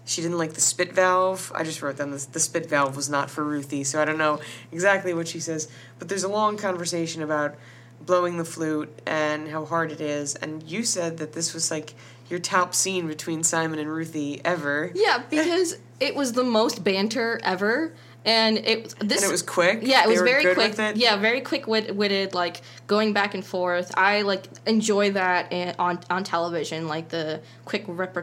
she 0.04 0.22
didn't 0.22 0.38
like 0.38 0.54
the 0.54 0.62
spit 0.62 0.92
valve. 0.92 1.52
I 1.56 1.64
just 1.64 1.82
wrote 1.82 1.98
down. 1.98 2.12
The 2.12 2.40
spit 2.40 2.70
valve 2.70 2.98
was 2.98 3.10
not 3.10 3.30
for 3.30 3.46
Ruthie, 3.46 3.86
so 3.86 4.02
I 4.02 4.06
don't 4.06 4.18
know 4.18 4.42
exactly 4.72 5.14
what 5.14 5.30
she 5.30 5.40
says. 5.40 5.70
But 6.00 6.10
there's 6.10 6.24
a 6.24 6.30
long 6.30 6.58
conversation 6.58 7.22
about 7.22 7.56
blowing 8.02 8.38
the 8.38 8.46
flute 8.46 9.02
and 9.06 9.48
how 9.50 9.66
hard 9.66 9.92
it 9.92 10.02
is, 10.02 10.36
and 10.36 10.64
you 10.64 10.84
said 10.84 11.18
that 11.18 11.32
this 11.32 11.54
was 11.54 11.72
like 11.72 11.94
your 12.30 12.40
top 12.40 12.74
scene 12.74 13.08
between 13.08 13.44
Simon 13.44 13.80
and 13.80 13.90
Ruthie 13.90 14.42
ever. 14.44 14.92
Yeah, 14.94 15.24
because 15.30 15.78
it 16.00 16.16
was 16.16 16.34
the 16.34 16.44
most 16.44 16.84
banter 16.84 17.40
ever, 17.44 17.94
and 18.26 18.58
it 18.58 18.94
this 19.00 19.24
And 19.24 19.30
it 19.30 19.32
was 19.32 19.42
quick. 19.42 19.80
Yeah, 19.82 20.04
it 20.04 20.08
They 20.08 20.12
was 20.14 20.22
very 20.22 20.54
quick. 20.54 20.76
Yeah, 20.96 21.16
very 21.18 21.42
quick 21.42 21.68
witted, 21.68 22.34
like 22.34 22.62
going 22.86 23.14
back 23.14 23.34
and 23.34 23.46
forth. 23.46 23.92
I 23.98 24.24
like 24.24 24.48
enjoy 24.66 25.12
that 25.12 25.52
on 25.80 26.00
on 26.10 26.24
television, 26.24 26.88
like 26.88 27.10
the 27.10 27.42
quick 27.66 27.86
rap, 27.88 28.18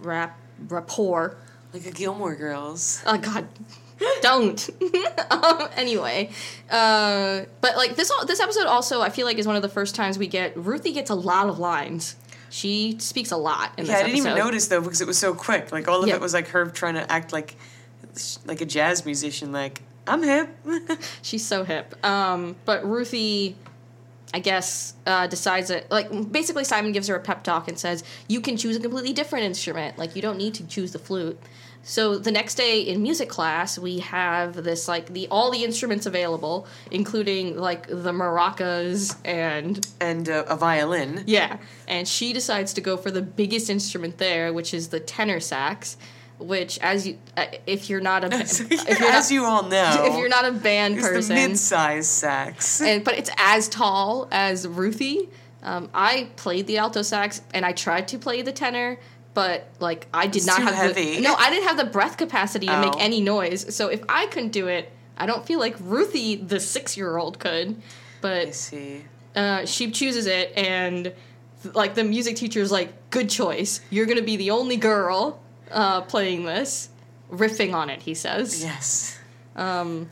rap 0.00 0.38
rapport. 0.68 1.36
Like 1.72 1.86
a 1.86 1.90
Gilmore 1.90 2.36
Girls. 2.36 3.02
Oh 3.06 3.16
God, 3.16 3.48
don't. 4.20 4.70
um, 5.30 5.68
anyway, 5.74 6.30
uh, 6.70 7.42
but 7.60 7.76
like 7.76 7.96
this 7.96 8.12
this 8.26 8.40
episode 8.40 8.66
also, 8.66 9.00
I 9.00 9.08
feel 9.08 9.26
like 9.26 9.38
is 9.38 9.46
one 9.46 9.56
of 9.56 9.62
the 9.62 9.68
first 9.68 9.94
times 9.94 10.18
we 10.18 10.26
get 10.26 10.56
Ruthie 10.56 10.92
gets 10.92 11.10
a 11.10 11.14
lot 11.14 11.48
of 11.48 11.58
lines. 11.58 12.16
She 12.52 12.96
speaks 12.98 13.30
a 13.30 13.36
lot 13.38 13.72
in 13.78 13.86
Yeah, 13.86 13.96
I 13.96 14.02
didn't 14.02 14.18
even 14.18 14.34
notice 14.36 14.68
though 14.68 14.82
because 14.82 15.00
it 15.00 15.06
was 15.06 15.16
so 15.16 15.32
quick. 15.32 15.72
Like 15.72 15.88
all 15.88 16.02
of 16.02 16.08
Yeah. 16.08 16.16
it 16.16 16.20
was 16.20 16.34
like 16.34 16.48
her 16.48 16.66
trying 16.66 16.94
to 16.94 17.10
act 17.10 17.32
like 17.32 17.56
like 18.44 18.60
a 18.60 18.66
jazz 18.66 19.06
musician. 19.06 19.52
Like 19.52 19.80
I'm 20.06 20.22
hip. 20.22 20.50
She's 21.22 21.46
so 21.46 21.64
hip. 21.64 21.94
Um, 22.04 22.56
but 22.66 22.84
Ruthie, 22.84 23.56
I 24.34 24.40
guess, 24.40 24.92
uh, 25.06 25.28
decides 25.28 25.68
that 25.68 25.90
like 25.90 26.10
basically 26.30 26.64
Simon 26.64 26.92
gives 26.92 27.08
her 27.08 27.14
a 27.16 27.20
pep 27.20 27.42
talk 27.42 27.68
and 27.68 27.78
says 27.78 28.04
you 28.28 28.42
can 28.42 28.58
choose 28.58 28.76
a 28.76 28.80
completely 28.80 29.14
different 29.14 29.46
instrument. 29.46 29.96
Like 29.96 30.14
you 30.14 30.20
don't 30.20 30.36
need 30.36 30.52
to 30.54 30.66
choose 30.66 30.92
the 30.92 30.98
flute. 30.98 31.40
So 31.84 32.16
the 32.16 32.30
next 32.30 32.54
day 32.54 32.80
in 32.80 33.02
music 33.02 33.28
class, 33.28 33.78
we 33.78 33.98
have 33.98 34.62
this 34.62 34.86
like 34.86 35.12
the 35.12 35.26
all 35.30 35.50
the 35.50 35.64
instruments 35.64 36.06
available, 36.06 36.66
including 36.90 37.56
like 37.56 37.88
the 37.88 38.12
maracas 38.12 39.16
and 39.24 39.84
and 40.00 40.28
uh, 40.28 40.44
a 40.48 40.56
violin. 40.56 41.24
yeah. 41.26 41.58
And 41.88 42.06
she 42.06 42.32
decides 42.32 42.72
to 42.74 42.80
go 42.80 42.96
for 42.96 43.10
the 43.10 43.22
biggest 43.22 43.68
instrument 43.68 44.18
there, 44.18 44.52
which 44.52 44.72
is 44.72 44.88
the 44.88 45.00
tenor 45.00 45.40
sax. 45.40 45.96
Which, 46.38 46.78
as 46.80 47.06
you, 47.06 47.18
uh, 47.36 47.46
if 47.68 47.88
you're 47.88 48.00
not 48.00 48.24
a, 48.24 48.26
if 48.40 48.58
you're 48.70 49.08
As 49.08 49.30
not, 49.30 49.30
you 49.30 49.44
all 49.44 49.62
know, 49.62 50.04
if 50.06 50.18
you're 50.18 50.28
not 50.28 50.44
a 50.44 50.50
band 50.50 50.96
it's 50.98 51.06
person, 51.06 51.36
mid-size 51.36 52.08
sax. 52.08 52.80
and 52.80 53.04
but 53.04 53.14
it's 53.14 53.30
as 53.36 53.68
tall 53.68 54.26
as 54.32 54.66
Ruthie. 54.66 55.28
Um, 55.62 55.88
I 55.94 56.30
played 56.34 56.66
the 56.66 56.78
alto 56.78 57.02
sax 57.02 57.42
and 57.54 57.64
I 57.64 57.70
tried 57.70 58.08
to 58.08 58.18
play 58.18 58.42
the 58.42 58.50
tenor, 58.50 58.98
but 59.34 59.68
like 59.80 60.06
I 60.12 60.26
did 60.26 60.36
It's 60.36 60.46
not 60.46 60.58
too 60.58 60.64
have 60.64 60.74
heavy. 60.74 61.16
the 61.16 61.22
no, 61.22 61.34
I 61.34 61.50
didn't 61.50 61.68
have 61.68 61.76
the 61.76 61.84
breath 61.86 62.16
capacity 62.16 62.66
to 62.66 62.76
Oh. 62.76 62.80
make 62.80 62.94
any 62.98 63.20
noise. 63.20 63.74
So 63.74 63.88
if 63.88 64.02
I 64.08 64.26
couldn't 64.26 64.52
do 64.52 64.66
it, 64.68 64.90
I 65.16 65.26
don't 65.26 65.44
feel 65.46 65.58
like 65.60 65.76
Ruthie, 65.80 66.36
the 66.36 66.60
six 66.60 66.96
year 66.96 67.16
old, 67.16 67.38
could. 67.38 67.70
I 67.70 67.74
But 68.20 68.54
see. 68.54 69.04
uh, 69.34 69.64
she 69.66 69.90
chooses 69.90 70.26
it, 70.26 70.52
and 70.56 71.12
like 71.74 71.94
the 71.94 72.04
music 72.04 72.36
teacher's 72.36 72.70
like, 72.72 73.10
"Good 73.10 73.28
choice. 73.30 73.80
You're 73.90 74.06
gonna 74.06 74.22
be 74.22 74.36
the 74.36 74.50
only 74.50 74.76
girl 74.76 75.40
uh, 75.70 76.02
playing 76.02 76.44
this." 76.44 76.88
Riffing 77.30 77.72
on 77.72 77.88
it, 77.88 78.02
he 78.02 78.14
says. 78.14 78.62
Yes. 78.62 79.18
Um, 79.56 80.10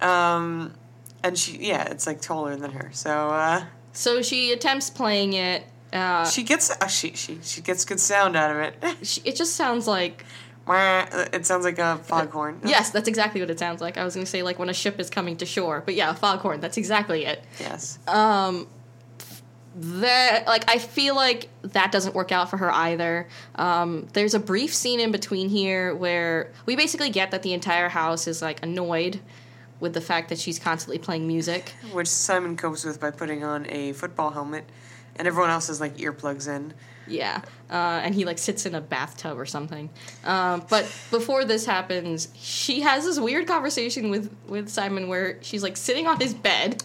Um, 0.00 0.74
and 1.22 1.36
she 1.38 1.56
yeah, 1.58 1.84
it's 1.90 2.06
like 2.06 2.20
taller 2.20 2.56
than 2.56 2.72
her. 2.72 2.90
So 2.92 3.10
uh, 3.30 3.64
so 3.92 4.22
she 4.22 4.52
attempts 4.52 4.90
playing 4.90 5.32
it. 5.34 5.64
Uh, 5.92 6.24
she 6.26 6.42
gets 6.42 6.70
uh, 6.70 6.86
she 6.86 7.14
she 7.14 7.38
she 7.42 7.60
gets 7.60 7.84
good 7.84 8.00
sound 8.00 8.36
out 8.36 8.50
of 8.50 8.56
it. 8.58 8.96
she, 9.06 9.20
it 9.24 9.36
just 9.36 9.54
sounds 9.56 9.86
like 9.86 10.24
it 10.68 11.44
sounds 11.46 11.64
like 11.64 11.78
a 11.78 11.98
foghorn. 11.98 12.60
Yes, 12.64 12.90
that's 12.90 13.08
exactly 13.08 13.40
what 13.40 13.50
it 13.50 13.58
sounds 13.58 13.80
like. 13.80 13.98
I 13.98 14.04
was 14.04 14.14
going 14.14 14.24
to 14.24 14.30
say 14.30 14.42
like 14.42 14.58
when 14.58 14.68
a 14.68 14.74
ship 14.74 14.98
is 15.00 15.10
coming 15.10 15.36
to 15.38 15.46
shore, 15.46 15.82
but 15.84 15.94
yeah, 15.94 16.10
a 16.10 16.14
foghorn. 16.14 16.60
That's 16.60 16.76
exactly 16.76 17.24
it. 17.24 17.44
Yes. 17.60 17.98
Um, 18.06 18.68
that 19.74 20.46
like 20.46 20.70
I 20.70 20.78
feel 20.78 21.14
like 21.14 21.48
that 21.62 21.92
doesn't 21.92 22.14
work 22.14 22.30
out 22.32 22.50
for 22.50 22.58
her 22.58 22.70
either. 22.70 23.28
Um, 23.54 24.06
there's 24.12 24.34
a 24.34 24.40
brief 24.40 24.74
scene 24.74 25.00
in 25.00 25.12
between 25.12 25.48
here 25.48 25.94
where 25.94 26.52
we 26.66 26.76
basically 26.76 27.10
get 27.10 27.30
that 27.30 27.42
the 27.42 27.52
entire 27.52 27.88
house 27.88 28.26
is 28.26 28.42
like 28.42 28.62
annoyed 28.62 29.20
with 29.80 29.94
the 29.94 30.00
fact 30.00 30.28
that 30.28 30.38
she's 30.38 30.58
constantly 30.58 30.98
playing 30.98 31.26
music. 31.26 31.72
Which 31.92 32.06
Simon 32.06 32.56
copes 32.56 32.84
with 32.84 33.00
by 33.00 33.10
putting 33.10 33.42
on 33.42 33.66
a 33.68 33.92
football 33.94 34.30
helmet, 34.30 34.64
and 35.16 35.28
everyone 35.28 35.50
else 35.50 35.68
has 35.68 35.80
like 35.80 35.96
earplugs 35.98 36.48
in. 36.48 36.74
Yeah, 37.06 37.42
uh, 37.70 38.00
and 38.02 38.14
he 38.14 38.24
like 38.24 38.38
sits 38.38 38.64
in 38.64 38.74
a 38.74 38.80
bathtub 38.80 39.38
or 39.38 39.46
something. 39.46 39.90
Um, 40.24 40.64
but 40.68 40.84
before 41.10 41.44
this 41.44 41.66
happens, 41.66 42.28
she 42.34 42.80
has 42.82 43.04
this 43.04 43.18
weird 43.18 43.46
conversation 43.46 44.10
with 44.10 44.34
with 44.46 44.68
Simon 44.68 45.08
where 45.08 45.42
she's 45.42 45.62
like 45.62 45.76
sitting 45.76 46.06
on 46.06 46.20
his 46.20 46.34
bed. 46.34 46.82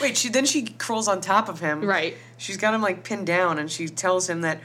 Wait, 0.00 0.16
she 0.16 0.28
then 0.28 0.46
she 0.46 0.66
crawls 0.66 1.08
on 1.08 1.20
top 1.20 1.48
of 1.48 1.60
him. 1.60 1.84
Right. 1.84 2.16
She's 2.36 2.56
got 2.56 2.74
him 2.74 2.82
like 2.82 3.04
pinned 3.04 3.26
down, 3.26 3.58
and 3.58 3.70
she 3.70 3.88
tells 3.88 4.28
him 4.28 4.40
that 4.42 4.60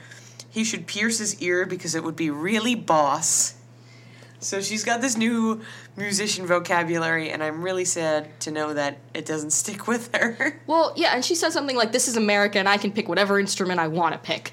he 0.50 0.64
should 0.64 0.86
pierce 0.88 1.18
his 1.18 1.42
ear 1.42 1.66
because 1.66 1.96
it 1.96 2.04
would 2.04 2.16
be 2.16 2.30
really 2.30 2.76
boss. 2.76 3.56
So 4.44 4.62
she's 4.62 4.84
got 4.84 5.02
this 5.02 5.18
new 5.18 5.62
musician 5.96 6.46
vocabulary, 6.46 7.32
and 7.32 7.42
I'm 7.42 7.62
really 7.62 7.86
sad 7.86 8.40
to 8.42 8.52
know 8.52 8.74
that 8.74 8.98
it 9.14 9.26
doesn't 9.26 9.52
stick 9.62 9.88
with 9.88 10.16
her. 10.16 10.60
Well, 10.68 10.94
yeah, 10.96 11.16
and 11.16 11.24
she 11.24 11.36
says 11.36 11.54
something 11.54 11.76
like, 11.76 11.92
"This 11.92 12.08
is 12.08 12.18
America, 12.18 12.60
and 12.60 12.68
I 12.68 12.78
can 12.78 12.92
pick 12.92 13.08
whatever 13.08 13.40
instrument 13.40 13.80
I 13.80 13.88
want 13.88 14.14
to 14.14 14.20
pick." 14.20 14.52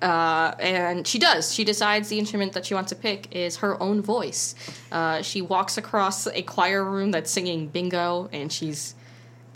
Uh, 0.00 0.54
and 0.60 1.06
she 1.06 1.18
does. 1.18 1.52
She 1.52 1.64
decides 1.64 2.08
the 2.08 2.18
instrument 2.18 2.52
that 2.52 2.64
she 2.64 2.74
wants 2.74 2.90
to 2.90 2.96
pick 2.96 3.34
is 3.34 3.56
her 3.56 3.80
own 3.82 4.00
voice. 4.00 4.54
Uh, 4.92 5.22
she 5.22 5.42
walks 5.42 5.76
across 5.76 6.26
a 6.28 6.42
choir 6.42 6.84
room 6.84 7.10
that's 7.10 7.30
singing 7.30 7.66
bingo, 7.66 8.28
and 8.32 8.52
she's 8.52 8.94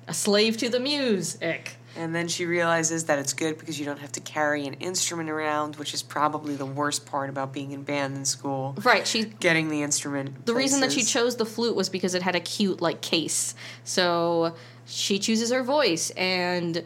a 0.08 0.14
slave 0.14 0.56
to 0.56 0.68
the 0.68 0.80
music. 0.80 1.76
And 1.96 2.14
then 2.14 2.28
she 2.28 2.46
realizes 2.46 3.04
that 3.04 3.18
it's 3.18 3.32
good 3.32 3.58
because 3.58 3.78
you 3.78 3.84
don't 3.84 3.98
have 3.98 4.12
to 4.12 4.20
carry 4.20 4.66
an 4.66 4.74
instrument 4.74 5.28
around, 5.28 5.76
which 5.76 5.92
is 5.92 6.02
probably 6.02 6.54
the 6.56 6.66
worst 6.66 7.04
part 7.06 7.28
about 7.28 7.52
being 7.52 7.72
in 7.72 7.82
band 7.82 8.16
in 8.16 8.24
school. 8.24 8.74
Right. 8.82 9.06
She 9.06 9.24
Getting 9.24 9.68
the 9.68 9.82
instrument. 9.82 10.46
the 10.46 10.54
reason 10.54 10.80
that 10.80 10.92
she 10.92 11.02
chose 11.02 11.36
the 11.36 11.46
flute 11.46 11.76
was 11.76 11.88
because 11.88 12.14
it 12.14 12.22
had 12.22 12.34
a 12.34 12.40
cute 12.40 12.80
like 12.80 13.00
case. 13.02 13.54
So 13.84 14.54
she 14.86 15.18
chooses 15.18 15.50
her 15.52 15.62
voice 15.62 16.10
and 16.10 16.84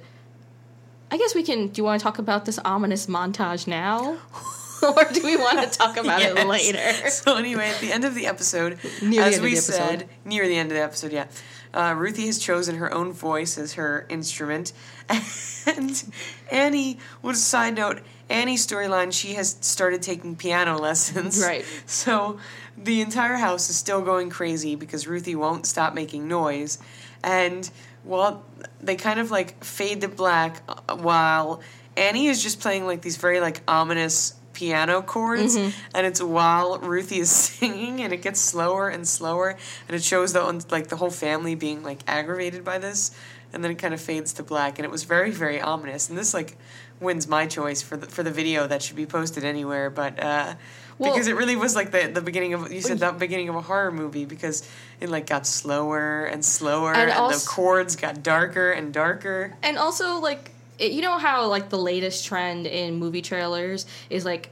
I 1.11 1.19
guess 1.19 1.35
we 1.35 1.43
can 1.45 1.69
do 1.69 1.81
you 1.81 1.85
want 1.85 2.01
to 2.01 2.03
talk 2.03 2.19
about 2.19 2.45
this 2.45 2.59
ominous 2.65 3.07
montage 3.07 3.67
now? 3.67 4.19
or 4.83 5.05
do 5.13 5.23
we 5.23 5.37
want 5.37 5.61
to 5.73 5.79
talk 5.79 5.97
about 5.97 6.21
it 6.21 6.47
later? 6.47 7.09
So 7.11 7.37
anyway, 7.37 7.69
at 7.69 7.81
the 7.81 7.93
end 7.93 8.05
of 8.05 8.15
the 8.15 8.27
episode, 8.27 8.79
Near 9.01 9.23
the 9.23 9.29
as 9.29 9.41
we 9.41 9.53
episode. 9.53 9.73
said, 9.73 10.09
near 10.25 10.47
the 10.49 10.57
end 10.57 10.71
of 10.71 10.77
the 10.77 10.83
episode, 10.83 11.13
yeah, 11.13 11.27
uh, 11.75 11.95
Ruthie 11.97 12.27
has 12.27 12.39
chosen 12.39 12.77
her 12.77 12.93
own 12.93 13.13
voice 13.13 13.59
as 13.59 13.75
her 13.75 14.07
instrument, 14.09 14.73
and 15.67 16.13
Annie. 16.51 16.99
Was 17.23 17.43
side 17.43 17.75
note, 17.75 18.01
Annie's 18.29 18.67
storyline. 18.67 19.13
She 19.13 19.35
has 19.35 19.57
started 19.61 20.03
taking 20.03 20.37
piano 20.37 20.79
lessons. 20.81 21.41
Right. 21.43 21.65
So 21.87 22.39
the 22.77 23.01
entire 23.01 23.37
house 23.37 23.71
is 23.71 23.77
still 23.77 24.03
going 24.03 24.31
crazy 24.31 24.75
because 24.75 25.07
Ruthie 25.07 25.37
won't 25.37 25.67
stop 25.67 25.95
making 25.95 26.29
noise, 26.29 26.79
and 27.23 27.71
while 28.05 28.45
they 28.81 28.97
kind 28.97 29.19
of 29.21 29.31
like 29.31 29.63
fade 29.65 30.01
to 30.03 30.09
black, 30.09 30.63
uh, 30.69 30.97
while 30.97 31.61
Annie 31.97 32.27
is 32.27 32.43
just 32.43 32.61
playing 32.61 32.87
like 32.87 33.03
these 33.03 33.17
very 33.17 33.41
like 33.41 33.63
ominous 33.67 34.35
piano 34.57 35.03
chords 35.03 35.55
and 35.95 36.07
it's 36.07 36.23
while 36.23 36.79
Ruthie 36.79 37.21
is 37.21 37.31
singing 37.47 38.01
and 38.01 38.11
it 38.13 38.23
gets 38.23 38.41
slower 38.41 38.89
and 38.89 39.07
slower 39.07 39.51
and 39.87 39.95
it 39.95 40.03
shows 40.03 40.33
the 40.33 40.43
like 40.71 40.87
the 40.89 40.97
whole 40.97 41.11
family 41.11 41.55
being 41.55 41.83
like 41.83 42.01
aggravated 42.09 42.65
by 42.65 42.79
this 42.79 43.11
and 43.53 43.63
then 43.63 43.71
it 43.71 43.79
kind 43.79 43.93
of 43.93 44.01
fades 44.01 44.33
to 44.33 44.43
black 44.43 44.79
and 44.79 44.85
it 44.87 44.91
was 44.91 45.05
very 45.05 45.31
very 45.31 45.61
ominous 45.61 46.09
and 46.09 46.17
this 46.17 46.33
like 46.33 46.57
wins 47.01 47.29
my 47.29 47.45
choice 47.47 47.83
for 47.83 47.97
the 47.99 48.07
for 48.07 48.23
the 48.23 48.31
video 48.31 48.67
that 48.67 48.81
should 48.83 48.97
be 48.97 49.05
posted 49.05 49.45
anywhere 49.45 49.91
but 49.91 50.19
uh 50.19 50.55
Well- 50.99 51.13
because 51.13 51.27
it 51.29 51.37
really 51.37 51.57
was 51.57 51.77
like 51.77 51.91
the 51.91 52.09
the 52.19 52.23
beginning 52.23 52.55
of 52.55 52.73
you 52.73 52.81
said 52.81 52.99
that 53.01 53.19
beginning 53.19 53.51
of 53.51 53.57
a 53.57 53.61
horror 53.71 53.93
movie 53.93 54.25
because 54.25 54.67
it 55.01 55.11
like 55.11 55.27
got 55.27 55.47
slower 55.47 56.25
and 56.25 56.43
slower 56.43 56.95
And 56.95 57.11
and, 57.11 57.35
the 57.35 57.45
chords 57.47 57.95
got 57.97 58.23
darker 58.23 58.73
and 58.73 58.95
darker. 58.95 59.53
And 59.63 59.77
also 59.77 60.07
like 60.31 60.53
it, 60.79 60.93
you 60.93 61.03
know 61.03 61.19
how 61.19 61.47
like 61.47 61.69
the 61.71 61.79
latest 61.79 62.25
trend 62.27 62.67
in 62.67 62.95
movie 62.97 63.23
trailers 63.23 63.87
is 64.11 64.25
like 64.25 64.51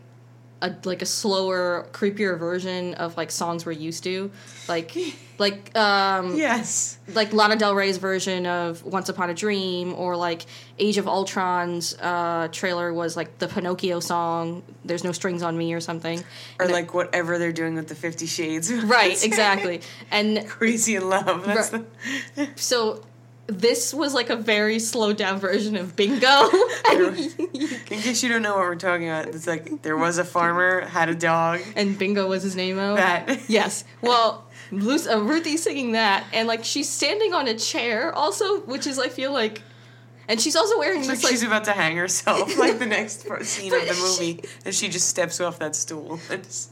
a 0.62 0.74
like 0.84 1.02
a 1.02 1.06
slower, 1.06 1.86
creepier 1.92 2.38
version 2.38 2.94
of 2.94 3.16
like 3.18 3.30
songs 3.30 3.66
we're 3.66 3.72
used 3.72 4.04
to, 4.04 4.30
like 4.68 4.96
like 5.38 5.76
um 5.76 6.36
yes 6.36 6.96
like 7.12 7.32
Lana 7.34 7.56
Del 7.56 7.74
Rey's 7.74 7.98
version 7.98 8.46
of 8.46 8.82
Once 8.84 9.08
Upon 9.10 9.28
a 9.28 9.34
Dream, 9.34 9.92
or 9.94 10.16
like 10.16 10.46
Age 10.78 10.96
of 10.96 11.06
Ultron's 11.06 11.94
uh, 12.00 12.48
trailer 12.50 12.94
was 12.94 13.14
like 13.16 13.36
the 13.38 13.48
Pinocchio 13.48 14.00
song, 14.00 14.62
There's 14.86 15.04
No 15.04 15.12
Strings 15.12 15.42
on 15.42 15.58
Me, 15.58 15.74
or 15.74 15.80
something. 15.80 16.20
or 16.58 16.64
And 16.64 16.72
like 16.72 16.94
whatever 16.94 17.36
they're 17.38 17.52
doing 17.52 17.74
with 17.74 17.88
the 17.88 17.94
50 17.94 18.24
shades 18.26 18.72
Right, 18.72 19.22
exactly. 19.24 19.82
And 20.10 20.48
crazy 20.48 20.96
in 20.96 21.10
love 21.10 21.44
that's 21.44 21.72
Right. 21.72 21.84
the 22.36 22.48
so 22.56 23.04
this 23.46 23.92
was 23.92 24.14
like 24.14 24.30
a 24.30 24.36
very 24.36 24.78
slowed 24.78 25.16
down 25.16 25.38
version 25.38 25.76
of 25.76 25.94
Bingo. 25.96 26.48
In 26.92 27.78
case 27.86 28.22
you 28.22 28.28
don't 28.28 28.42
know 28.42 28.54
what 28.54 28.60
we're 28.62 28.74
talking 28.76 29.08
about, 29.08 29.28
it's 29.28 29.46
like 29.46 29.82
there 29.82 29.96
was 29.96 30.18
a 30.18 30.24
farmer, 30.24 30.80
had 30.82 31.08
a 31.08 31.14
dog. 31.14 31.60
and 31.76 31.98
Bingo 31.98 32.26
was 32.28 32.42
his 32.42 32.56
name. 32.56 32.78
Oh, 32.78 32.96
That. 32.96 33.48
yes. 33.48 33.84
Well, 34.00 34.46
Lucy, 34.70 35.08
uh, 35.10 35.18
Ruthie's 35.20 35.62
singing 35.62 35.92
that, 35.92 36.24
and 36.32 36.48
like 36.48 36.64
she's 36.64 36.88
standing 36.88 37.34
on 37.34 37.46
a 37.48 37.54
chair, 37.54 38.14
also, 38.14 38.60
which 38.62 38.86
is 38.86 38.98
I 38.98 39.08
feel 39.08 39.32
like, 39.32 39.62
and 40.28 40.40
she's 40.40 40.56
also 40.56 40.78
wearing 40.78 41.00
It's 41.00 41.08
like 41.08 41.16
this 41.18 41.24
like 41.24 41.30
she's 41.32 41.42
about 41.42 41.64
to 41.64 41.72
hang 41.72 41.96
herself, 41.96 42.56
like 42.58 42.78
the 42.78 42.86
next 42.86 43.22
scene 43.44 43.72
of 43.74 43.86
the 43.86 43.94
she- 43.94 44.02
movie, 44.02 44.44
and 44.64 44.74
she 44.74 44.88
just 44.88 45.08
steps 45.08 45.40
off 45.40 45.58
that 45.58 45.76
stool. 45.76 46.18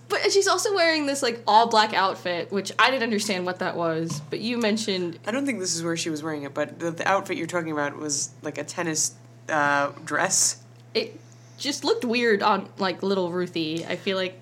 But 0.08 0.30
she's 0.30 0.46
also 0.46 0.74
wearing 0.74 1.06
this 1.06 1.22
like 1.22 1.42
all 1.46 1.68
black 1.68 1.94
outfit, 1.94 2.52
which 2.52 2.70
I 2.78 2.90
didn't 2.90 3.04
understand 3.04 3.46
what 3.46 3.58
that 3.60 3.76
was. 3.76 4.20
But 4.30 4.40
you 4.40 4.58
mentioned 4.58 5.18
I 5.26 5.30
don't 5.30 5.46
think 5.46 5.58
this 5.58 5.74
is 5.74 5.82
where 5.82 5.96
she 5.96 6.10
was 6.10 6.22
wearing 6.22 6.42
it, 6.42 6.52
but 6.54 6.78
the, 6.78 6.90
the 6.90 7.08
outfit 7.08 7.36
you're 7.38 7.46
talking 7.46 7.72
about 7.72 7.96
was 7.96 8.30
like 8.42 8.58
a 8.58 8.64
tennis 8.64 9.14
uh, 9.48 9.92
dress. 10.04 10.62
it 10.94 11.18
just 11.58 11.84
looked 11.84 12.04
weird 12.04 12.42
on 12.42 12.68
like 12.78 13.02
little 13.02 13.30
Ruthie. 13.30 13.86
I 13.86 13.96
feel 13.96 14.16
like 14.16 14.38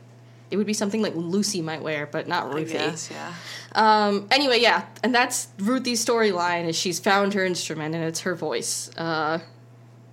it 0.51 0.57
would 0.57 0.67
be 0.67 0.75
something 0.75 1.03
like 1.03 1.15
Lucy 1.15 1.63
might 1.63 1.83
wear, 1.83 2.07
but 2.07 2.27
not 2.27 2.53
Ruthie. 2.53 2.75
yeah. 3.13 3.35
Um, 3.73 4.27
anyway, 4.31 4.61
yeah, 4.61 4.87
and 5.03 5.15
that's 5.15 5.49
Ruthie's 5.59 6.05
storyline 6.05 6.67
is 6.67 6.77
she's 6.77 6.99
found 6.99 7.35
her 7.35 7.45
instrument 7.45 7.95
and 7.95 8.05
it's 8.05 8.21
her 8.21 8.35
voice. 8.35 8.91
Uh, 8.97 9.39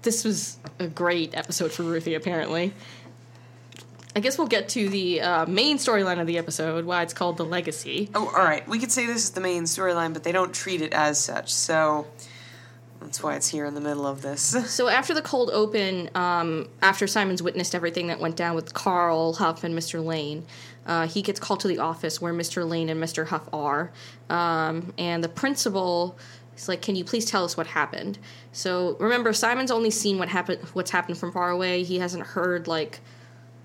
this 0.03 0.23
was 0.23 0.57
a 0.79 0.87
great 0.87 1.35
episode 1.35 1.71
for 1.71 1.83
Ruthie, 1.83 2.13
apparently. 2.13 2.73
I 4.15 4.19
guess 4.19 4.37
we'll 4.37 4.47
get 4.47 4.69
to 4.69 4.89
the 4.89 5.21
uh, 5.21 5.45
main 5.45 5.77
storyline 5.77 6.19
of 6.19 6.25
the 6.25 6.37
episode, 6.37 6.85
why 6.85 7.03
it's 7.03 7.13
called 7.13 7.37
the 7.37 7.45
Legacy. 7.45 8.09
Oh, 8.15 8.27
all 8.27 8.43
right. 8.43 8.67
We 8.67 8.79
could 8.79 8.91
say 8.91 9.05
this 9.05 9.23
is 9.23 9.31
the 9.31 9.41
main 9.41 9.63
storyline, 9.63 10.13
but 10.13 10.23
they 10.23 10.31
don't 10.31 10.53
treat 10.53 10.81
it 10.81 10.93
as 10.93 11.23
such, 11.23 11.53
so 11.53 12.07
that's 13.01 13.21
why 13.21 13.35
it's 13.35 13.47
here 13.47 13.65
in 13.65 13.73
the 13.73 13.81
middle 13.81 14.05
of 14.05 14.21
this. 14.21 14.55
So 14.67 14.87
after 14.87 15.13
the 15.13 15.21
cold 15.21 15.49
open, 15.51 16.09
um, 16.15 16.69
after 16.81 17.07
Simon's 17.07 17.41
witnessed 17.41 17.73
everything 17.73 18.07
that 18.07 18.19
went 18.19 18.35
down 18.35 18.55
with 18.55 18.73
Carl 18.73 19.33
Huff 19.33 19.63
and 19.63 19.75
Mr. 19.75 20.03
Lane, 20.03 20.45
uh, 20.85 21.07
he 21.07 21.21
gets 21.21 21.39
called 21.39 21.59
to 21.61 21.67
the 21.67 21.79
office 21.79 22.21
where 22.21 22.33
Mr. 22.33 22.67
Lane 22.67 22.89
and 22.89 23.01
Mr. 23.01 23.27
Huff 23.27 23.47
are, 23.53 23.91
um, 24.29 24.93
and 24.97 25.23
the 25.23 25.29
principal 25.29 26.17
is 26.55 26.67
like, 26.67 26.81
"Can 26.81 26.95
you 26.95 27.03
please 27.03 27.25
tell 27.25 27.43
us 27.43 27.57
what 27.57 27.67
happened?" 27.67 28.19
So 28.51 28.95
remember, 28.99 29.33
Simon's 29.33 29.71
only 29.71 29.91
seen 29.91 30.17
what 30.17 30.29
happened, 30.29 30.61
what's 30.73 30.91
happened 30.91 31.17
from 31.17 31.31
far 31.31 31.49
away. 31.49 31.83
He 31.83 31.99
hasn't 31.99 32.23
heard 32.23 32.67
like 32.67 32.99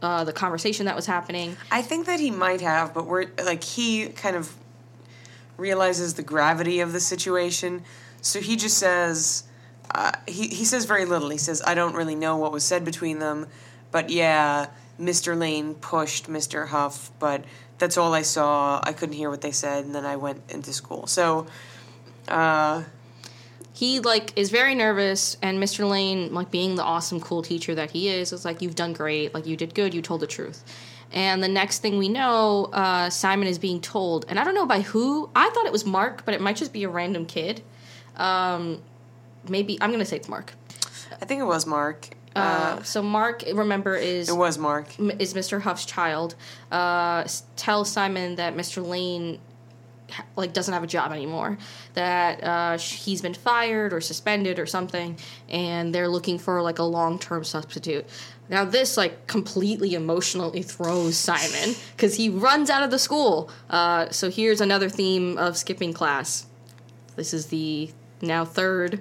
uh, 0.02 0.24
the 0.24 0.32
conversation 0.32 0.86
that 0.86 0.96
was 0.96 1.06
happening. 1.06 1.56
I 1.70 1.80
think 1.82 2.06
that 2.06 2.20
he 2.20 2.30
might 2.30 2.60
have, 2.60 2.92
but 2.92 3.06
we're 3.06 3.28
like 3.44 3.62
he 3.62 4.08
kind 4.08 4.36
of 4.36 4.54
realizes 5.56 6.14
the 6.14 6.22
gravity 6.22 6.80
of 6.80 6.92
the 6.92 7.00
situation, 7.00 7.84
so 8.22 8.40
he 8.40 8.56
just 8.56 8.78
says 8.78 9.44
uh, 9.94 10.12
he 10.26 10.48
he 10.48 10.64
says 10.64 10.86
very 10.86 11.04
little. 11.04 11.28
He 11.28 11.38
says, 11.38 11.60
"I 11.66 11.74
don't 11.74 11.94
really 11.94 12.14
know 12.14 12.36
what 12.38 12.52
was 12.52 12.64
said 12.64 12.84
between 12.84 13.18
them, 13.18 13.46
but 13.90 14.08
yeah, 14.08 14.68
Mr. 14.98 15.38
Lane 15.38 15.74
pushed 15.74 16.28
Mr. 16.28 16.68
Huff, 16.68 17.10
but 17.18 17.44
that's 17.78 17.98
all 17.98 18.14
I 18.14 18.22
saw. 18.22 18.80
I 18.82 18.92
couldn't 18.92 19.16
hear 19.16 19.28
what 19.28 19.42
they 19.42 19.52
said, 19.52 19.84
and 19.84 19.94
then 19.94 20.06
I 20.06 20.16
went 20.16 20.42
into 20.48 20.72
school." 20.72 21.06
So, 21.06 21.46
uh, 22.28 22.84
he 23.74 24.00
like 24.00 24.32
is 24.36 24.50
very 24.50 24.74
nervous 24.74 25.36
and 25.42 25.58
mr 25.58 25.88
lane 25.88 26.32
like 26.32 26.50
being 26.50 26.74
the 26.76 26.82
awesome 26.82 27.20
cool 27.20 27.42
teacher 27.42 27.74
that 27.74 27.90
he 27.90 28.08
is 28.08 28.32
is 28.32 28.44
like 28.44 28.60
you've 28.60 28.74
done 28.74 28.92
great 28.92 29.32
like 29.34 29.46
you 29.46 29.56
did 29.56 29.74
good 29.74 29.94
you 29.94 30.02
told 30.02 30.20
the 30.20 30.26
truth 30.26 30.62
and 31.10 31.42
the 31.42 31.48
next 31.48 31.80
thing 31.80 31.98
we 31.98 32.08
know 32.08 32.66
uh, 32.72 33.08
simon 33.08 33.48
is 33.48 33.58
being 33.58 33.80
told 33.80 34.26
and 34.28 34.38
i 34.38 34.44
don't 34.44 34.54
know 34.54 34.66
by 34.66 34.80
who 34.80 35.28
i 35.34 35.48
thought 35.50 35.66
it 35.66 35.72
was 35.72 35.86
mark 35.86 36.24
but 36.24 36.34
it 36.34 36.40
might 36.40 36.56
just 36.56 36.72
be 36.72 36.84
a 36.84 36.88
random 36.88 37.24
kid 37.24 37.62
um, 38.16 38.82
maybe 39.48 39.78
i'm 39.80 39.90
gonna 39.90 40.04
say 40.04 40.16
it's 40.16 40.28
mark 40.28 40.52
I 41.20 41.24
think 41.26 41.40
it 41.40 41.44
was 41.46 41.66
Mark. 41.66 42.08
uh, 42.34 42.82
so 42.82 43.02
mark 43.02 43.44
remember 43.52 43.94
is 43.94 44.28
It 44.30 44.36
was 44.36 44.56
Mark. 44.58 44.98
m- 44.98 45.12
is 45.18 45.34
Mr. 45.34 45.60
Huff's 45.60 45.84
child, 45.84 46.34
uh, 46.72 47.24
tells 47.56 47.90
Simon 47.92 48.36
that 48.36 48.56
Mr. 48.56 48.84
Lane 48.84 49.38
ha- 50.10 50.24
like 50.36 50.52
doesn't 50.54 50.72
have 50.72 50.82
a 50.82 50.86
job 50.86 51.12
anymore, 51.12 51.58
that 51.94 52.42
uh, 52.42 52.76
sh- 52.78 53.04
he's 53.04 53.20
been 53.20 53.34
fired 53.34 53.92
or 53.92 54.00
suspended 54.00 54.58
or 54.58 54.64
something, 54.66 55.18
and 55.50 55.94
they're 55.94 56.08
looking 56.08 56.38
for 56.38 56.62
like 56.62 56.78
a 56.78 56.82
long 56.84 57.18
term 57.18 57.44
substitute. 57.44 58.06
Now 58.48 58.64
this 58.64 58.96
like 58.96 59.26
completely 59.26 59.94
emotionally 59.94 60.62
throws 60.62 61.16
Simon 61.18 61.76
because 61.94 62.16
he 62.16 62.30
runs 62.30 62.70
out 62.70 62.82
of 62.82 62.90
the 62.90 62.98
school. 62.98 63.50
Uh, 63.68 64.08
so 64.10 64.30
here's 64.30 64.60
another 64.62 64.88
theme 64.88 65.36
of 65.36 65.56
skipping 65.58 65.92
class. 65.92 66.46
This 67.16 67.34
is 67.34 67.46
the 67.46 67.90
now 68.22 68.44
third 68.44 69.00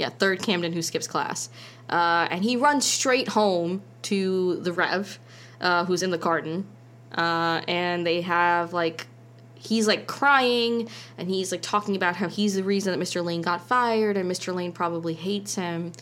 yeah, 0.00 0.08
third 0.08 0.42
Camden 0.42 0.72
who 0.72 0.80
skips 0.80 1.06
class. 1.06 1.50
Uh, 1.90 2.26
and 2.30 2.42
he 2.42 2.56
runs 2.56 2.86
straight 2.86 3.28
home 3.28 3.82
to 4.02 4.56
the 4.62 4.72
Rev, 4.72 5.18
uh, 5.60 5.84
who's 5.84 6.02
in 6.02 6.10
the 6.10 6.18
garden. 6.18 6.66
Uh, 7.12 7.60
and 7.68 8.06
they 8.06 8.22
have 8.22 8.72
like, 8.72 9.06
he's 9.54 9.86
like 9.86 10.06
crying 10.06 10.88
and 11.18 11.28
he's 11.28 11.52
like 11.52 11.60
talking 11.60 11.96
about 11.96 12.16
how 12.16 12.28
he's 12.28 12.54
the 12.54 12.64
reason 12.64 12.98
that 12.98 13.04
Mr. 13.04 13.22
Lane 13.22 13.42
got 13.42 13.60
fired 13.68 14.16
and 14.16 14.30
Mr. 14.30 14.54
Lane 14.54 14.72
probably 14.72 15.12
hates 15.12 15.56
him. 15.56 15.92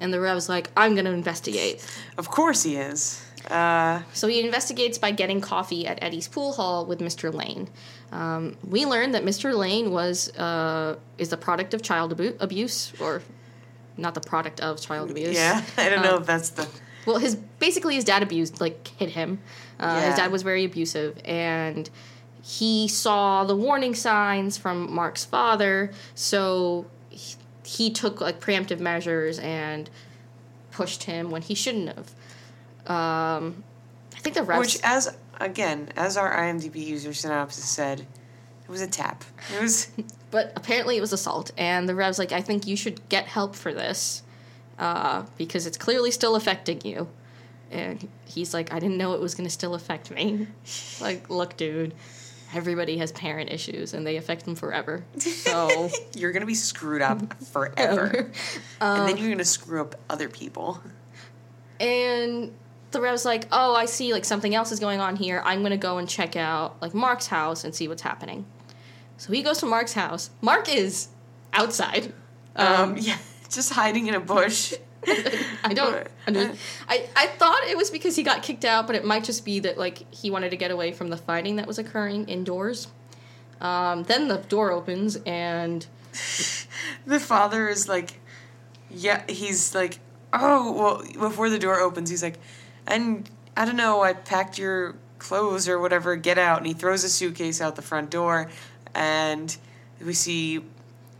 And 0.00 0.12
the 0.12 0.18
Rev's 0.20 0.48
like, 0.48 0.70
I'm 0.76 0.94
going 0.94 1.04
to 1.04 1.12
investigate. 1.12 1.86
Of 2.18 2.28
course 2.28 2.64
he 2.64 2.74
is. 2.74 3.24
Uh, 3.50 4.02
So 4.12 4.26
he 4.28 4.40
investigates 4.40 4.98
by 4.98 5.10
getting 5.10 5.40
coffee 5.40 5.86
at 5.86 5.98
Eddie's 6.02 6.28
pool 6.28 6.52
hall 6.54 6.86
with 6.86 7.00
Mr. 7.00 7.32
Lane. 7.32 7.68
Um, 8.12 8.56
we 8.66 8.86
learned 8.86 9.14
that 9.14 9.24
Mr. 9.24 9.54
Lane 9.56 9.90
was 9.90 10.30
uh, 10.36 10.96
is 11.18 11.28
the 11.28 11.36
product 11.36 11.74
of 11.74 11.82
child 11.82 12.12
abu- 12.12 12.36
abuse, 12.40 12.92
or 13.00 13.22
not 13.96 14.14
the 14.14 14.20
product 14.20 14.60
of 14.60 14.80
child 14.80 15.10
abuse. 15.10 15.34
yeah, 15.36 15.62
I 15.76 15.88
don't 15.88 16.02
know 16.02 16.16
Um, 16.16 16.22
if 16.22 16.26
that's 16.26 16.50
the 16.50 16.66
well, 17.06 17.18
his 17.18 17.34
basically 17.58 17.96
his 17.96 18.04
dad 18.04 18.22
abused, 18.22 18.60
like 18.60 18.88
hit 18.98 19.10
him. 19.10 19.38
Uh, 19.78 20.00
His 20.02 20.14
dad 20.16 20.30
was 20.32 20.42
very 20.42 20.64
abusive, 20.64 21.18
and 21.24 21.90
he 22.42 22.88
saw 22.88 23.44
the 23.44 23.56
warning 23.56 23.94
signs 23.94 24.56
from 24.56 24.90
Mark's 24.94 25.24
father, 25.24 25.90
so 26.14 26.86
he, 27.10 27.34
he 27.64 27.90
took 27.90 28.20
like 28.22 28.40
preemptive 28.40 28.78
measures 28.80 29.38
and 29.40 29.90
pushed 30.70 31.04
him 31.04 31.30
when 31.30 31.42
he 31.42 31.54
shouldn't 31.54 31.88
have. 31.94 32.12
Um, 32.86 33.64
I 34.14 34.18
think 34.18 34.36
the 34.36 34.42
refs. 34.42 34.58
Which, 34.58 34.78
as 34.82 35.16
again, 35.40 35.90
as 35.96 36.16
our 36.16 36.34
IMDb 36.36 36.76
user 36.84 37.14
synopsis 37.14 37.64
said, 37.64 38.00
it 38.00 38.68
was 38.70 38.80
a 38.80 38.86
tap. 38.86 39.24
It 39.54 39.60
was 39.60 39.90
But 40.30 40.52
apparently 40.56 40.96
it 40.96 41.00
was 41.00 41.12
assault, 41.12 41.52
and 41.56 41.88
the 41.88 41.94
rev's 41.94 42.18
like, 42.18 42.32
I 42.32 42.40
think 42.40 42.66
you 42.66 42.76
should 42.76 43.08
get 43.08 43.26
help 43.26 43.54
for 43.54 43.72
this 43.72 44.24
uh, 44.80 45.24
because 45.38 45.64
it's 45.64 45.78
clearly 45.78 46.10
still 46.10 46.34
affecting 46.34 46.80
you. 46.84 47.08
And 47.70 48.08
he's 48.24 48.52
like, 48.52 48.72
I 48.72 48.80
didn't 48.80 48.96
know 48.96 49.14
it 49.14 49.20
was 49.20 49.36
going 49.36 49.46
to 49.46 49.50
still 49.50 49.74
affect 49.74 50.10
me. 50.10 50.48
like, 51.00 51.30
look, 51.30 51.56
dude, 51.56 51.94
everybody 52.52 52.98
has 52.98 53.12
parent 53.12 53.50
issues, 53.50 53.94
and 53.94 54.04
they 54.04 54.16
affect 54.16 54.44
them 54.44 54.56
forever. 54.56 55.04
So, 55.18 55.88
you're 56.16 56.32
gonna 56.32 56.46
be 56.46 56.54
screwed 56.54 57.02
up 57.02 57.40
forever, 57.42 58.30
and 58.80 59.08
then 59.08 59.16
you're 59.16 59.30
gonna 59.30 59.44
screw 59.44 59.80
up 59.80 59.94
other 60.10 60.28
people. 60.28 60.82
and 61.78 62.52
the 62.94 63.00
rev's 63.00 63.26
like, 63.26 63.46
oh, 63.52 63.74
I 63.74 63.84
see, 63.84 64.12
like 64.12 64.24
something 64.24 64.54
else 64.54 64.72
is 64.72 64.80
going 64.80 65.00
on 65.00 65.16
here. 65.16 65.42
I'm 65.44 65.60
going 65.60 65.72
to 65.72 65.76
go 65.76 65.98
and 65.98 66.08
check 66.08 66.36
out 66.36 66.80
like 66.80 66.94
Mark's 66.94 67.26
house 67.26 67.64
and 67.64 67.74
see 67.74 67.86
what's 67.86 68.02
happening. 68.02 68.46
So 69.18 69.32
he 69.32 69.42
goes 69.42 69.58
to 69.58 69.66
Mark's 69.66 69.92
house. 69.92 70.30
Mark 70.40 70.74
is 70.74 71.08
outside. 71.52 72.12
Um, 72.56 72.96
yeah, 72.96 73.18
just 73.50 73.72
hiding 73.72 74.06
in 74.06 74.14
a 74.14 74.20
bush. 74.20 74.72
I 75.62 75.74
don't. 75.74 76.08
I 76.88 77.08
I 77.14 77.26
thought 77.26 77.64
it 77.64 77.76
was 77.76 77.90
because 77.90 78.16
he 78.16 78.22
got 78.22 78.42
kicked 78.42 78.64
out, 78.64 78.86
but 78.86 78.96
it 78.96 79.04
might 79.04 79.24
just 79.24 79.44
be 79.44 79.60
that 79.60 79.76
like 79.76 80.12
he 80.14 80.30
wanted 80.30 80.50
to 80.50 80.56
get 80.56 80.70
away 80.70 80.92
from 80.92 81.10
the 81.10 81.18
fighting 81.18 81.56
that 81.56 81.66
was 81.66 81.78
occurring 81.78 82.26
indoors. 82.26 82.88
Um, 83.60 84.04
then 84.04 84.28
the 84.28 84.38
door 84.38 84.72
opens 84.72 85.16
and 85.26 85.86
The 87.06 87.20
father 87.20 87.68
is 87.68 87.88
like, 87.88 88.20
yeah, 88.90 89.24
he's 89.28 89.74
like, 89.74 89.98
oh, 90.32 90.72
well, 90.72 91.28
before 91.28 91.50
the 91.50 91.58
door 91.58 91.80
opens, 91.80 92.10
he's 92.10 92.22
like, 92.22 92.38
and 92.86 93.28
I 93.56 93.64
don't 93.64 93.76
know, 93.76 94.02
I 94.02 94.12
packed 94.12 94.58
your 94.58 94.96
clothes 95.18 95.68
or 95.68 95.78
whatever, 95.78 96.16
get 96.16 96.38
out. 96.38 96.58
And 96.58 96.66
he 96.66 96.72
throws 96.72 97.04
a 97.04 97.08
suitcase 97.08 97.60
out 97.60 97.76
the 97.76 97.82
front 97.82 98.10
door, 98.10 98.50
and 98.94 99.56
we 100.04 100.12
see, 100.12 100.64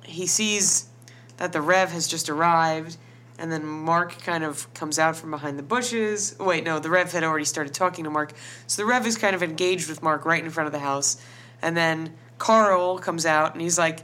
he 0.04 0.26
sees 0.26 0.88
that 1.36 1.52
the 1.52 1.60
Rev 1.60 1.90
has 1.92 2.06
just 2.06 2.28
arrived. 2.28 2.96
And 3.36 3.50
then 3.50 3.66
Mark 3.66 4.22
kind 4.22 4.44
of 4.44 4.72
comes 4.74 4.96
out 4.96 5.16
from 5.16 5.32
behind 5.32 5.58
the 5.58 5.64
bushes. 5.64 6.36
Wait, 6.38 6.62
no, 6.62 6.78
the 6.78 6.88
Rev 6.88 7.10
had 7.10 7.24
already 7.24 7.44
started 7.44 7.74
talking 7.74 8.04
to 8.04 8.10
Mark. 8.10 8.32
So 8.68 8.80
the 8.80 8.86
Rev 8.86 9.04
is 9.08 9.18
kind 9.18 9.34
of 9.34 9.42
engaged 9.42 9.88
with 9.88 10.04
Mark 10.04 10.24
right 10.24 10.42
in 10.42 10.50
front 10.50 10.68
of 10.68 10.72
the 10.72 10.78
house. 10.78 11.20
And 11.60 11.76
then 11.76 12.14
Carl 12.38 12.98
comes 12.98 13.26
out 13.26 13.52
and 13.52 13.60
he's 13.60 13.76
like, 13.76 14.02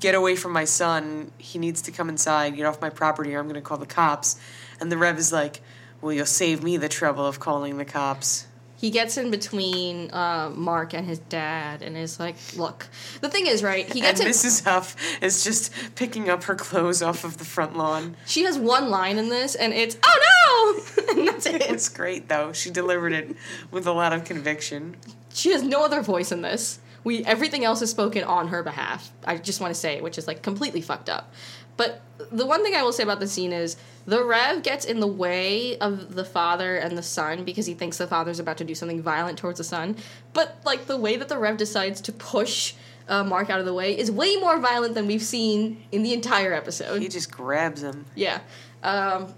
get 0.00 0.14
away 0.14 0.36
from 0.36 0.52
my 0.52 0.64
son. 0.64 1.32
He 1.36 1.58
needs 1.58 1.82
to 1.82 1.90
come 1.90 2.08
inside, 2.08 2.56
get 2.56 2.64
off 2.64 2.80
my 2.80 2.88
property, 2.88 3.34
or 3.34 3.40
I'm 3.40 3.46
going 3.46 3.56
to 3.56 3.60
call 3.60 3.76
the 3.76 3.84
cops. 3.84 4.40
And 4.80 4.90
the 4.90 4.96
Rev 4.96 5.18
is 5.18 5.30
like, 5.30 5.60
well, 6.06 6.14
you'll 6.14 6.26
save 6.26 6.62
me 6.62 6.76
the 6.76 6.88
trouble 6.88 7.26
of 7.26 7.40
calling 7.40 7.76
the 7.78 7.84
cops. 7.84 8.46
he 8.78 8.90
gets 8.90 9.16
in 9.16 9.30
between 9.30 10.10
uh, 10.12 10.50
Mark 10.54 10.92
and 10.94 11.06
his 11.06 11.18
dad 11.18 11.82
and 11.82 11.96
is 11.96 12.20
like, 12.20 12.36
"Look, 12.56 12.86
the 13.20 13.28
thing 13.28 13.46
is, 13.46 13.62
right? 13.62 13.90
He 13.92 14.02
And 14.02 14.18
in. 14.20 14.26
Mrs. 14.28 14.64
Huff 14.64 14.96
is 15.22 15.42
just 15.44 15.72
picking 15.94 16.28
up 16.30 16.44
her 16.44 16.54
clothes 16.54 17.02
off 17.02 17.24
of 17.24 17.38
the 17.38 17.44
front 17.44 17.76
lawn. 17.76 18.16
She 18.26 18.44
has 18.44 18.58
one 18.58 18.90
line 18.90 19.18
in 19.18 19.28
this, 19.30 19.54
and 19.54 19.72
it's 19.72 19.96
"Oh 20.04 20.18
no!" 20.98 21.04
and 21.12 21.28
that's 21.28 21.46
It 21.46 21.62
it. 21.62 21.70
was 21.70 21.88
great, 21.88 22.28
though. 22.28 22.52
She 22.52 22.70
delivered 22.70 23.12
it 23.12 23.34
with 23.70 23.86
a 23.86 23.92
lot 23.92 24.12
of 24.12 24.24
conviction. 24.24 24.96
She 25.32 25.50
has 25.52 25.62
no 25.62 25.84
other 25.84 26.02
voice 26.02 26.30
in 26.32 26.42
this. 26.42 26.78
We 27.02 27.24
everything 27.24 27.64
else 27.64 27.82
is 27.82 27.90
spoken 27.90 28.24
on 28.24 28.48
her 28.48 28.62
behalf. 28.62 29.10
I 29.24 29.36
just 29.38 29.60
want 29.60 29.72
to 29.74 29.80
say, 29.80 30.00
which 30.00 30.18
is 30.18 30.26
like 30.26 30.42
completely 30.42 30.80
fucked 30.82 31.08
up. 31.08 31.32
But 31.76 32.00
the 32.32 32.46
one 32.46 32.62
thing 32.62 32.74
I 32.74 32.82
will 32.82 32.92
say 32.92 33.02
about 33.02 33.20
the 33.20 33.28
scene 33.28 33.52
is 33.52 33.76
the 34.06 34.24
Rev 34.24 34.62
gets 34.62 34.84
in 34.84 35.00
the 35.00 35.06
way 35.06 35.76
of 35.78 36.14
the 36.14 36.24
father 36.24 36.76
and 36.76 36.96
the 36.96 37.02
son 37.02 37.44
because 37.44 37.66
he 37.66 37.74
thinks 37.74 37.98
the 37.98 38.06
father's 38.06 38.38
about 38.38 38.56
to 38.58 38.64
do 38.64 38.74
something 38.74 39.02
violent 39.02 39.38
towards 39.38 39.58
the 39.58 39.64
son. 39.64 39.96
But 40.32 40.56
like 40.64 40.86
the 40.86 40.96
way 40.96 41.16
that 41.16 41.28
the 41.28 41.38
Rev 41.38 41.56
decides 41.56 42.00
to 42.02 42.12
push 42.12 42.74
uh, 43.08 43.24
Mark 43.24 43.50
out 43.50 43.60
of 43.60 43.66
the 43.66 43.74
way 43.74 43.96
is 43.96 44.10
way 44.10 44.36
more 44.36 44.58
violent 44.58 44.94
than 44.94 45.06
we've 45.06 45.22
seen 45.22 45.82
in 45.92 46.02
the 46.02 46.12
entire 46.12 46.52
episode. 46.52 47.02
He 47.02 47.08
just 47.08 47.30
grabs 47.30 47.82
him. 47.82 48.06
Yeah. 48.14 48.40
Um, 48.82 49.32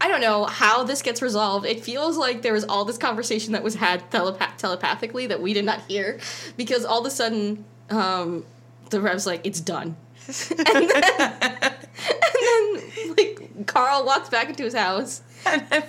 I 0.00 0.08
don't 0.08 0.20
know 0.20 0.44
how 0.44 0.84
this 0.84 1.02
gets 1.02 1.22
resolved. 1.22 1.66
It 1.66 1.82
feels 1.82 2.16
like 2.16 2.42
there 2.42 2.52
was 2.52 2.64
all 2.64 2.84
this 2.84 2.98
conversation 2.98 3.52
that 3.52 3.62
was 3.62 3.74
had 3.74 4.10
telepath- 4.10 4.58
telepathically 4.58 5.26
that 5.28 5.40
we 5.40 5.54
did 5.54 5.64
not 5.64 5.80
hear 5.88 6.18
because 6.56 6.84
all 6.84 7.00
of 7.00 7.06
a 7.06 7.10
sudden 7.10 7.64
um, 7.90 8.44
the 8.90 9.00
Rev's 9.00 9.26
like, 9.26 9.40
it's 9.44 9.60
done. 9.60 9.96
and, 10.50 10.88
then, 10.88 11.02
and 11.12 12.34
then, 12.40 13.14
like, 13.16 13.66
Carl 13.66 14.04
walks 14.06 14.28
back 14.28 14.48
into 14.48 14.64
his 14.64 14.74
house. 14.74 15.22
And, 15.46 15.84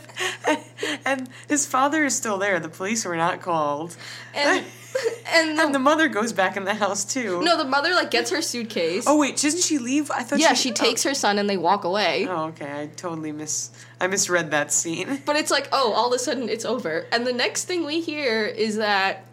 and 1.05 1.29
his 1.47 1.65
father 1.65 2.03
is 2.03 2.15
still 2.15 2.38
there. 2.38 2.59
The 2.59 2.67
police 2.67 3.05
were 3.05 3.15
not 3.15 3.41
called. 3.41 3.95
And, 4.33 4.65
and, 5.33 5.59
And 5.59 5.73
the 5.73 5.79
mother 5.79 6.09
goes 6.09 6.33
back 6.33 6.57
in 6.57 6.65
the 6.65 6.73
house, 6.73 7.05
too. 7.05 7.41
no, 7.41 7.57
the 7.57 7.63
mother, 7.63 7.93
like, 7.93 8.11
gets 8.11 8.29
her 8.31 8.41
suitcase. 8.41 9.05
Oh, 9.07 9.17
wait, 9.17 9.38
doesn't 9.38 9.63
she 9.63 9.77
leave? 9.77 10.11
I 10.11 10.23
thought 10.23 10.39
yeah, 10.39 10.53
she, 10.53 10.69
she 10.69 10.73
takes 10.73 11.03
her 11.03 11.13
son 11.13 11.39
and 11.39 11.49
they 11.49 11.57
walk 11.57 11.86
away. 11.86 12.27
Oh, 12.27 12.47
okay. 12.47 12.81
I 12.81 12.88
totally 12.88 13.31
miss. 13.31 13.71
I 14.01 14.07
misread 14.07 14.51
that 14.51 14.73
scene. 14.73 15.21
But 15.25 15.38
it's 15.38 15.51
like, 15.51 15.69
oh, 15.71 15.93
all 15.93 16.07
of 16.07 16.13
a 16.13 16.19
sudden 16.19 16.49
it's 16.49 16.65
over. 16.65 17.05
And 17.13 17.25
the 17.25 17.33
next 17.33 17.63
thing 17.65 17.86
we 17.86 18.01
hear 18.01 18.45
is 18.45 18.75
that 18.75 19.23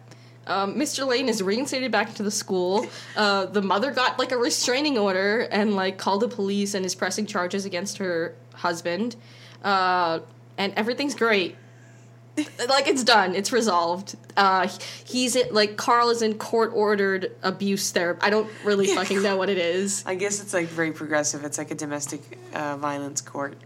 um, 0.47 0.75
Mr. 0.75 1.07
Lane 1.07 1.29
is 1.29 1.41
reinstated 1.41 1.91
back 1.91 2.09
into 2.09 2.23
the 2.23 2.31
school. 2.31 2.85
Uh, 3.15 3.45
the 3.45 3.61
mother 3.61 3.91
got 3.91 4.19
like 4.19 4.31
a 4.31 4.37
restraining 4.37 4.97
order 4.97 5.41
and 5.51 5.75
like 5.75 5.97
called 5.97 6.21
the 6.21 6.27
police 6.27 6.73
and 6.73 6.85
is 6.85 6.95
pressing 6.95 7.25
charges 7.25 7.65
against 7.65 7.97
her 7.99 8.35
husband. 8.53 9.15
Uh, 9.63 10.19
and 10.57 10.73
everything's 10.75 11.15
great. 11.15 11.55
like 12.67 12.87
it's 12.87 13.03
done. 13.03 13.35
It's 13.35 13.51
resolved. 13.51 14.15
Uh, 14.35 14.67
he's 15.05 15.35
in, 15.35 15.53
like 15.53 15.77
Carl 15.77 16.09
is 16.09 16.21
in 16.23 16.33
court 16.35 16.71
ordered 16.73 17.31
abuse 17.43 17.91
therapy. 17.91 18.19
I 18.23 18.29
don't 18.31 18.49
really 18.65 18.87
fucking 18.87 19.21
know 19.21 19.37
what 19.37 19.49
it 19.49 19.59
is. 19.59 20.03
I 20.05 20.15
guess 20.15 20.41
it's 20.41 20.53
like 20.53 20.67
very 20.67 20.91
progressive. 20.91 21.43
It's 21.43 21.57
like 21.59 21.69
a 21.69 21.75
domestic 21.75 22.39
uh, 22.53 22.77
violence 22.77 23.21
court. 23.21 23.57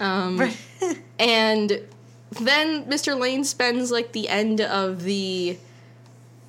Um, 0.00 0.50
And 1.18 1.80
then 2.30 2.84
Mr. 2.84 3.18
Lane 3.18 3.44
spends 3.44 3.90
like 3.90 4.12
the 4.12 4.28
end 4.28 4.60
of 4.60 5.02
the 5.04 5.56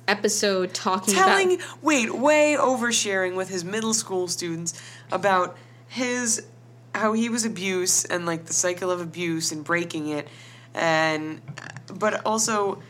episode 0.08 0.74
talking 0.74 1.14
telling, 1.14 1.54
about 1.54 1.82
wait, 1.82 2.12
way 2.12 2.56
oversharing 2.58 3.36
with 3.36 3.48
his 3.48 3.64
middle 3.64 3.94
school 3.94 4.26
students 4.26 4.80
about 5.12 5.56
his 5.86 6.44
how 6.94 7.12
he 7.12 7.28
was 7.28 7.44
abused 7.44 8.10
and 8.10 8.26
like 8.26 8.46
the 8.46 8.52
cycle 8.52 8.90
of 8.90 9.00
abuse 9.00 9.52
and 9.52 9.62
breaking 9.62 10.08
it, 10.08 10.26
and 10.74 11.40
but 11.94 12.26
also 12.26 12.82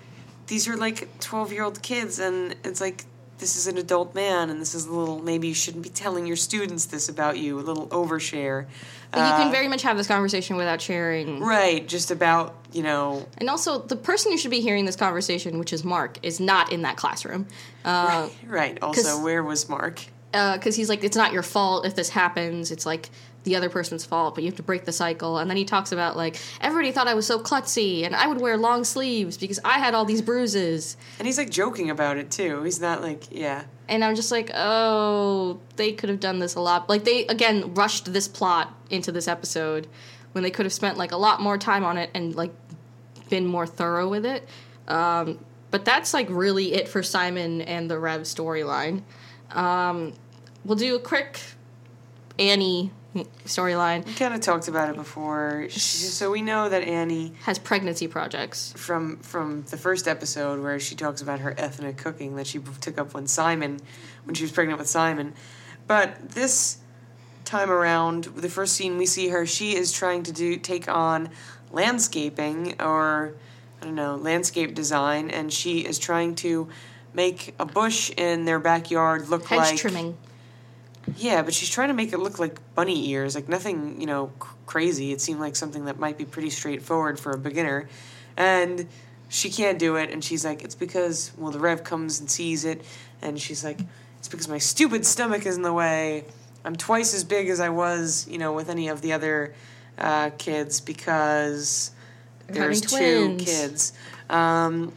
these 0.46 0.66
are 0.66 0.76
like 0.76 1.18
twelve 1.20 1.52
year 1.52 1.64
old 1.64 1.82
kids 1.82 2.18
and 2.18 2.56
it's 2.64 2.80
like. 2.80 3.04
This 3.38 3.54
is 3.54 3.68
an 3.68 3.78
adult 3.78 4.16
man, 4.16 4.50
and 4.50 4.60
this 4.60 4.74
is 4.74 4.86
a 4.86 4.92
little. 4.92 5.22
Maybe 5.22 5.46
you 5.46 5.54
shouldn't 5.54 5.84
be 5.84 5.90
telling 5.90 6.26
your 6.26 6.34
students 6.34 6.86
this 6.86 7.08
about 7.08 7.38
you. 7.38 7.56
A 7.56 7.62
little 7.62 7.86
overshare. 7.86 8.66
But 9.10 9.20
you 9.20 9.32
can 9.38 9.48
Uh, 9.48 9.50
very 9.50 9.68
much 9.68 9.82
have 9.82 9.96
this 9.96 10.06
conversation 10.06 10.56
without 10.56 10.80
sharing. 10.82 11.40
Right, 11.40 11.86
just 11.88 12.10
about, 12.10 12.56
you 12.72 12.82
know, 12.82 13.26
And 13.38 13.48
also, 13.48 13.78
the 13.78 13.96
person 13.96 14.32
who 14.32 14.38
should 14.38 14.50
be 14.50 14.60
hearing 14.60 14.84
this 14.84 14.96
conversation, 14.96 15.58
which 15.58 15.72
is 15.72 15.82
Mark, 15.82 16.18
is 16.22 16.40
not 16.40 16.70
in 16.72 16.82
that 16.82 16.96
classroom. 16.96 17.46
Uh, 17.84 18.28
right. 18.46 18.78
Also, 18.82 19.22
where 19.22 19.42
was 19.42 19.68
Mark? 19.68 20.02
Because 20.32 20.76
he's 20.76 20.88
like, 20.88 21.04
it's 21.04 21.16
not 21.16 21.32
your 21.32 21.42
fault 21.42 21.86
if 21.86 21.94
this 21.94 22.10
happens. 22.10 22.70
It's 22.70 22.84
like 22.84 23.10
the 23.44 23.56
other 23.56 23.70
person's 23.70 24.04
fault, 24.04 24.34
but 24.34 24.44
you 24.44 24.50
have 24.50 24.56
to 24.56 24.62
break 24.62 24.84
the 24.84 24.92
cycle. 24.92 25.38
And 25.38 25.48
then 25.48 25.56
he 25.56 25.64
talks 25.64 25.92
about 25.92 26.16
like 26.16 26.36
everybody 26.60 26.92
thought 26.92 27.08
I 27.08 27.14
was 27.14 27.26
so 27.26 27.40
klutzy, 27.40 28.04
and 28.04 28.14
I 28.14 28.26
would 28.26 28.40
wear 28.40 28.56
long 28.56 28.84
sleeves 28.84 29.38
because 29.38 29.58
I 29.64 29.78
had 29.78 29.94
all 29.94 30.04
these 30.04 30.22
bruises. 30.22 30.96
And 31.18 31.26
he's 31.26 31.38
like 31.38 31.50
joking 31.50 31.90
about 31.90 32.18
it 32.18 32.30
too. 32.30 32.62
He's 32.62 32.80
not 32.80 33.02
like, 33.02 33.24
yeah. 33.30 33.64
And 33.88 34.04
I'm 34.04 34.14
just 34.14 34.30
like, 34.30 34.50
oh, 34.54 35.60
they 35.76 35.92
could 35.92 36.10
have 36.10 36.20
done 36.20 36.38
this 36.38 36.54
a 36.54 36.60
lot. 36.60 36.88
Like 36.88 37.04
they 37.04 37.26
again 37.26 37.74
rushed 37.74 38.12
this 38.12 38.28
plot 38.28 38.74
into 38.90 39.12
this 39.12 39.28
episode 39.28 39.86
when 40.32 40.42
they 40.44 40.50
could 40.50 40.66
have 40.66 40.72
spent 40.72 40.98
like 40.98 41.12
a 41.12 41.16
lot 41.16 41.40
more 41.40 41.56
time 41.56 41.84
on 41.84 41.96
it 41.96 42.10
and 42.14 42.34
like 42.34 42.52
been 43.30 43.46
more 43.46 43.66
thorough 43.66 44.08
with 44.08 44.26
it. 44.26 44.46
Um, 44.86 45.38
but 45.70 45.84
that's 45.84 46.14
like 46.14 46.28
really 46.30 46.72
it 46.72 46.88
for 46.88 47.02
Simon 47.02 47.62
and 47.62 47.90
the 47.90 47.98
Rev 47.98 48.22
storyline. 48.22 49.02
Um, 49.50 50.12
we'll 50.64 50.76
do 50.76 50.96
a 50.96 51.00
quick 51.00 51.40
Annie 52.38 52.92
storyline. 53.44 54.04
We 54.06 54.14
kind 54.14 54.34
of 54.34 54.40
talked 54.40 54.68
about 54.68 54.90
it 54.90 54.96
before. 54.96 55.66
She, 55.70 55.80
so 55.80 56.30
we 56.30 56.42
know 56.42 56.68
that 56.68 56.82
Annie 56.82 57.32
Has 57.42 57.58
pregnancy 57.58 58.06
projects. 58.06 58.72
from 58.76 59.18
from 59.18 59.64
the 59.64 59.76
first 59.76 60.06
episode 60.06 60.62
where 60.62 60.78
she 60.78 60.94
talks 60.94 61.22
about 61.22 61.40
her 61.40 61.54
ethnic 61.58 61.96
cooking 61.96 62.36
that 62.36 62.46
she 62.46 62.60
took 62.80 62.98
up 62.98 63.14
when 63.14 63.26
Simon 63.26 63.80
when 64.24 64.34
she 64.34 64.44
was 64.44 64.52
pregnant 64.52 64.78
with 64.78 64.88
Simon. 64.88 65.34
But 65.86 66.30
this 66.30 66.78
time 67.44 67.70
around, 67.70 68.24
the 68.24 68.50
first 68.50 68.74
scene 68.74 68.98
we 68.98 69.06
see 69.06 69.28
her, 69.28 69.46
she 69.46 69.74
is 69.74 69.90
trying 69.90 70.22
to 70.24 70.32
do 70.32 70.56
take 70.56 70.86
on 70.88 71.30
landscaping 71.72 72.80
or 72.80 73.34
I 73.80 73.84
don't 73.84 73.94
know, 73.94 74.16
landscape 74.16 74.74
design 74.74 75.30
and 75.30 75.52
she 75.52 75.80
is 75.80 75.98
trying 75.98 76.34
to 76.36 76.68
make 77.14 77.54
a 77.58 77.64
bush 77.66 78.10
in 78.16 78.44
their 78.44 78.58
backyard 78.58 79.28
look 79.28 79.46
Hedge 79.46 79.58
like 79.58 79.76
trimming. 79.76 80.16
Yeah, 81.16 81.42
but 81.42 81.54
she's 81.54 81.70
trying 81.70 81.88
to 81.88 81.94
make 81.94 82.12
it 82.12 82.18
look 82.18 82.38
like 82.38 82.58
bunny 82.74 83.10
ears, 83.10 83.34
like 83.34 83.48
nothing, 83.48 84.00
you 84.00 84.06
know, 84.06 84.30
c- 84.42 84.48
crazy. 84.66 85.12
It 85.12 85.20
seemed 85.20 85.40
like 85.40 85.56
something 85.56 85.86
that 85.86 85.98
might 85.98 86.18
be 86.18 86.24
pretty 86.24 86.50
straightforward 86.50 87.18
for 87.18 87.32
a 87.32 87.38
beginner. 87.38 87.88
And 88.36 88.86
she 89.28 89.50
can't 89.50 89.78
do 89.78 89.96
it, 89.96 90.10
and 90.10 90.22
she's 90.22 90.44
like, 90.44 90.62
it's 90.62 90.74
because, 90.74 91.32
well, 91.36 91.50
the 91.50 91.58
Rev 91.58 91.84
comes 91.84 92.20
and 92.20 92.30
sees 92.30 92.64
it, 92.64 92.82
and 93.22 93.40
she's 93.40 93.64
like, 93.64 93.80
it's 94.18 94.28
because 94.28 94.48
my 94.48 94.58
stupid 94.58 95.04
stomach 95.06 95.46
is 95.46 95.56
in 95.56 95.62
the 95.62 95.72
way. 95.72 96.24
I'm 96.64 96.76
twice 96.76 97.14
as 97.14 97.24
big 97.24 97.48
as 97.48 97.60
I 97.60 97.68
was, 97.68 98.26
you 98.28 98.38
know, 98.38 98.52
with 98.52 98.68
any 98.68 98.88
of 98.88 99.00
the 99.00 99.12
other 99.12 99.54
uh, 99.96 100.30
kids 100.38 100.80
because 100.80 101.90
there's 102.48 102.80
two 102.80 103.36
kids. 103.38 103.92
Um, 104.28 104.92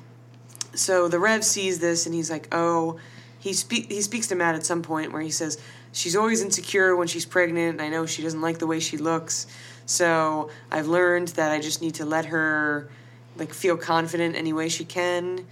so 0.74 1.08
the 1.08 1.20
Rev 1.20 1.44
sees 1.44 1.80
this 1.80 2.06
and 2.06 2.16
he's 2.16 2.30
like, 2.32 2.48
oh, 2.54 2.98
he 3.40 3.54
spe- 3.54 3.90
he 3.90 4.02
speaks 4.02 4.28
to 4.28 4.36
Matt 4.36 4.56
at 4.56 4.66
some 4.66 4.82
point 4.82 5.12
where 5.12 5.22
he 5.22 5.32
says 5.32 5.58
she's 5.92 6.16
always 6.16 6.42
insecure 6.42 6.96
when 6.96 7.08
she's 7.08 7.26
pregnant. 7.26 7.80
And 7.80 7.82
I 7.82 7.90
know 7.90 8.06
she 8.06 8.22
doesn't 8.22 8.42
like 8.42 8.60
the 8.60 8.68
way 8.68 8.80
she 8.80 8.98
looks, 8.98 9.48
so 9.86 10.50
I've 10.72 10.88
learned 10.88 11.30
that 11.30 11.52
I 11.52 11.60
just 11.60 11.82
need 11.82 11.96
to 11.96 12.06
let 12.06 12.26
her 12.28 12.90
like 13.38 13.54
feel 13.54 13.78
confident 13.78 14.36
any 14.36 14.54
way 14.54 14.70
she 14.70 14.86
can. 14.86 15.46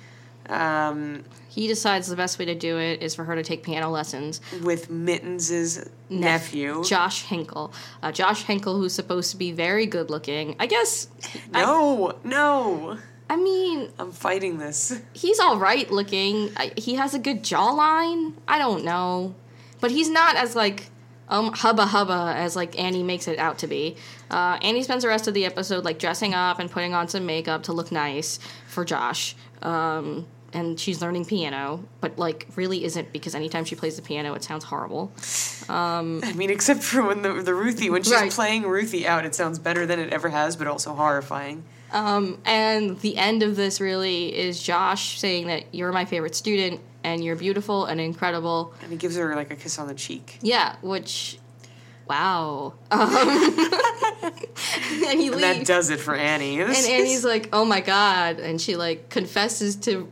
Um, 0.47 1.23
He 1.49 1.67
decides 1.67 2.07
the 2.07 2.15
best 2.15 2.39
way 2.39 2.45
to 2.45 2.55
do 2.55 2.77
it 2.79 3.01
is 3.03 3.13
for 3.15 3.23
her 3.23 3.35
to 3.35 3.43
take 3.43 3.63
piano 3.63 3.89
lessons. 3.89 4.41
with 4.63 4.89
Mittens' 4.89 5.87
nephew. 6.09 6.83
Josh 6.83 7.23
Henkel. 7.23 7.71
Uh, 8.01 8.11
Josh 8.11 8.43
Henkel, 8.43 8.75
who's 8.77 8.93
supposed 8.93 9.31
to 9.31 9.37
be 9.37 9.51
very 9.51 9.85
good 9.85 10.09
looking. 10.09 10.55
I 10.59 10.65
guess. 10.65 11.07
I, 11.53 11.61
no, 11.63 12.15
no, 12.23 12.97
I 13.29 13.35
mean, 13.35 13.91
I'm 13.99 14.11
fighting 14.11 14.57
this. 14.57 14.99
he's 15.13 15.39
all 15.39 15.57
right 15.59 15.89
looking. 15.91 16.51
I, 16.57 16.71
he 16.77 16.95
has 16.95 17.13
a 17.13 17.19
good 17.19 17.43
jawline. 17.43 18.33
I 18.47 18.57
don't 18.57 18.83
know, 18.83 19.35
but 19.79 19.91
he's 19.91 20.09
not 20.09 20.35
as 20.35 20.55
like 20.55 20.89
um 21.29 21.53
hubba 21.53 21.85
hubba 21.85 22.33
as 22.35 22.55
like 22.55 22.79
Annie 22.79 23.03
makes 23.03 23.27
it 23.27 23.37
out 23.37 23.59
to 23.59 23.67
be. 23.67 23.95
Uh, 24.31 24.57
Annie 24.63 24.81
spends 24.81 25.03
the 25.03 25.09
rest 25.09 25.27
of 25.27 25.33
the 25.35 25.45
episode 25.45 25.85
like 25.85 25.99
dressing 25.99 26.33
up 26.33 26.57
and 26.59 26.71
putting 26.71 26.93
on 26.95 27.07
some 27.07 27.25
makeup 27.27 27.63
to 27.63 27.73
look 27.73 27.91
nice 27.91 28.39
for 28.67 28.83
Josh. 28.83 29.35
Um, 29.61 30.25
and 30.51 30.79
she's 30.79 30.99
learning 30.99 31.25
piano, 31.25 31.83
but 32.01 32.17
like 32.17 32.47
really 32.55 32.83
isn't 32.83 33.13
because 33.13 33.35
anytime 33.35 33.63
she 33.65 33.75
plays 33.75 33.95
the 33.97 34.01
piano, 34.01 34.33
it 34.33 34.43
sounds 34.43 34.63
horrible. 34.63 35.11
I 35.69 36.01
mean, 36.35 36.49
except 36.49 36.81
for 36.81 37.03
when 37.03 37.21
the 37.21 37.43
the 37.43 37.53
Ruthie 37.53 37.91
when 37.91 38.01
she's 38.01 38.13
Right. 38.13 38.31
playing 38.31 38.63
Ruthie 38.63 39.07
out, 39.07 39.25
it 39.25 39.35
sounds 39.35 39.59
better 39.59 39.85
than 39.85 39.99
it 39.99 40.11
ever 40.11 40.29
has, 40.29 40.55
but 40.55 40.65
also 40.65 40.95
horrifying. 40.95 41.63
Um, 41.91 42.39
and 42.45 42.99
the 42.99 43.17
end 43.17 43.43
of 43.43 43.55
this 43.55 43.81
really 43.81 44.35
is 44.35 44.61
Josh 44.61 45.19
saying 45.19 45.47
that 45.47 45.73
you're 45.73 45.91
my 45.91 46.05
favorite 46.05 46.35
student 46.35 46.81
and 47.03 47.23
you're 47.23 47.35
beautiful 47.35 47.85
and 47.85 47.99
incredible. 47.99 48.73
And 48.81 48.91
he 48.91 48.97
gives 48.97 49.15
her 49.15 49.35
like 49.35 49.51
a 49.51 49.55
kiss 49.55 49.79
on 49.79 49.87
the 49.87 49.93
cheek. 49.93 50.37
Yeah, 50.41 50.75
which, 50.81 51.39
wow. 52.07 52.73
Um, 52.91 53.01
and 55.07 55.19
he 55.19 55.27
And 55.29 55.43
that 55.43 55.65
does 55.65 55.89
it 55.89 55.99
for 55.99 56.15
Annie. 56.15 56.59
And 56.61 56.69
Annie's 56.71 57.25
like, 57.25 57.49
"Oh 57.53 57.65
my 57.65 57.81
god!" 57.81 58.39
And 58.39 58.61
she 58.61 58.75
like 58.75 59.09
confesses 59.09 59.75
to 59.77 60.11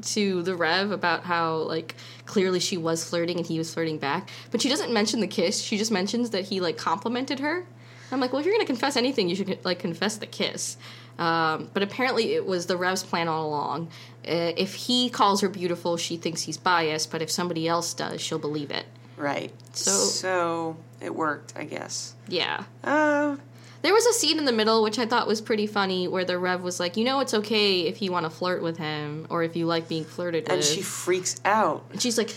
to 0.00 0.42
the 0.42 0.54
Rev 0.54 0.90
about 0.90 1.24
how 1.24 1.56
like 1.56 1.96
clearly 2.24 2.60
she 2.60 2.76
was 2.76 3.04
flirting 3.08 3.38
and 3.38 3.46
he 3.46 3.58
was 3.58 3.72
flirting 3.72 3.98
back, 3.98 4.28
but 4.50 4.60
she 4.60 4.68
doesn't 4.68 4.92
mention 4.92 5.20
the 5.20 5.26
kiss. 5.26 5.60
She 5.60 5.78
just 5.78 5.90
mentions 5.90 6.30
that 6.30 6.44
he 6.44 6.60
like 6.60 6.76
complimented 6.76 7.40
her. 7.40 7.66
I'm 8.10 8.20
like, 8.20 8.32
well, 8.32 8.40
if 8.40 8.46
you're 8.46 8.54
gonna 8.54 8.64
confess 8.66 8.96
anything, 8.96 9.28
you 9.28 9.34
should 9.36 9.64
like 9.64 9.78
confess 9.78 10.16
the 10.16 10.26
kiss. 10.26 10.76
Um, 11.18 11.68
but 11.74 11.82
apparently, 11.82 12.34
it 12.34 12.46
was 12.46 12.66
the 12.66 12.76
Rev's 12.76 13.02
plan 13.02 13.26
all 13.28 13.46
along. 13.48 13.88
Uh, 14.26 14.52
if 14.56 14.74
he 14.74 15.10
calls 15.10 15.40
her 15.40 15.48
beautiful, 15.48 15.96
she 15.96 16.16
thinks 16.16 16.42
he's 16.42 16.56
biased, 16.56 17.10
but 17.10 17.22
if 17.22 17.30
somebody 17.30 17.66
else 17.66 17.92
does, 17.94 18.20
she'll 18.20 18.38
believe 18.38 18.70
it. 18.70 18.86
right. 19.16 19.50
So- 19.72 19.90
so 19.90 20.76
it 21.00 21.12
worked, 21.14 21.52
I 21.56 21.64
guess. 21.64 22.14
Yeah. 22.28 22.64
Uh, 22.84 23.36
There 23.82 23.92
was 23.92 24.06
a 24.06 24.12
scene 24.12 24.38
in 24.38 24.44
the 24.44 24.52
middle 24.52 24.82
which 24.82 24.98
I 24.98 25.06
thought 25.06 25.26
was 25.26 25.40
pretty 25.40 25.66
funny 25.66 26.06
where 26.08 26.24
the 26.24 26.36
Rev 26.38 26.62
was 26.62 26.78
like, 26.80 26.96
you 26.96 27.04
know, 27.04 27.18
it's 27.20 27.34
okay 27.34 27.82
if 27.82 28.00
you 28.02 28.10
want 28.12 28.26
to 28.26 28.30
flirt 28.30 28.60
with 28.62 28.76
him 28.76 29.26
or 29.30 29.42
if 29.44 29.54
you 29.56 29.66
like 29.66 29.88
being 29.88 30.04
flirted 30.04 30.48
and 30.48 30.58
with. 30.58 30.66
And 30.68 30.76
she 30.76 30.82
freaks 30.82 31.40
out. 31.44 31.84
And 31.92 32.00
she's 32.02 32.16
like, 32.18 32.34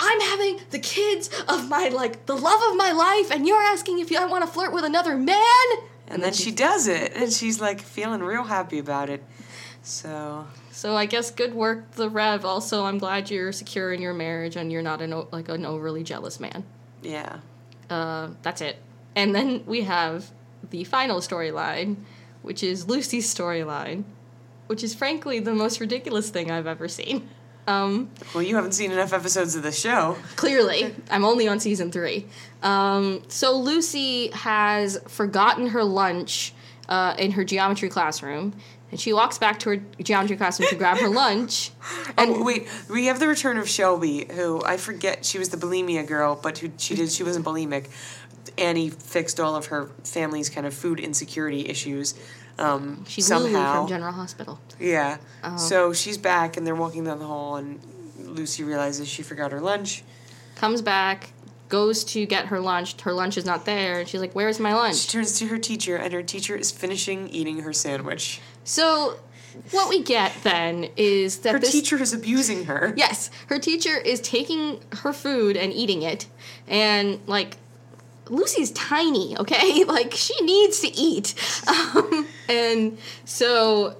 I'm 0.00 0.20
having 0.20 0.60
the 0.70 0.78
kids 0.78 1.30
of 1.48 1.68
my, 1.68 1.88
like, 1.88 2.26
the 2.26 2.34
love 2.36 2.60
of 2.70 2.76
my 2.76 2.92
life, 2.92 3.30
and 3.30 3.46
you're 3.46 3.62
asking 3.62 4.00
if 4.00 4.10
I 4.16 4.24
want 4.26 4.44
to 4.44 4.50
flirt 4.50 4.72
with 4.72 4.84
another 4.84 5.16
man? 5.16 5.66
And 6.08 6.22
then 6.22 6.32
she 6.32 6.50
does 6.50 6.86
it, 6.88 7.12
and 7.14 7.32
she's 7.32 7.60
like 7.60 7.80
feeling 7.80 8.20
real 8.22 8.44
happy 8.44 8.78
about 8.78 9.08
it. 9.08 9.22
So 9.82 10.46
So 10.70 10.96
I 10.96 11.06
guess 11.06 11.30
good 11.30 11.54
work, 11.54 11.92
the 11.92 12.08
Rev. 12.10 12.44
Also, 12.44 12.84
I'm 12.84 12.98
glad 12.98 13.30
you're 13.30 13.52
secure 13.52 13.92
in 13.92 14.00
your 14.02 14.14
marriage 14.14 14.56
and 14.56 14.70
you're 14.72 14.82
not 14.82 15.00
an, 15.00 15.12
o- 15.12 15.28
like 15.32 15.48
an 15.48 15.64
overly 15.66 16.02
jealous 16.02 16.40
man. 16.40 16.64
yeah, 17.02 17.38
Uh, 17.90 18.30
that's 18.42 18.60
it. 18.60 18.76
And 19.16 19.34
then 19.34 19.64
we 19.66 19.82
have 19.82 20.30
the 20.70 20.84
final 20.84 21.20
storyline, 21.20 21.96
which 22.42 22.62
is 22.62 22.88
Lucy's 22.88 23.32
storyline, 23.32 24.04
which 24.66 24.82
is 24.82 24.94
frankly 24.94 25.38
the 25.38 25.54
most 25.54 25.80
ridiculous 25.80 26.30
thing 26.30 26.50
I've 26.50 26.66
ever 26.66 26.88
seen. 26.88 27.28
Um, 27.66 28.10
well, 28.34 28.42
you 28.42 28.56
haven't 28.56 28.72
seen 28.72 28.92
enough 28.92 29.12
episodes 29.12 29.56
of 29.56 29.62
the 29.62 29.72
show. 29.72 30.16
clearly, 30.36 30.94
I'm 31.10 31.24
only 31.24 31.48
on 31.48 31.60
season 31.60 31.90
three. 31.90 32.26
Um, 32.62 33.22
so 33.28 33.56
Lucy 33.56 34.28
has 34.32 34.98
forgotten 35.08 35.68
her 35.68 35.82
lunch 35.84 36.52
uh, 36.88 37.14
in 37.18 37.32
her 37.32 37.44
geometry 37.44 37.88
classroom, 37.88 38.54
and 38.90 39.00
she 39.00 39.12
walks 39.12 39.38
back 39.38 39.58
to 39.60 39.70
her 39.70 39.76
geometry 40.02 40.36
classroom 40.36 40.68
to 40.68 40.76
grab 40.76 40.98
her 40.98 41.08
lunch. 41.24 41.70
oh 42.18 42.44
wait, 42.44 42.68
we 42.90 43.06
have 43.06 43.18
the 43.18 43.28
return 43.28 43.56
of 43.56 43.68
Shelby, 43.68 44.26
who 44.32 44.62
I 44.64 44.76
forget 44.76 45.24
she 45.24 45.38
was 45.38 45.48
the 45.48 45.56
bulimia 45.56 46.06
girl, 46.06 46.38
but 46.40 46.58
who 46.58 46.70
she 46.76 46.94
did 46.94 47.10
she 47.10 47.22
wasn't 47.22 47.46
bulimic. 47.46 47.88
Annie 48.58 48.90
fixed 48.90 49.40
all 49.40 49.56
of 49.56 49.66
her 49.66 49.90
family's 50.04 50.50
kind 50.50 50.66
of 50.66 50.74
food 50.74 51.00
insecurity 51.00 51.66
issues. 51.68 52.14
Um, 52.58 53.04
She's 53.08 53.30
Lulu 53.30 53.50
from 53.52 53.88
General 53.88 54.12
Hospital. 54.12 54.60
Yeah. 54.78 55.18
Uh-huh. 55.42 55.56
So 55.56 55.92
she's 55.92 56.18
back, 56.18 56.56
and 56.56 56.66
they're 56.66 56.74
walking 56.74 57.04
down 57.04 57.18
the 57.18 57.26
hall, 57.26 57.56
and 57.56 57.80
Lucy 58.18 58.62
realizes 58.64 59.08
she 59.08 59.22
forgot 59.22 59.52
her 59.52 59.60
lunch. 59.60 60.02
Comes 60.54 60.80
back, 60.82 61.32
goes 61.68 62.04
to 62.04 62.26
get 62.26 62.46
her 62.46 62.60
lunch. 62.60 63.00
Her 63.00 63.12
lunch 63.12 63.36
is 63.36 63.44
not 63.44 63.64
there, 63.64 63.98
and 64.00 64.08
she's 64.08 64.20
like, 64.20 64.32
"Where's 64.34 64.60
my 64.60 64.72
lunch?" 64.74 64.96
She 64.98 65.08
turns 65.08 65.38
to 65.40 65.46
her 65.48 65.58
teacher, 65.58 65.96
and 65.96 66.12
her 66.12 66.22
teacher 66.22 66.54
is 66.54 66.70
finishing 66.70 67.28
eating 67.28 67.60
her 67.60 67.72
sandwich. 67.72 68.40
So, 68.62 69.18
what 69.72 69.88
we 69.88 70.02
get 70.02 70.32
then 70.44 70.88
is 70.96 71.38
that 71.38 71.52
Her 71.54 71.58
this 71.58 71.72
teacher 71.72 72.00
is 72.00 72.12
abusing 72.12 72.66
her. 72.66 72.94
yes, 72.96 73.30
her 73.48 73.58
teacher 73.58 73.96
is 73.96 74.20
taking 74.20 74.80
her 74.98 75.12
food 75.12 75.56
and 75.56 75.72
eating 75.72 76.02
it, 76.02 76.26
and 76.68 77.18
like 77.26 77.56
Lucy's 78.28 78.70
tiny, 78.72 79.36
okay, 79.38 79.84
like 79.88 80.12
she 80.14 80.34
needs 80.42 80.80
to 80.80 80.88
eat, 80.96 81.34
um, 81.94 82.26
and 82.48 82.98
so 83.24 83.96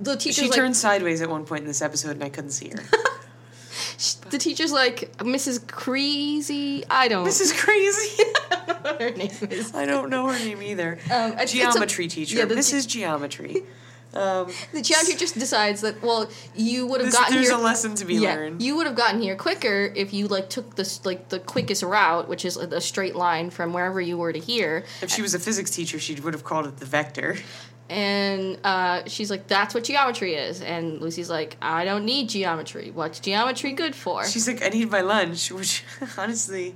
the 0.00 0.16
teacher. 0.16 0.42
She 0.42 0.48
like, 0.48 0.56
turns 0.56 0.80
sideways 0.80 1.22
at 1.22 1.30
one 1.30 1.44
point 1.44 1.62
in 1.62 1.68
this 1.68 1.82
episode, 1.82 2.12
and 2.12 2.24
I 2.24 2.28
couldn't 2.28 2.50
see 2.50 2.70
her. 2.70 2.82
the 4.30 4.38
teacher's 4.38 4.72
like 4.72 5.16
Mrs. 5.18 5.66
Crazy. 5.66 6.84
I 6.90 7.08
don't. 7.08 7.26
is 7.26 7.52
crazy. 7.52 8.24
her 8.98 9.10
name 9.10 9.30
is. 9.50 9.74
I 9.74 9.86
don't 9.86 10.10
know 10.10 10.28
her 10.28 10.38
name 10.38 10.62
either. 10.62 10.98
Um, 11.10 11.34
it's 11.38 11.52
a- 11.52 11.56
geometry 11.56 12.08
teacher. 12.08 12.38
yeah, 12.38 12.46
ge- 12.46 12.72
is 12.72 12.86
geometry. 12.86 13.62
Um, 14.14 14.52
The 14.72 14.82
geometry 14.82 15.14
just 15.14 15.34
decides 15.38 15.80
that 15.80 16.02
well, 16.02 16.30
you 16.54 16.86
would 16.86 17.00
have 17.00 17.12
gotten 17.12 17.34
there's 17.34 17.48
here. 17.48 17.56
a 17.58 17.60
lesson 17.60 17.94
to 17.94 18.04
be 18.04 18.16
yeah, 18.16 18.34
learned. 18.34 18.60
you 18.62 18.76
would 18.76 18.86
have 18.86 18.96
gotten 18.96 19.22
here 19.22 19.36
quicker 19.36 19.90
if 19.96 20.12
you 20.12 20.28
like 20.28 20.50
took 20.50 20.76
this 20.76 21.04
like 21.06 21.28
the 21.30 21.38
quickest 21.38 21.82
route, 21.82 22.28
which 22.28 22.44
is 22.44 22.56
a, 22.56 22.66
a 22.68 22.80
straight 22.80 23.16
line 23.16 23.50
from 23.50 23.72
wherever 23.72 24.00
you 24.00 24.18
were 24.18 24.32
to 24.32 24.38
here. 24.38 24.84
if 25.00 25.10
she 25.10 25.22
was 25.22 25.34
a 25.34 25.38
physics 25.38 25.70
teacher, 25.70 25.98
she 25.98 26.14
would 26.20 26.34
have 26.34 26.44
called 26.44 26.66
it 26.66 26.76
the 26.76 26.86
vector. 26.86 27.36
And 27.88 28.58
uh, 28.64 29.02
she's 29.06 29.30
like, 29.30 29.48
"That's 29.48 29.74
what 29.74 29.84
geometry 29.84 30.34
is." 30.34 30.62
And 30.62 31.00
Lucy's 31.00 31.28
like, 31.28 31.56
"I 31.60 31.84
don't 31.84 32.04
need 32.06 32.28
geometry. 32.30 32.90
What's 32.90 33.20
geometry 33.20 33.72
good 33.72 33.94
for?" 33.94 34.24
She's 34.26 34.46
like, 34.48 34.62
I 34.62 34.68
need 34.68 34.90
my 34.90 35.02
lunch, 35.02 35.50
which 35.50 35.84
honestly, 36.16 36.74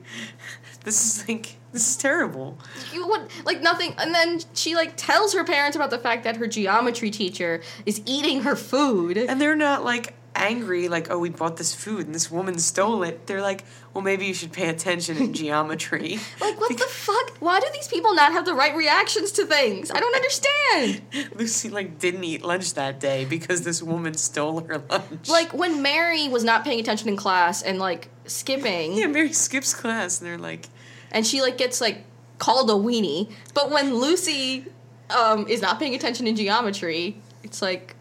this 0.84 1.20
is 1.20 1.28
like, 1.28 1.56
this 1.76 1.90
is 1.90 1.96
terrible. 1.98 2.56
you 2.90 3.06
would 3.06 3.28
like 3.44 3.60
nothing. 3.60 3.94
And 3.98 4.14
then 4.14 4.40
she 4.54 4.74
like 4.74 4.94
tells 4.96 5.34
her 5.34 5.44
parents 5.44 5.76
about 5.76 5.90
the 5.90 5.98
fact 5.98 6.24
that 6.24 6.36
her 6.36 6.46
geometry 6.46 7.10
teacher 7.10 7.60
is 7.84 8.00
eating 8.06 8.42
her 8.42 8.56
food. 8.56 9.18
And 9.18 9.38
they're 9.38 9.54
not 9.54 9.84
like 9.84 10.14
angry, 10.34 10.88
like, 10.88 11.10
oh, 11.10 11.18
we 11.18 11.28
bought 11.28 11.58
this 11.58 11.74
food 11.74 12.06
and 12.06 12.14
this 12.14 12.30
woman 12.30 12.58
stole 12.58 13.02
it. 13.02 13.26
They're 13.26 13.42
like, 13.42 13.64
well, 13.92 14.02
maybe 14.02 14.24
you 14.24 14.32
should 14.32 14.52
pay 14.52 14.70
attention 14.70 15.18
in 15.18 15.34
geometry. 15.42 16.18
Like, 16.40 16.58
what 16.58 16.78
the 16.78 16.84
fuck? 16.84 17.36
Why 17.40 17.60
do 17.60 17.66
these 17.74 17.88
people 17.88 18.14
not 18.14 18.32
have 18.32 18.46
the 18.46 18.54
right 18.54 18.74
reactions 18.74 19.32
to 19.32 19.44
things? 19.44 19.90
I 19.90 20.00
don't 20.00 20.14
understand. 20.14 21.02
Lucy 21.38 21.68
like 21.68 21.98
didn't 21.98 22.24
eat 22.24 22.42
lunch 22.42 22.72
that 22.72 23.00
day 23.00 23.26
because 23.26 23.62
this 23.64 23.82
woman 23.82 24.14
stole 24.14 24.60
her 24.60 24.78
lunch. 24.88 25.28
Like 25.28 25.52
when 25.52 25.82
Mary 25.82 26.28
was 26.28 26.42
not 26.42 26.64
paying 26.64 26.80
attention 26.80 27.10
in 27.10 27.16
class 27.16 27.60
and 27.62 27.78
like 27.78 28.08
skipping. 28.24 28.94
yeah, 28.94 29.06
Mary 29.08 29.32
skips 29.34 29.74
class 29.74 30.20
and 30.20 30.26
they're 30.28 30.38
like, 30.38 30.68
and 31.10 31.26
she 31.26 31.42
like 31.42 31.58
gets 31.58 31.80
like 31.80 32.04
called 32.38 32.70
a 32.70 32.74
weenie. 32.74 33.30
But 33.54 33.70
when 33.70 33.94
Lucy 33.94 34.66
um, 35.10 35.46
is 35.48 35.60
not 35.62 35.78
paying 35.78 35.94
attention 35.94 36.26
in 36.26 36.36
geometry, 36.36 37.16
it's 37.42 37.62
like 37.62 37.94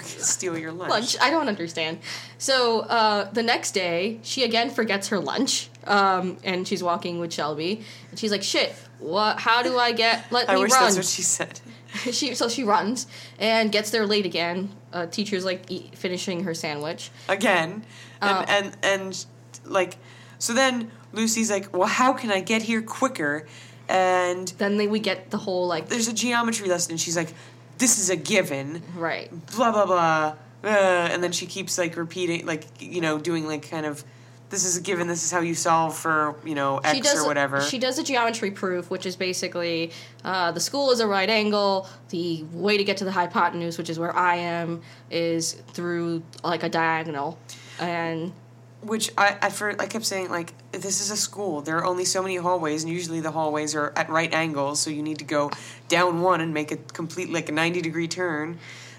Steal 0.00 0.58
your 0.58 0.72
lunch. 0.72 0.90
lunch. 0.90 1.16
I 1.20 1.30
don't 1.30 1.46
understand. 1.48 2.00
So 2.36 2.80
uh, 2.80 3.30
the 3.30 3.42
next 3.44 3.72
day, 3.72 4.18
she 4.22 4.42
again 4.42 4.70
forgets 4.70 5.08
her 5.08 5.20
lunch, 5.20 5.68
um, 5.86 6.36
and 6.42 6.66
she's 6.66 6.82
walking 6.82 7.20
with 7.20 7.32
Shelby, 7.32 7.84
and 8.10 8.18
she's 8.18 8.32
like, 8.32 8.42
"Shit, 8.42 8.74
what? 8.98 9.38
How 9.38 9.62
do 9.62 9.78
I 9.78 9.92
get? 9.92 10.30
Let 10.32 10.50
I 10.50 10.54
me 10.56 10.62
wish 10.62 10.72
run." 10.72 10.82
that's 10.82 10.96
what 10.96 11.04
she 11.04 11.22
said. 11.22 11.60
she 12.10 12.34
so 12.34 12.48
she 12.48 12.64
runs 12.64 13.06
and 13.38 13.70
gets 13.70 13.90
there 13.90 14.04
late 14.04 14.26
again. 14.26 14.70
Uh, 14.92 15.06
teacher's 15.06 15.44
like 15.44 15.70
eat, 15.70 15.96
finishing 15.96 16.42
her 16.44 16.54
sandwich. 16.54 17.10
Again. 17.28 17.84
And, 18.20 18.36
Oh. 18.36 18.44
and, 18.48 18.76
and, 18.82 19.26
like, 19.64 19.96
so 20.40 20.52
then 20.54 20.90
Lucy's 21.12 21.50
like, 21.50 21.76
well, 21.76 21.88
how 21.88 22.12
can 22.12 22.30
I 22.30 22.40
get 22.40 22.62
here 22.62 22.82
quicker? 22.82 23.46
And 23.88 24.48
Then 24.58 24.76
they, 24.76 24.86
we 24.86 25.00
get 25.00 25.30
the 25.30 25.38
whole 25.38 25.66
like 25.66 25.88
there's 25.88 26.08
a 26.08 26.12
geometry 26.12 26.68
lesson, 26.68 26.92
and 26.92 27.00
she's 27.00 27.16
like, 27.16 27.32
this 27.78 27.98
is 27.98 28.10
a 28.10 28.16
given. 28.16 28.82
right. 28.94 29.30
blah 29.54 29.72
blah 29.72 29.86
blah 29.86 30.34
uh, 30.64 30.66
and 30.66 31.22
then 31.22 31.32
she 31.32 31.46
keeps 31.46 31.78
like 31.78 31.96
repeating 31.96 32.46
like 32.46 32.64
you 32.80 33.00
know 33.00 33.18
doing 33.18 33.46
like 33.46 33.68
kind 33.70 33.86
of 33.86 34.02
this 34.50 34.64
is 34.64 34.76
a 34.78 34.80
given 34.80 35.06
this 35.06 35.22
is 35.24 35.30
how 35.30 35.40
you 35.40 35.54
solve 35.54 35.96
for 35.96 36.34
you 36.44 36.54
know 36.54 36.78
x 36.78 36.94
she 36.94 37.00
does 37.00 37.22
or 37.22 37.26
whatever 37.26 37.60
She 37.60 37.78
does 37.78 37.98
a 37.98 38.02
geometry 38.02 38.50
proof, 38.50 38.90
which 38.90 39.04
is 39.04 39.14
basically 39.14 39.92
uh, 40.24 40.52
the 40.52 40.60
school 40.60 40.90
is 40.90 41.00
a 41.00 41.06
right 41.06 41.28
angle. 41.28 41.86
The 42.08 42.44
way 42.52 42.78
to 42.78 42.84
get 42.84 42.96
to 42.98 43.04
the 43.04 43.12
hypotenuse, 43.12 43.76
which 43.76 43.90
is 43.90 43.98
where 43.98 44.14
I 44.16 44.36
am, 44.36 44.80
is 45.10 45.52
through 45.52 46.22
like 46.42 46.62
a 46.62 46.68
diagonal, 46.68 47.38
and 47.78 48.32
which 48.80 49.10
I, 49.18 49.36
I 49.42 49.50
for 49.50 49.70
I 49.80 49.86
kept 49.86 50.06
saying 50.06 50.30
like 50.30 50.52
this 50.72 51.00
is 51.00 51.10
a 51.10 51.16
school 51.16 51.62
there 51.62 51.78
are 51.78 51.84
only 51.84 52.04
so 52.04 52.22
many 52.22 52.36
hallways 52.36 52.84
and 52.84 52.92
usually 52.92 53.20
the 53.20 53.32
hallways 53.32 53.74
are 53.74 53.92
at 53.96 54.08
right 54.08 54.32
angles 54.32 54.80
so 54.80 54.88
you 54.90 55.02
need 55.02 55.18
to 55.18 55.24
go 55.24 55.50
down 55.88 56.22
one 56.22 56.40
and 56.40 56.54
make 56.54 56.70
a 56.70 56.76
complete 56.76 57.30
like 57.30 57.48
a 57.48 57.52
90 57.52 57.82
degree 57.82 58.06
turn 58.06 58.58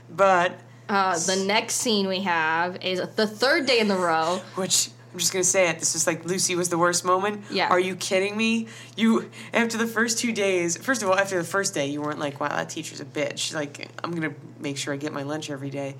but 0.10 0.60
uh, 0.90 1.18
the 1.20 1.36
next 1.36 1.76
scene 1.76 2.08
we 2.08 2.22
have 2.22 2.84
is 2.84 3.00
the 3.16 3.28
third 3.28 3.68
day 3.68 3.80
in 3.80 3.88
the 3.88 3.96
row. 3.96 4.42
which 4.56 4.90
I'm 5.14 5.20
just 5.20 5.32
gonna 5.32 5.44
say 5.44 5.70
it. 5.70 5.78
This 5.80 5.96
is 5.96 6.08
like 6.08 6.26
Lucy 6.26 6.56
was 6.56 6.70
the 6.70 6.80
worst 6.80 7.06
moment. 7.06 7.44
Yeah. 7.52 7.70
Are 7.70 7.80
you 7.80 7.96
kidding 7.96 8.36
me? 8.36 8.68
You 8.96 9.30
after 9.54 9.78
the 9.78 9.86
first 9.86 10.18
two 10.18 10.32
days. 10.32 10.78
First 10.78 11.04
of 11.04 11.10
all, 11.10 11.18
after 11.18 11.38
the 11.38 11.48
first 11.48 11.76
day, 11.76 11.86
you 11.86 12.02
weren't 12.02 12.20
like, 12.20 12.40
"Wow, 12.40 12.50
that 12.50 12.70
teacher's 12.70 13.00
a 13.00 13.06
bitch." 13.06 13.54
Like, 13.54 13.88
I'm 14.04 14.12
gonna 14.12 14.34
make 14.60 14.78
sure 14.78 14.94
I 14.94 14.98
get 14.98 15.14
my 15.14 15.24
lunch 15.24 15.52
every 15.52 15.70
day. 15.70 15.96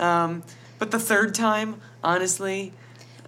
Um, 0.00 0.42
but 0.80 0.90
the 0.90 0.98
third 0.98 1.34
time, 1.34 1.80
honestly, 2.02 2.72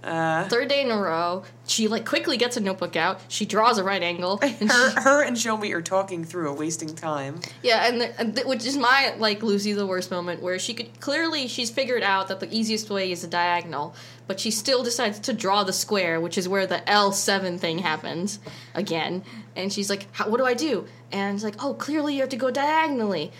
uh, 0.07 0.48
Third 0.48 0.68
day 0.68 0.82
in 0.82 0.90
a 0.90 0.96
row, 0.98 1.42
she 1.66 1.88
like 1.88 2.07
quickly 2.07 2.36
gets 2.36 2.57
a 2.57 2.61
notebook 2.61 2.96
out. 2.96 3.20
She 3.28 3.44
draws 3.44 3.78
a 3.78 3.84
right 3.84 4.02
angle. 4.02 4.38
And 4.61 4.70
her, 4.70 4.90
she- 4.90 5.00
her 5.02 5.22
and 5.24 5.36
Shelby 5.38 5.72
are 5.74 5.82
talking 5.82 6.24
through 6.24 6.48
a 6.48 6.54
wasting 6.54 6.94
time. 6.94 7.40
Yeah, 7.62 7.86
and, 7.88 8.00
the, 8.00 8.20
and 8.20 8.34
th- 8.34 8.46
which 8.46 8.64
is 8.64 8.76
my 8.76 9.14
like 9.18 9.42
Lucy 9.42 9.72
the 9.72 9.86
worst 9.86 10.11
moment 10.11 10.42
where 10.42 10.59
she 10.59 10.74
could 10.74 11.00
clearly 11.00 11.48
she's 11.48 11.70
figured 11.70 12.02
out 12.02 12.28
that 12.28 12.40
the 12.40 12.54
easiest 12.57 12.88
way 12.88 13.11
is 13.11 13.24
a 13.24 13.28
diagonal, 13.28 13.94
but 14.26 14.38
she 14.40 14.50
still 14.50 14.82
decides 14.82 15.18
to 15.20 15.32
draw 15.32 15.64
the 15.64 15.72
square, 15.72 16.20
which 16.20 16.38
is 16.38 16.48
where 16.48 16.66
the 16.66 16.88
L 16.88 17.11
seven 17.12 17.59
thing 17.59 17.78
happens 17.80 18.38
again. 18.74 19.24
And 19.57 19.72
she's 19.72 19.88
like, 19.90 20.07
"What 20.26 20.36
do 20.38 20.44
I 20.44 20.54
do?" 20.54 20.86
And 21.12 21.34
it's 21.34 21.42
like, 21.44 21.57
"Oh, 21.64 21.74
clearly 21.74 22.14
you 22.14 22.20
have 22.20 22.28
to 22.30 22.36
go 22.36 22.50
diagonally." 22.50 23.32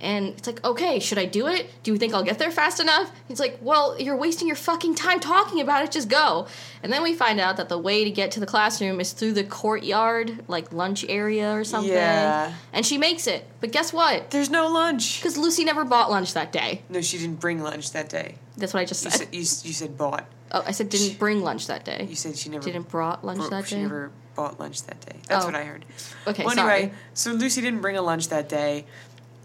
And 0.00 0.28
it's 0.28 0.46
like, 0.46 0.64
okay, 0.64 1.00
should 1.00 1.18
I 1.18 1.24
do 1.24 1.48
it? 1.48 1.68
Do 1.82 1.90
you 1.92 1.98
think 1.98 2.14
I'll 2.14 2.22
get 2.22 2.38
there 2.38 2.52
fast 2.52 2.78
enough? 2.78 3.10
He's 3.26 3.40
like, 3.40 3.58
well, 3.60 4.00
you're 4.00 4.14
wasting 4.16 4.46
your 4.46 4.54
fucking 4.56 4.94
time 4.94 5.18
talking 5.18 5.60
about 5.60 5.82
it. 5.82 5.90
Just 5.90 6.08
go. 6.08 6.46
And 6.84 6.92
then 6.92 7.02
we 7.02 7.14
find 7.14 7.40
out 7.40 7.56
that 7.56 7.68
the 7.68 7.78
way 7.78 8.04
to 8.04 8.10
get 8.12 8.30
to 8.32 8.40
the 8.40 8.46
classroom 8.46 9.00
is 9.00 9.12
through 9.12 9.32
the 9.32 9.42
courtyard, 9.42 10.44
like 10.48 10.72
lunch 10.72 11.04
area 11.08 11.52
or 11.52 11.64
something. 11.64 11.92
Yeah. 11.92 12.54
And 12.72 12.86
she 12.86 12.96
makes 12.98 13.26
it. 13.26 13.44
But 13.60 13.72
guess 13.72 13.92
what? 13.92 14.30
There's 14.30 14.50
no 14.50 14.68
lunch. 14.68 15.18
Because 15.20 15.36
Lucy 15.36 15.64
never 15.64 15.84
bought 15.84 16.10
lunch 16.10 16.34
that 16.34 16.52
day. 16.52 16.82
No, 16.88 17.00
she 17.00 17.18
didn't 17.18 17.40
bring 17.40 17.60
lunch 17.62 17.90
that 17.92 18.08
day. 18.08 18.36
That's 18.56 18.72
what 18.74 18.80
I 18.80 18.84
just 18.84 19.04
You 19.04 19.10
said. 19.10 19.18
said 19.20 19.28
you, 19.34 19.40
you 19.40 19.44
said 19.74 19.98
bought. 19.98 20.26
oh, 20.52 20.62
I 20.66 20.70
said 20.70 20.88
didn't 20.90 21.18
bring 21.18 21.42
lunch 21.42 21.66
that 21.66 21.84
day. 21.84 22.06
You 22.08 22.14
said 22.16 22.36
she 22.36 22.48
never 22.50 22.64
Didn't 22.64 22.88
brought 22.88 23.24
lunch 23.24 23.40
bro- 23.40 23.50
that 23.50 23.66
she 23.68 23.74
day. 23.74 23.80
She 23.80 23.82
never 23.82 24.10
bought 24.34 24.58
lunch 24.60 24.82
that 24.84 25.00
day. 25.00 25.16
That's 25.28 25.44
Oh. 25.44 25.46
what 25.48 25.54
I 25.56 25.64
heard. 25.64 25.84
Okay, 26.28 26.44
well, 26.44 26.54
sorry. 26.54 26.74
anyway, 26.74 26.94
so 27.14 27.32
Lucy 27.32 27.60
didn't 27.60 27.80
bring 27.80 27.96
a 27.96 28.02
lunch 28.02 28.28
that 28.28 28.48
day, 28.48 28.84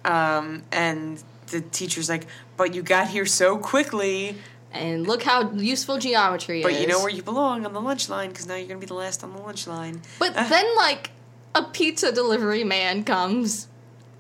um, 0.05 0.63
and 0.71 1.23
the 1.47 1.61
teacher's 1.61 2.09
like, 2.09 2.25
"But 2.57 2.73
you 2.75 2.81
got 2.81 3.07
here 3.07 3.25
so 3.25 3.57
quickly, 3.57 4.37
And 4.71 5.05
look 5.07 5.21
how 5.23 5.51
useful 5.51 5.99
geometry 5.99 6.63
but 6.63 6.71
is. 6.71 6.77
But 6.77 6.81
you 6.81 6.87
know 6.87 6.99
where 6.99 7.09
you 7.11 7.21
belong 7.21 7.65
on 7.65 7.73
the 7.73 7.81
lunch 7.81 8.09
line 8.09 8.29
because 8.29 8.47
now 8.47 8.55
you're 8.55 8.67
gonna 8.67 8.79
be 8.79 8.87
the 8.87 8.95
last 8.95 9.23
on 9.23 9.33
the 9.33 9.41
lunch 9.41 9.67
line." 9.67 10.01
But 10.19 10.33
then, 10.33 10.75
like, 10.75 11.11
a 11.53 11.61
pizza 11.63 12.11
delivery 12.11 12.63
man 12.63 13.03
comes 13.03 13.67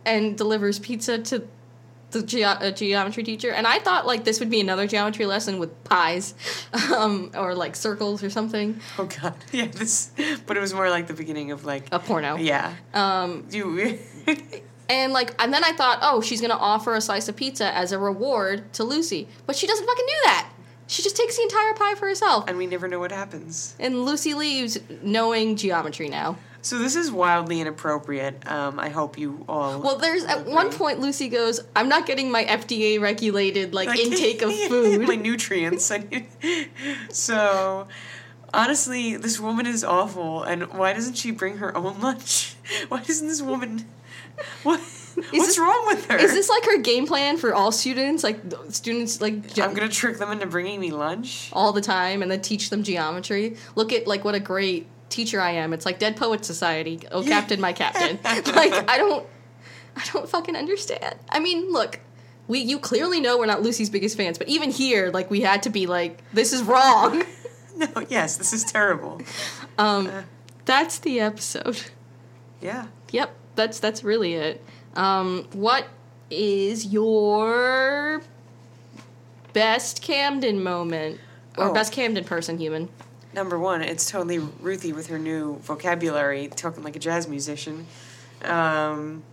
and 0.05 0.37
delivers 0.37 0.77
pizza 0.79 1.17
to 1.17 1.47
the 2.11 2.21
ge- 2.21 2.43
uh, 2.43 2.69
geometry 2.69 3.23
teacher, 3.23 3.49
and 3.49 3.65
I 3.65 3.79
thought 3.79 4.05
like 4.05 4.23
this 4.23 4.39
would 4.39 4.51
be 4.51 4.59
another 4.61 4.85
geometry 4.85 5.25
lesson 5.25 5.57
with 5.57 5.71
pies, 5.85 6.35
um, 6.95 7.31
or 7.35 7.55
like 7.55 7.75
circles 7.75 8.21
or 8.21 8.29
something. 8.29 8.79
oh 8.99 9.05
god, 9.05 9.33
yeah, 9.51 9.65
this, 9.65 10.11
but 10.45 10.55
it 10.55 10.59
was 10.59 10.75
more 10.75 10.91
like 10.91 11.07
the 11.07 11.15
beginning 11.15 11.49
of 11.51 11.65
like, 11.65 11.87
A 11.91 11.97
porno. 11.97 12.35
yeah, 12.35 12.75
Um, 12.93 13.47
you. 13.49 13.97
and 14.89 15.13
like, 15.13 15.33
and 15.39 15.53
then 15.53 15.63
I 15.63 15.71
thought, 15.71 15.99
oh, 16.01 16.21
she's 16.21 16.41
gonna 16.41 16.53
offer 16.55 16.93
a 16.95 17.01
slice 17.01 17.27
of 17.27 17.35
pizza 17.35 17.75
as 17.75 17.91
a 17.91 17.99
reward 17.99 18.71
to 18.73 18.83
Lucy, 18.83 19.27
but 19.45 19.55
she 19.55 19.67
doesn't 19.67 19.85
fucking 19.85 20.05
do 20.05 20.15
that. 20.25 20.49
She 20.87 21.01
just 21.01 21.15
takes 21.15 21.37
the 21.37 21.43
entire 21.43 21.73
pie 21.73 21.95
for 21.95 22.07
herself, 22.07 22.45
and 22.47 22.57
we 22.57 22.67
never 22.67 22.87
know 22.87 22.99
what 22.99 23.11
happens. 23.11 23.75
and 23.79 24.03
Lucy 24.05 24.33
leaves 24.33 24.77
knowing 25.01 25.55
geometry 25.55 26.09
now. 26.09 26.37
So 26.61 26.77
this 26.79 26.95
is 26.95 27.11
wildly 27.11 27.59
inappropriate. 27.59 28.49
Um, 28.49 28.79
I 28.79 28.87
hope 28.87 29.17
you 29.17 29.43
all. 29.49 29.81
Well, 29.81 29.97
there's 29.97 30.23
at 30.23 30.45
one 30.45 30.71
point 30.71 30.99
Lucy 30.99 31.27
goes, 31.27 31.59
"I'm 31.75 31.89
not 31.89 32.05
getting 32.05 32.31
my 32.31 32.45
FDA 32.45 33.01
regulated 33.01 33.73
like 33.73 33.89
intake 33.99 34.41
of 34.41 34.53
food, 34.69 35.05
my 35.07 35.15
nutrients. 35.29 35.91
So, 37.11 37.87
honestly, 38.53 39.17
this 39.17 39.39
woman 39.39 39.65
is 39.65 39.83
awful. 39.83 40.43
And 40.43 40.63
why 40.73 40.93
doesn't 40.93 41.15
she 41.15 41.31
bring 41.31 41.57
her 41.57 41.75
own 41.75 41.99
lunch? 41.99 42.55
Why 42.87 43.01
doesn't 43.01 43.27
this 43.27 43.41
woman? 43.41 43.85
What? 44.63 44.79
What's 44.79 45.29
this- 45.47 45.59
wrong 45.59 45.83
with 45.87 46.05
her? 46.07 46.17
Is 46.17 46.31
this 46.33 46.49
like 46.49 46.65
her 46.65 46.77
game 46.79 47.05
plan 47.05 47.37
for 47.37 47.53
all 47.53 47.71
students? 47.71 48.23
Like 48.23 48.39
students 48.69 49.21
like 49.21 49.53
ge- 49.53 49.59
I'm 49.59 49.73
gonna 49.75 49.87
trick 49.89 50.17
them 50.17 50.31
into 50.31 50.47
bringing 50.47 50.79
me 50.79 50.91
lunch. 50.91 51.49
all 51.53 51.71
the 51.71 51.81
time 51.81 52.21
and 52.23 52.31
then 52.31 52.41
teach 52.41 52.69
them 52.71 52.81
geometry. 52.83 53.55
Look 53.75 53.93
at 53.93 54.07
like 54.07 54.23
what 54.25 54.33
a 54.35 54.39
great 54.39 54.87
teacher 55.09 55.39
I 55.39 55.51
am. 55.51 55.71
It's 55.73 55.85
like 55.85 55.99
Dead 55.99 56.17
Poet 56.17 56.43
Society. 56.45 56.99
Oh, 57.11 57.21
Yeah. 57.21 57.29
Captain, 57.29 57.61
my 57.61 57.73
captain. 57.73 58.19
like 58.55 58.73
I 58.89 58.97
don't, 58.97 59.25
I 59.95 60.03
don't 60.11 60.27
fucking 60.27 60.55
understand. 60.55 61.15
I 61.29 61.39
mean, 61.39 61.71
look. 61.71 61.99
We, 62.45 62.59
you 62.59 62.77
clearly 62.77 63.21
know 63.21 63.37
we're 63.37 63.45
not 63.45 63.61
Lucy's 63.61 63.89
biggest 63.89 64.17
fans, 64.17 64.37
but 64.37 64.49
even 64.49 64.69
here, 64.69 65.11
like 65.11 65.31
we 65.31 65.39
had 65.41 65.63
to 65.63 65.69
be 65.69 65.85
like, 65.87 66.21
this 66.33 66.51
is 66.53 66.63
wrong. 66.63 67.23
No, 67.75 67.87
yes, 68.07 68.37
this 68.37 68.53
is 68.53 68.63
terrible. 68.65 69.19
Um, 69.79 70.05
Uh. 70.07 70.23
that's 70.65 70.99
the 70.99 71.19
episode. 71.19 71.81
Yeah. 72.61 72.85
Yep, 73.11 73.33
that's 73.55 73.79
that's 73.79 74.03
really 74.03 74.33
it. 74.33 74.63
Um, 74.95 75.47
what 75.53 75.87
is 76.29 76.85
your 76.87 78.21
best 79.53 80.01
Camden 80.01 80.63
moment 80.63 81.19
or 81.57 81.69
Oh. 81.69 81.73
best 81.73 81.91
Camden 81.93 82.23
person, 82.23 82.57
human? 82.57 82.89
Number 83.33 83.57
one, 83.57 83.81
it's 83.81 84.09
totally 84.09 84.37
Ruthie 84.39 84.93
with 84.93 85.07
her 85.07 85.17
new 85.17 85.57
vocabulary, 85.59 86.47
talking 86.55 86.83
like 86.83 86.95
a 86.95 86.99
jazz 86.99 87.27
musician. 87.27 87.87
Um, 88.43 89.23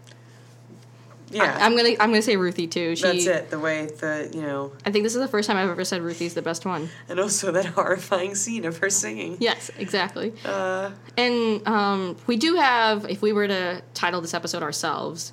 yeah, 1.31 1.57
I, 1.61 1.67
am 1.67 1.77
gonna 1.77 1.91
I'm 2.01 2.11
gonna 2.11 2.23
say 2.23 2.37
Ruthie 2.37 2.67
too. 2.67 2.97
She, 2.97 3.03
that's 3.03 3.27
it. 3.27 3.51
The 3.51 3.59
way 3.59 3.87
the 3.87 4.31
you 4.33 4.43
know, 4.43 4.73
I 4.85 4.91
think 4.91 5.05
this 5.05 5.15
is 5.15 5.21
the 5.21 5.29
first 5.29 5.47
time 5.49 5.57
I've 5.57 5.71
ever 5.71 5.85
said 5.85 6.03
Ruthie's 6.03 6.35
the 6.35 6.43
best 6.43 6.65
one. 6.67 6.89
and 7.09 7.21
also 7.21 7.53
that 7.53 7.67
horrifying 7.77 8.35
scene 8.35 8.65
of 8.65 8.79
her 8.79 8.91
singing. 8.91 9.37
Yes, 9.41 9.71
exactly. 9.79 10.33
Uh, 10.45 10.91
And 11.17 11.67
um, 11.67 12.17
we 12.27 12.37
do 12.37 12.57
have, 12.57 13.09
if 13.09 13.23
we 13.23 13.33
were 13.33 13.49
to 13.49 13.83
title 13.95 14.21
this 14.21 14.35
episode 14.35 14.63
ourselves, 14.63 15.33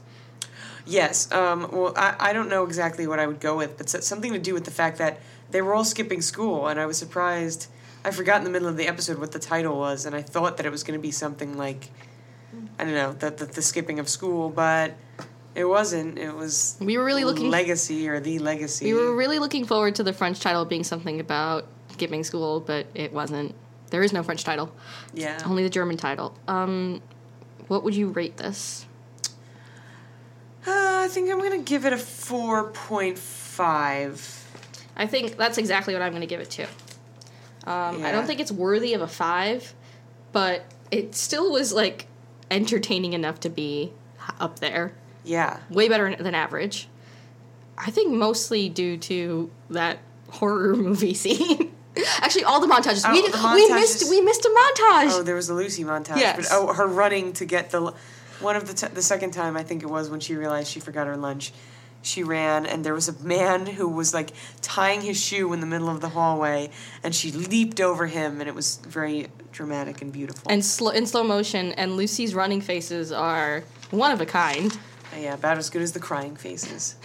Yes. 0.88 1.30
Um, 1.34 1.70
well, 1.72 1.93
I, 1.98 2.16
I 2.18 2.34
don't 2.34 2.50
know 2.50 2.64
exactly 2.64 3.08
what 3.08 3.20
I 3.20 3.28
would 3.28 3.41
go 3.41 3.58
with, 3.58 3.78
but 3.78 3.89
something 3.89 4.32
to 4.32 4.39
do 4.39 4.54
with 4.54 4.64
the 4.64 4.72
fact 4.72 4.98
that 5.00 5.20
they 5.52 5.62
were 5.62 5.74
all 5.74 5.84
skipping 5.84 6.22
school, 6.22 6.68
and 6.68 6.80
I 6.80 6.86
was 6.86 6.98
surprised. 6.98 7.68
I 8.06 8.12
forgot 8.12 8.38
in 8.38 8.45
the 8.45 8.50
middle 8.50 8.70
of 8.70 8.78
the 8.78 8.88
episode 8.88 9.18
what 9.20 9.34
the 9.34 9.39
title 9.39 9.78
was, 9.78 10.06
and 10.06 10.16
I 10.16 10.22
thought 10.22 10.56
that 10.58 10.66
it 10.66 10.72
was 10.72 10.84
going 10.84 10.98
to 10.98 11.02
be 11.02 11.12
something 11.12 11.58
like, 11.58 11.89
I 12.80 12.86
don't 12.86 12.93
know, 12.93 13.12
the, 13.12 13.32
the, 13.32 13.45
the 13.45 13.62
skipping 13.62 14.00
of 14.00 14.08
school, 14.08 14.50
but 14.50 14.93
it 15.58 15.66
wasn't. 15.66 16.18
It 16.18 16.34
was 16.34 16.78
we 16.80 16.97
were 16.97 17.03
really 17.03 17.26
looking 17.26 17.49
legacy 17.49 18.08
or 18.08 18.20
the 18.20 18.39
legacy. 18.39 18.86
we 18.86 18.99
were 18.99 19.16
really 19.16 19.39
looking 19.39 19.66
forward 19.66 19.95
to 19.95 20.03
the 20.03 20.14
French 20.14 20.39
title 20.39 20.64
being 20.66 20.84
something 20.84 21.20
about 21.20 21.68
skipping 21.89 22.24
school, 22.24 22.60
but 22.62 22.86
it 22.93 23.12
wasn't. 23.12 23.55
There 23.89 24.03
is 24.03 24.14
no 24.14 24.22
French 24.22 24.43
title. 24.43 24.72
yeah. 25.14 25.41
Only 25.45 25.64
the 25.64 25.70
German 25.70 25.97
title. 25.97 26.38
Um, 26.47 27.01
what 27.68 27.84
would 27.84 27.95
you 27.95 28.10
rate 28.10 28.38
this? 28.38 28.86
Uh, 30.66 30.72
I 31.05 31.08
think 31.10 31.32
I'm 31.32 31.39
going 31.39 31.51
to 31.51 31.64
give 31.64 31.86
it 31.86 31.93
a 31.93 31.97
four 31.97 32.72
point 32.72 33.18
five. 33.18 34.45
I 34.95 35.08
think 35.08 35.38
that's 35.38 35.58
exactly 35.58 35.93
what 35.93 36.01
I'm 36.03 36.12
going 36.12 36.22
to 36.22 36.28
give 36.28 36.39
it 36.41 36.49
to. 36.51 36.64
Um, 37.66 38.03
I 38.03 38.12
don't 38.12 38.26
think 38.26 38.39
it's 38.39 38.51
worthy 38.51 38.93
of 38.93 39.01
a 39.01 39.08
five, 39.08 39.74
but 40.32 40.64
it 40.91 41.16
still 41.16 41.51
was 41.51 41.74
like 41.74 42.08
entertaining 42.51 43.14
enough 43.14 43.39
to 43.41 43.49
be 43.49 43.91
up 44.39 44.60
there. 44.60 44.93
Yeah. 45.28 45.59
Way 45.69 45.89
better 45.89 46.15
than 46.15 46.34
average. 46.34 46.88
I 47.78 47.91
think 47.91 48.11
mostly 48.13 48.69
due 48.69 48.97
to 48.97 49.51
that 49.69 49.99
horror 50.30 50.75
movie 50.88 51.13
scene. 51.13 51.73
Actually, 52.19 52.43
all 52.43 52.59
the 52.59 52.67
montages. 52.67 53.03
Oh, 53.05 53.11
we, 53.11 53.28
the 53.28 53.51
we 53.55 53.73
missed 53.73 54.09
we 54.09 54.21
missed 54.21 54.45
a 54.45 54.49
montage. 54.49 55.09
Oh, 55.11 55.23
there 55.23 55.36
was 55.36 55.47
the 55.47 55.53
Lucy 55.53 55.84
montage. 55.84 56.17
Yes. 56.17 56.49
But 56.49 56.55
oh, 56.55 56.73
her 56.73 56.86
running 56.88 57.34
to 57.34 57.45
get 57.45 57.71
the 57.71 57.93
one 58.39 58.55
of 58.55 58.67
the 58.67 58.73
t- 58.73 58.93
the 58.93 59.01
second 59.01 59.32
time 59.32 59.57
I 59.57 59.63
think 59.63 59.84
it 59.84 59.89
was 59.89 60.09
when 60.09 60.19
she 60.19 60.36
realized 60.36 60.71
she 60.71 60.80
forgot 60.80 61.07
her 61.07 61.17
lunch. 61.17 61.51
She 62.03 62.23
ran 62.23 62.65
and 62.67 62.86
there 62.86 62.93
was 62.93 63.09
a 63.09 63.23
man 63.23 63.65
who 63.65 63.88
was 63.89 64.13
like 64.13 64.32
tying 64.61 65.01
his 65.01 65.21
shoe 65.21 65.51
in 65.53 65.59
the 65.59 65.65
middle 65.65 65.89
of 65.89 65.99
the 65.99 66.09
hallway 66.09 66.69
and 67.03 67.13
she 67.13 67.32
leaped 67.32 67.82
over 67.82 68.05
him 68.05 68.39
and 68.39 68.47
it 68.47 68.53
was 68.55 68.78
very 68.88 69.28
dramatic 69.51 70.01
and 70.01 70.13
beautiful. 70.13 70.49
and 70.49 70.63
slow 70.63 70.91
in 70.91 71.05
slow 71.07 71.23
motion 71.23 71.71
and 71.73 71.97
Lucy's 71.97 72.34
running 72.36 72.61
faces 72.61 73.11
are 73.11 73.63
one 73.89 74.11
of 74.11 74.21
a 74.21 74.25
kind. 74.25 74.78
Yeah, 75.16 75.34
about 75.34 75.58
as 75.58 75.70
good 75.70 75.82
as 75.82 75.91
the 75.93 75.99
crying 75.99 76.36
faces. 76.36 76.95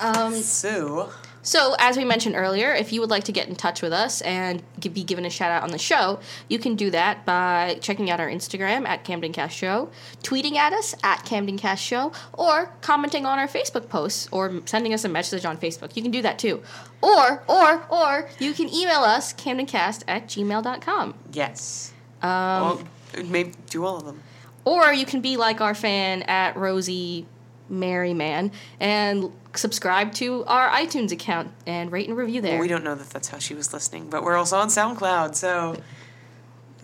Um, 0.00 0.34
So, 0.34 1.12
So, 1.42 1.74
as 1.78 1.96
we 1.96 2.04
mentioned 2.04 2.34
earlier, 2.36 2.72
if 2.72 2.92
you 2.92 3.00
would 3.00 3.10
like 3.10 3.24
to 3.24 3.32
get 3.32 3.48
in 3.48 3.56
touch 3.56 3.80
with 3.80 3.92
us 3.92 4.20
and 4.20 4.62
be 4.80 5.02
given 5.02 5.24
a 5.24 5.30
shout 5.30 5.50
out 5.50 5.62
on 5.62 5.70
the 5.70 5.78
show, 5.78 6.20
you 6.48 6.58
can 6.58 6.74
do 6.76 6.90
that 6.90 7.24
by 7.24 7.78
checking 7.80 8.10
out 8.10 8.20
our 8.20 8.28
Instagram 8.28 8.86
at 8.86 9.02
Camden 9.04 9.32
Cast 9.32 9.56
Show, 9.56 9.88
tweeting 10.22 10.56
at 10.56 10.72
us 10.72 10.94
at 11.02 11.24
Camden 11.24 11.56
Cast 11.56 11.82
Show, 11.82 12.12
or 12.32 12.72
commenting 12.80 13.24
on 13.24 13.38
our 13.38 13.48
Facebook 13.48 13.88
posts 13.88 14.28
or 14.30 14.60
sending 14.66 14.92
us 14.92 15.04
a 15.04 15.08
message 15.08 15.44
on 15.44 15.56
Facebook. 15.56 15.96
You 15.96 16.02
can 16.02 16.10
do 16.10 16.22
that 16.22 16.38
too. 16.38 16.62
Or, 17.00 17.42
or, 17.48 17.84
or, 17.88 18.28
you 18.38 18.52
can 18.52 18.68
email 18.68 19.00
us 19.00 19.32
camdencast 19.32 20.02
at 20.06 20.26
gmail.com. 20.26 21.14
yes. 21.32 21.92
Um, 22.20 22.28
well, 22.30 22.82
maybe 23.24 23.52
do 23.70 23.84
all 23.84 23.96
of 23.96 24.04
them. 24.04 24.20
Or 24.68 24.92
you 24.92 25.06
can 25.06 25.22
be 25.22 25.38
like 25.38 25.62
our 25.62 25.74
fan 25.74 26.22
at 26.24 26.54
Rosie 26.56 27.24
Merryman 27.70 28.52
and 28.78 29.32
subscribe 29.54 30.12
to 30.14 30.44
our 30.44 30.68
iTunes 30.68 31.10
account 31.10 31.50
and 31.66 31.90
rate 31.90 32.06
and 32.06 32.16
review 32.18 32.42
there. 32.42 32.52
Well, 32.52 32.60
we 32.60 32.68
don't 32.68 32.84
know 32.84 32.94
that 32.94 33.08
that's 33.08 33.28
how 33.28 33.38
she 33.38 33.54
was 33.54 33.72
listening, 33.72 34.10
but 34.10 34.22
we're 34.22 34.36
also 34.36 34.58
on 34.58 34.68
SoundCloud, 34.68 35.34
so 35.34 35.76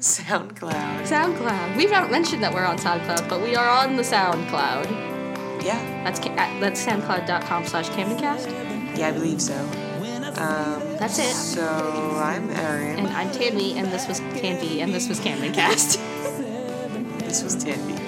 SoundCloud. 0.00 1.02
SoundCloud. 1.06 1.76
We've 1.76 1.90
not 1.90 2.10
mentioned 2.10 2.42
that 2.42 2.54
we're 2.54 2.64
on 2.64 2.78
SoundCloud, 2.78 3.28
but 3.28 3.42
we 3.42 3.54
are 3.54 3.68
on 3.68 3.96
the 3.96 4.02
SoundCloud. 4.02 4.90
Yeah, 5.62 6.04
That's 6.04 6.20
that's 6.20 6.86
soundcloud.com 6.86 7.66
slash 7.66 7.88
CamdenCast. 7.90 8.96
yeah, 8.96 9.08
I 9.08 9.12
believe 9.12 9.42
so. 9.42 9.54
Um, 10.36 10.80
That's 10.98 11.18
it. 11.18 11.32
So 11.32 11.62
I'm 12.16 12.50
Arian. 12.50 12.98
And 13.00 13.08
I'm 13.08 13.28
Tanvi, 13.28 13.76
and 13.76 13.86
this 13.92 14.08
was 14.08 14.20
Tanvi, 14.20 14.78
and 14.78 14.92
this 14.92 15.06
was 15.08 15.20
CamdenCast. 15.20 16.00
this 17.34 17.42
was 17.42 17.56
Tanvi. 17.64 18.04